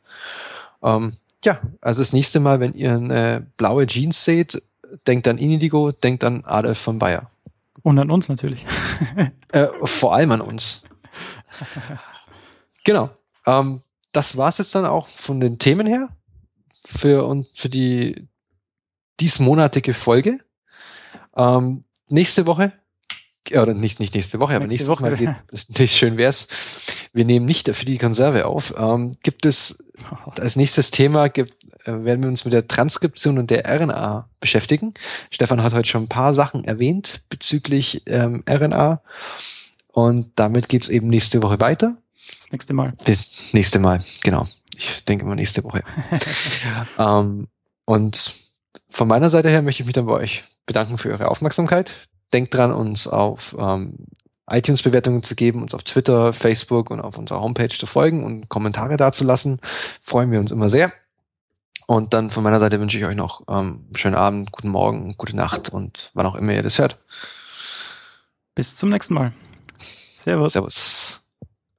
Ähm, 0.83 1.13
ja, 1.43 1.59
also 1.81 2.01
das 2.01 2.13
nächste 2.13 2.39
Mal, 2.39 2.59
wenn 2.59 2.73
ihr 2.73 2.93
eine 2.93 3.45
blaue 3.57 3.85
Jeans 3.87 4.23
seht, 4.23 4.61
denkt 5.07 5.27
an 5.27 5.37
Indigo, 5.37 5.91
denkt 5.91 6.23
an 6.23 6.43
Adolf 6.45 6.79
von 6.79 6.99
Bayer. 6.99 7.29
Und 7.81 7.99
an 7.99 8.11
uns 8.11 8.29
natürlich. 8.29 8.65
Äh, 9.51 9.67
vor 9.83 10.15
allem 10.15 10.31
an 10.31 10.41
uns. 10.41 10.83
Genau. 12.83 13.11
Ähm, 13.45 13.83
das 14.11 14.35
war's 14.35 14.57
jetzt 14.57 14.73
dann 14.73 14.83
auch 14.83 15.07
von 15.09 15.39
den 15.39 15.59
Themen 15.59 15.85
her 15.85 16.09
für 16.87 17.25
und 17.27 17.47
für 17.53 17.69
die 17.69 18.27
diesmonatige 19.19 19.93
Folge. 19.93 20.39
Ähm, 21.35 21.83
nächste 22.07 22.47
Woche 22.47 22.73
oder 23.51 23.73
nicht, 23.73 23.99
nicht 23.99 24.15
nächste 24.15 24.39
Woche, 24.39 24.55
aber 24.55 24.67
nächste 24.67 24.87
Woche. 24.89 25.03
Mal 25.03 25.17
geht, 25.17 25.29
nicht 25.77 25.95
schön 25.95 26.17
wär's. 26.17 26.47
Wir 27.11 27.25
nehmen 27.25 27.45
nicht 27.45 27.69
für 27.69 27.85
die 27.85 27.97
Konserve 27.97 28.45
auf. 28.45 28.73
Ähm, 28.77 29.17
gibt 29.21 29.45
es 29.45 29.83
als 30.39 30.55
nächstes 30.55 30.91
Thema 30.91 31.27
gibt, 31.29 31.62
äh, 31.62 31.62
werden 31.85 32.21
wir 32.21 32.29
uns 32.29 32.45
mit 32.45 32.53
der 32.53 32.67
Transkription 32.67 33.37
und 33.37 33.49
der 33.49 33.65
RNA 33.65 34.29
beschäftigen. 34.39 34.93
Stefan 35.31 35.61
hat 35.63 35.73
heute 35.73 35.89
schon 35.89 36.03
ein 36.03 36.09
paar 36.09 36.33
Sachen 36.33 36.63
erwähnt 36.63 37.21
bezüglich 37.29 38.03
ähm, 38.05 38.43
RNA 38.49 39.01
und 39.87 40.31
damit 40.35 40.69
geht's 40.69 40.89
eben 40.89 41.07
nächste 41.07 41.41
Woche 41.43 41.59
weiter. 41.59 41.97
Das 42.37 42.51
nächste 42.51 42.73
Mal. 42.73 42.93
Das 43.05 43.19
nächste 43.51 43.79
Mal, 43.79 44.03
genau. 44.23 44.47
Ich 44.75 45.03
denke 45.05 45.25
mal 45.25 45.35
nächste 45.35 45.63
Woche. 45.63 45.83
ähm, 46.97 47.47
und 47.85 48.33
von 48.89 49.07
meiner 49.07 49.29
Seite 49.29 49.49
her 49.49 49.61
möchte 49.61 49.83
ich 49.83 49.87
mich 49.87 49.93
dann 49.93 50.05
bei 50.05 50.13
euch 50.13 50.43
bedanken 50.65 50.97
für 50.97 51.09
eure 51.09 51.29
Aufmerksamkeit. 51.29 51.91
Denkt 52.31 52.53
dran, 52.53 52.71
uns 52.71 53.07
auf 53.07 53.55
ähm, 53.59 54.07
iTunes-Bewertungen 54.49 55.23
zu 55.23 55.35
geben, 55.35 55.61
uns 55.61 55.73
auf 55.73 55.83
Twitter, 55.83 56.33
Facebook 56.33 56.89
und 56.89 56.99
auf 56.99 57.17
unserer 57.17 57.41
Homepage 57.41 57.69
zu 57.69 57.85
folgen 57.85 58.23
und 58.23 58.49
Kommentare 58.49 58.97
dazulassen. 58.97 59.59
Freuen 60.01 60.31
wir 60.31 60.39
uns 60.39 60.51
immer 60.51 60.69
sehr. 60.69 60.91
Und 61.85 62.13
dann 62.13 62.31
von 62.31 62.43
meiner 62.43 62.59
Seite 62.59 62.79
wünsche 62.79 62.97
ich 62.97 63.05
euch 63.05 63.15
noch 63.15 63.43
ähm, 63.47 63.87
schönen 63.95 64.15
Abend, 64.15 64.51
guten 64.51 64.69
Morgen, 64.69 65.15
gute 65.17 65.35
Nacht 65.35 65.69
und 65.69 66.11
wann 66.13 66.25
auch 66.25 66.35
immer 66.35 66.53
ihr 66.53 66.63
das 66.63 66.79
hört. 66.79 66.99
Bis 68.55 68.75
zum 68.75 68.89
nächsten 68.89 69.13
Mal. 69.13 69.33
Servus. 70.15 70.53
Servus. 70.53 71.22